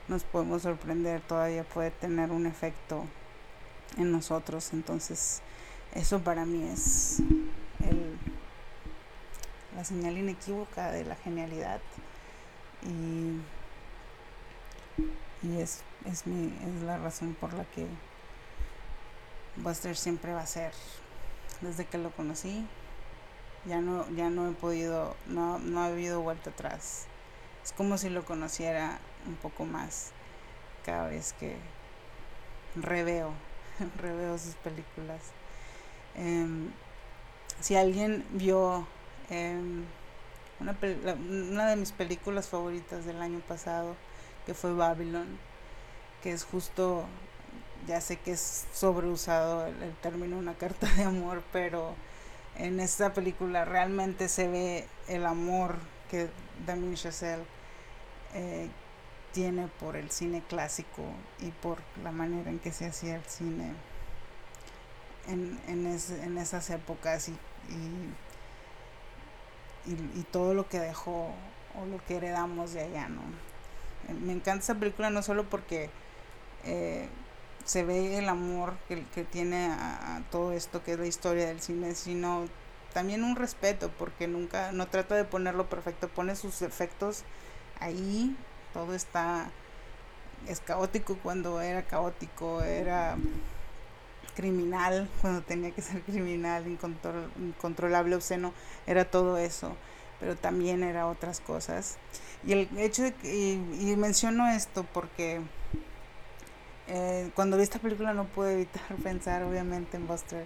nos 0.09 0.23
podemos 0.23 0.63
sorprender, 0.63 1.21
todavía 1.21 1.63
puede 1.63 1.91
tener 1.91 2.31
un 2.31 2.47
efecto 2.47 3.05
en 3.97 4.11
nosotros. 4.11 4.73
Entonces, 4.73 5.41
eso 5.93 6.19
para 6.19 6.45
mí 6.45 6.67
es 6.67 7.19
el, 7.19 8.17
la 9.75 9.85
señal 9.85 10.17
inequívoca 10.17 10.91
de 10.91 11.05
la 11.05 11.15
genialidad 11.15 11.79
y, 12.83 13.39
y 15.47 15.61
es, 15.61 15.81
es, 16.05 16.27
mi, 16.27 16.47
es 16.47 16.83
la 16.83 16.97
razón 16.97 17.35
por 17.39 17.53
la 17.53 17.63
que 17.65 17.85
Buster 19.57 19.95
siempre 19.95 20.33
va 20.33 20.41
a 20.41 20.47
ser 20.47 20.73
desde 21.61 21.85
que 21.85 21.97
lo 21.97 22.11
conocí 22.11 22.65
ya 23.65 23.81
no 23.81 24.09
ya 24.11 24.29
no 24.29 24.49
he 24.49 24.53
podido 24.53 25.17
no, 25.27 25.59
no 25.59 25.81
ha 25.81 25.87
habido 25.87 26.21
vuelta 26.21 26.51
atrás 26.51 27.07
es 27.63 27.73
como 27.73 27.97
si 27.97 28.09
lo 28.09 28.23
conociera 28.23 28.99
un 29.27 29.35
poco 29.35 29.65
más 29.65 30.11
cada 30.85 31.07
vez 31.07 31.33
que 31.33 31.57
reveo 32.75 33.33
reveo 34.01 34.37
sus 34.37 34.55
películas. 34.55 35.21
Em, 36.15 36.71
si 37.59 37.75
alguien 37.75 38.25
vio 38.31 38.87
em, 39.29 39.85
una, 40.59 40.73
de 41.69 41.75
mis 41.75 41.91
películas 41.91 42.47
favoritas 42.47 43.05
del 43.05 43.21
año 43.21 43.39
pasado 43.39 43.95
que 44.45 44.53
fue 44.53 44.73
Babylon 44.73 45.27
que 46.21 46.31
es 46.31 46.43
justo 46.43 47.05
ya 47.87 48.01
sé 48.01 48.17
que 48.17 48.31
es 48.31 48.67
sobreusado 48.73 49.67
el, 49.67 49.95
término 50.01 50.37
una 50.37 50.53
carta 50.53 50.87
de 50.97 51.03
amor, 51.03 51.43
pero 51.53 51.95
en 52.57 52.81
esta 52.81 53.13
película 53.13 53.63
realmente 53.63 54.27
se 54.27 54.49
ve 54.49 54.87
el 55.07 55.25
amor 55.25 55.75
que 56.11 56.29
Damien 56.65 56.95
Chazelle 56.95 57.43
eh, 58.33 58.69
tiene 59.31 59.67
por 59.79 59.95
el 59.95 60.09
cine 60.11 60.43
clásico 60.47 61.03
y 61.39 61.51
por 61.51 61.79
la 62.03 62.11
manera 62.11 62.49
en 62.49 62.59
que 62.59 62.71
se 62.71 62.87
hacía 62.87 63.15
el 63.15 63.25
cine 63.25 63.73
en, 65.27 65.59
en, 65.67 65.85
en 65.85 66.37
esas 66.37 66.69
épocas 66.69 67.29
y, 67.29 67.33
y, 69.85 69.91
y, 70.19 70.23
todo 70.31 70.53
lo 70.53 70.67
que 70.67 70.79
dejó 70.79 71.33
o 71.79 71.85
lo 71.85 72.03
que 72.05 72.17
heredamos 72.17 72.73
de 72.73 72.81
allá, 72.81 73.09
¿no? 73.09 73.21
Me 74.25 74.33
encanta 74.33 74.63
esa 74.63 74.75
película 74.75 75.09
no 75.09 75.21
solo 75.21 75.49
porque 75.49 75.89
eh, 76.63 77.07
se 77.65 77.83
ve 77.83 78.17
el 78.17 78.27
amor 78.29 78.77
que, 78.87 79.03
que 79.13 79.23
tiene 79.23 79.67
a, 79.67 80.23
todo 80.31 80.51
esto 80.51 80.83
que 80.83 80.93
es 80.93 80.99
la 80.99 81.05
historia 81.05 81.47
del 81.47 81.61
cine, 81.61 81.93
sino 81.95 82.45
también 82.93 83.23
un 83.23 83.35
respeto, 83.35 83.91
porque 83.97 84.27
nunca, 84.27 84.71
no 84.71 84.87
trata 84.87 85.15
de 85.15 85.23
ponerlo 85.23 85.69
perfecto, 85.69 86.09
pone 86.09 86.35
sus 86.35 86.63
efectos 86.63 87.23
ahí, 87.79 88.35
todo 88.73 88.93
está, 88.95 89.49
es 90.47 90.59
caótico 90.59 91.17
cuando 91.21 91.61
era 91.61 91.83
caótico, 91.83 92.61
era 92.61 93.17
criminal 94.35 95.09
cuando 95.21 95.41
tenía 95.41 95.71
que 95.71 95.81
ser 95.81 96.01
criminal, 96.03 96.65
incontrolable, 96.67 98.15
obsceno, 98.15 98.53
era 98.87 99.05
todo 99.05 99.37
eso, 99.37 99.75
pero 100.19 100.35
también 100.35 100.83
era 100.83 101.07
otras 101.07 101.39
cosas. 101.39 101.97
Y 102.45 102.53
el 102.53 102.69
hecho 102.77 103.03
de 103.03 103.13
que, 103.13 103.53
y 103.53 103.95
menciono 103.97 104.47
esto 104.49 104.85
porque 104.93 105.41
eh, 106.91 107.29
cuando 107.35 107.55
vi 107.55 107.63
esta 107.63 107.77
película 107.77 108.13
no 108.13 108.25
pude 108.25 108.53
evitar 108.53 108.95
pensar 109.03 109.43
obviamente 109.43 109.97
en 109.97 110.07
Buster. 110.07 110.45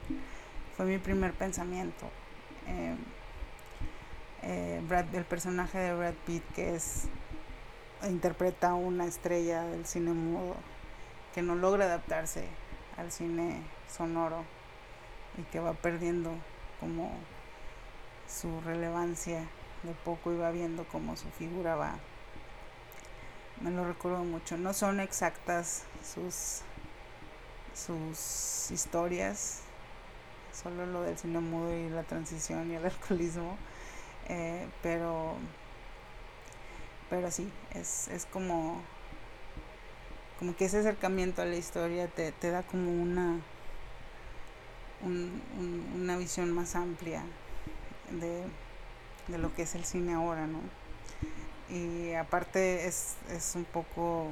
Fue 0.76 0.86
mi 0.86 0.98
primer 0.98 1.34
pensamiento. 1.34 2.10
Eh, 2.68 2.96
eh, 4.42 4.82
Brad, 4.88 5.14
el 5.16 5.24
personaje 5.24 5.78
de 5.78 5.94
Brad 5.94 6.16
Pitt 6.26 6.44
que 6.54 6.76
es 6.76 7.04
interpreta 8.10 8.74
una 8.74 9.06
estrella 9.06 9.64
del 9.64 9.86
cine 9.86 10.12
mudo 10.12 10.56
que 11.34 11.42
no 11.42 11.56
logra 11.56 11.86
adaptarse 11.86 12.48
al 12.98 13.12
cine 13.12 13.62
sonoro 13.90 14.44
y 15.38 15.44
que 15.44 15.60
va 15.60 15.74
perdiendo 15.74 16.32
como 16.80 17.12
su 18.28 18.62
relevancia 18.62 19.48
de 19.84 19.94
poco 20.06 20.32
y 20.32 20.38
va 20.38 20.52
viendo 20.52 20.84
como 20.86 21.16
su 21.16 21.30
figura 21.30 21.76
va 21.76 21.98
me 23.64 23.72
lo 23.72 23.86
recuerdo 23.86 24.24
mucho. 24.24 24.58
No 24.58 24.74
son 24.74 25.00
exactas 25.00 25.84
sus, 26.04 26.62
sus 27.74 28.72
historias, 28.72 29.62
solo 30.52 30.86
lo 30.86 31.02
del 31.02 31.18
cine 31.18 31.40
mudo 31.40 31.74
y 31.74 31.90
la 31.90 32.04
transición 32.04 32.72
y 32.72 32.76
el 32.76 32.86
alcoholismo, 32.86 33.58
eh, 34.28 34.68
pero, 34.82 35.36
pero 37.14 37.30
sí, 37.30 37.48
es, 37.76 38.08
es 38.08 38.26
como, 38.26 38.82
como 40.40 40.56
que 40.56 40.66
ese 40.66 40.80
acercamiento 40.80 41.44
a 41.44 41.46
la 41.46 41.56
historia 41.56 42.08
te, 42.08 42.32
te 42.32 42.50
da 42.50 42.64
como 42.64 42.90
una, 42.90 43.40
una 45.04 46.18
visión 46.18 46.52
más 46.52 46.76
amplia 46.76 47.22
de, 48.10 48.46
de 49.28 49.38
lo 49.38 49.54
que 49.54 49.62
es 49.62 49.76
el 49.76 49.86
cine 49.86 50.16
ahora, 50.16 50.48
¿no? 50.48 50.60
y 51.70 52.14
aparte 52.14 52.88
es, 52.88 53.16
es 53.30 53.54
un 53.54 53.66
poco 53.66 54.30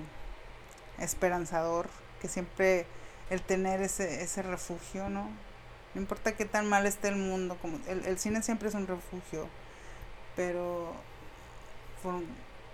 esperanzador 0.98 1.88
que 2.20 2.28
siempre 2.28 2.88
el 3.30 3.44
tener 3.44 3.84
ese, 3.84 4.24
ese 4.24 4.42
refugio, 4.42 5.08
¿no? 5.08 5.30
No 5.94 6.02
importa 6.02 6.32
qué 6.32 6.46
tan 6.46 6.68
mal 6.68 6.88
esté 6.88 7.10
el 7.10 7.18
mundo, 7.18 7.60
como 7.62 7.78
el, 7.88 8.18
cine 8.18 8.42
siempre 8.42 8.70
es 8.70 8.74
un 8.74 8.88
refugio, 8.88 9.48
pero 10.36 10.96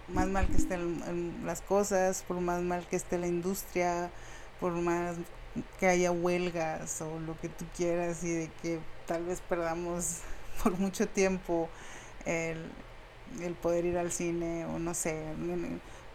más 0.10 0.28
mal 0.28 0.48
que 0.48 0.58
estén 0.58 1.46
las 1.46 1.62
cosas, 1.62 2.24
por 2.28 2.40
más 2.40 2.62
mal 2.62 2.86
que 2.88 2.96
esté 2.96 3.18
la 3.18 3.28
industria, 3.28 4.10
por 4.60 4.74
más 4.74 5.18
que 5.80 5.88
haya 5.88 6.12
huelgas 6.12 7.02
o 7.02 7.20
lo 7.20 7.40
que 7.40 7.50
tú 7.50 7.66
quieras 7.76 8.24
y 8.24 8.32
de 8.32 8.52
que 8.62 8.80
tal 9.06 9.26
vez 9.26 9.42
perdamos 9.42 10.20
por 10.64 10.78
mucho 10.78 11.08
tiempo 11.08 11.70
el, 12.26 12.72
el 13.42 13.54
poder 13.54 13.86
ir 13.86 13.98
al 13.98 14.12
cine 14.12 14.66
o 14.66 14.80
no 14.80 14.94
sé, 14.94 15.24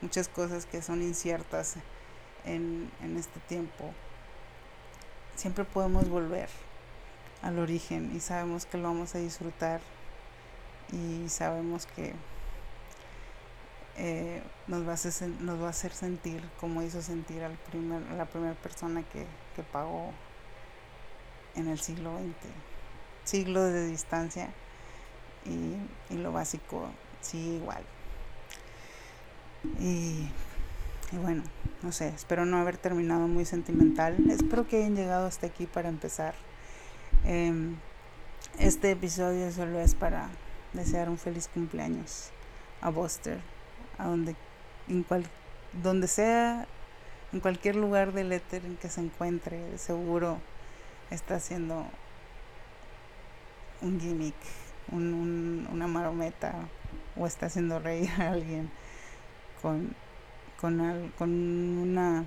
muchas 0.00 0.28
cosas 0.28 0.66
que 0.66 0.82
son 0.82 1.02
inciertas 1.02 1.76
en, 2.44 2.90
en 3.02 3.16
este 3.16 3.40
tiempo. 3.40 3.92
Siempre 5.36 5.64
podemos 5.64 6.08
volver 6.08 6.48
al 7.42 7.58
origen 7.58 8.12
y 8.14 8.20
sabemos 8.20 8.66
que 8.66 8.78
lo 8.78 8.84
vamos 8.84 9.14
a 9.14 9.18
disfrutar 9.18 9.80
y 10.92 11.28
sabemos 11.28 11.86
que 11.86 12.14
eh, 13.96 14.42
nos, 14.66 14.86
va 14.86 14.92
a 14.92 15.70
hacer, 15.70 15.92
sentir 15.92 16.42
como 16.60 16.82
hizo 16.82 17.02
sentir 17.02 17.42
al 17.42 17.56
primer, 17.70 18.02
la 18.12 18.26
primera 18.26 18.54
persona 18.54 19.02
que, 19.02 19.26
que 19.54 19.62
pagó 19.62 20.12
en 21.54 21.68
el 21.68 21.78
siglo 21.78 22.18
XX. 22.18 22.50
Siglo 23.24 23.62
de 23.64 23.86
distancia 23.86 24.50
y, 25.44 25.76
y 26.12 26.18
lo 26.18 26.32
básico 26.32 26.88
sigue 27.20 27.56
igual. 27.56 27.84
Y, 29.78 30.28
y, 31.12 31.16
bueno, 31.20 31.42
no 31.82 31.92
sé, 31.92 32.08
espero 32.08 32.44
no 32.44 32.58
haber 32.58 32.78
terminado 32.78 33.28
muy 33.28 33.44
sentimental. 33.44 34.16
Espero 34.30 34.66
que 34.66 34.78
hayan 34.78 34.96
llegado 34.96 35.26
hasta 35.26 35.46
aquí 35.46 35.66
para 35.66 35.88
empezar. 35.88 36.34
Em, 37.24 37.76
este 38.58 38.90
episodio 38.90 39.50
solo 39.52 39.78
es 39.80 39.94
para 39.94 40.28
desear 40.72 41.08
un 41.08 41.18
feliz 41.18 41.48
cumpleaños 41.48 42.30
a 42.80 42.90
Buster, 42.90 43.40
a 44.02 44.08
donde, 44.08 44.34
en 44.88 45.02
cual, 45.04 45.24
donde 45.82 46.08
sea, 46.08 46.66
en 47.32 47.40
cualquier 47.40 47.76
lugar 47.76 48.12
del 48.12 48.32
éter 48.32 48.64
en 48.64 48.76
que 48.76 48.88
se 48.88 49.00
encuentre, 49.00 49.78
seguro 49.78 50.38
está 51.10 51.36
haciendo 51.36 51.86
un 53.80 54.00
gimmick, 54.00 54.34
un, 54.90 55.68
una 55.72 55.86
marometa 55.86 56.54
o 57.16 57.26
está 57.26 57.46
haciendo 57.46 57.78
reír 57.78 58.10
a 58.18 58.30
alguien 58.30 58.70
con, 59.60 59.94
con, 60.60 61.12
con, 61.16 61.30
una, 61.30 62.24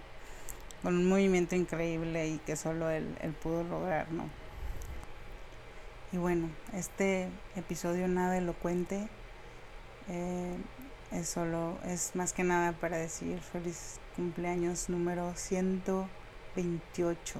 con 0.81 0.95
un 0.95 1.09
movimiento 1.09 1.55
increíble 1.55 2.27
y 2.27 2.37
que 2.39 2.55
solo 2.55 2.89
él, 2.89 3.17
él 3.21 3.33
pudo 3.33 3.63
lograr, 3.63 4.11
¿no? 4.11 4.23
Y 6.11 6.17
bueno, 6.17 6.49
este 6.73 7.27
episodio 7.57 8.07
nada 8.07 8.37
elocuente 8.37 9.09
eh, 10.07 10.55
es 11.11 11.29
solo, 11.29 11.77
es 11.85 12.15
más 12.15 12.33
que 12.33 12.43
nada 12.43 12.71
para 12.73 12.97
decir 12.97 13.39
feliz 13.39 13.99
cumpleaños 14.15 14.89
número 14.89 15.33
128. 15.35 17.39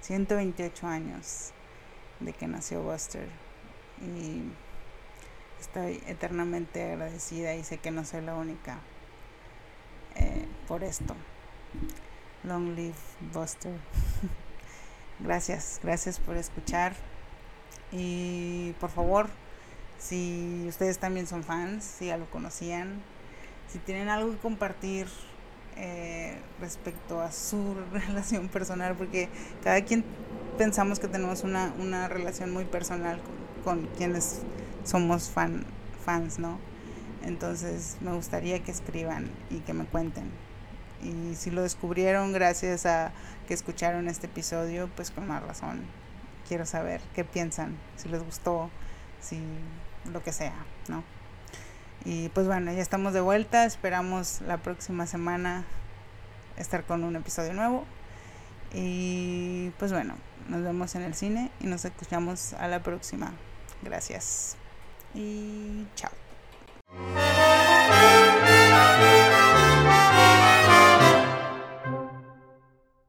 128 0.00 0.86
años 0.90 1.52
de 2.20 2.32
que 2.32 2.46
nació 2.46 2.82
Buster. 2.82 3.28
Y 4.00 4.42
estoy 5.60 6.00
eternamente 6.06 6.92
agradecida 6.92 7.54
y 7.54 7.64
sé 7.64 7.78
que 7.78 7.90
no 7.90 8.04
soy 8.04 8.20
la 8.20 8.36
única 8.36 8.78
eh, 10.16 10.46
por 10.66 10.84
esto. 10.84 11.16
Long 12.44 12.76
live 12.76 12.94
Buster. 13.32 13.74
gracias, 15.20 15.80
gracias 15.82 16.20
por 16.20 16.36
escuchar. 16.36 16.94
Y 17.90 18.74
por 18.80 18.90
favor, 18.90 19.30
si 19.98 20.64
ustedes 20.68 20.98
también 20.98 21.26
son 21.26 21.44
fans, 21.44 21.84
si 21.84 22.06
ya 22.06 22.16
lo 22.16 22.30
conocían, 22.30 23.02
si 23.68 23.78
tienen 23.78 24.08
algo 24.08 24.30
que 24.32 24.38
compartir 24.38 25.06
eh, 25.76 26.36
respecto 26.60 27.20
a 27.20 27.30
su 27.32 27.76
relación 27.92 28.48
personal, 28.48 28.96
porque 28.96 29.28
cada 29.62 29.82
quien 29.82 30.04
pensamos 30.56 30.98
que 30.98 31.08
tenemos 31.08 31.44
una, 31.44 31.72
una 31.78 32.08
relación 32.08 32.52
muy 32.52 32.64
personal 32.64 33.20
con, 33.64 33.86
quienes 33.96 34.40
somos 34.84 35.28
fan, 35.28 35.64
fans, 36.04 36.38
¿no? 36.38 36.58
Entonces 37.24 37.96
me 38.00 38.12
gustaría 38.12 38.62
que 38.62 38.70
escriban 38.70 39.30
y 39.50 39.58
que 39.58 39.74
me 39.74 39.84
cuenten. 39.84 40.30
Y 41.02 41.34
si 41.36 41.50
lo 41.50 41.62
descubrieron 41.62 42.32
gracias 42.32 42.86
a 42.86 43.12
que 43.46 43.54
escucharon 43.54 44.08
este 44.08 44.26
episodio, 44.26 44.88
pues 44.96 45.10
con 45.10 45.28
más 45.28 45.42
razón 45.42 45.82
quiero 46.48 46.64
saber 46.64 47.00
qué 47.14 47.24
piensan, 47.24 47.76
si 47.96 48.08
les 48.08 48.22
gustó, 48.24 48.70
si 49.20 49.38
lo 50.12 50.22
que 50.22 50.32
sea, 50.32 50.54
¿no? 50.88 51.02
Y 52.04 52.28
pues 52.30 52.46
bueno, 52.46 52.72
ya 52.72 52.80
estamos 52.80 53.12
de 53.12 53.20
vuelta, 53.20 53.64
esperamos 53.64 54.40
la 54.42 54.58
próxima 54.58 55.06
semana 55.06 55.64
estar 56.56 56.84
con 56.84 57.04
un 57.04 57.16
episodio 57.16 57.52
nuevo. 57.52 57.84
Y 58.72 59.70
pues 59.78 59.92
bueno, 59.92 60.14
nos 60.48 60.62
vemos 60.62 60.94
en 60.94 61.02
el 61.02 61.14
cine 61.14 61.50
y 61.60 61.66
nos 61.66 61.84
escuchamos 61.84 62.52
a 62.54 62.68
la 62.68 62.82
próxima. 62.82 63.32
Gracias 63.82 64.56
y 65.14 65.86
chao. 65.94 66.10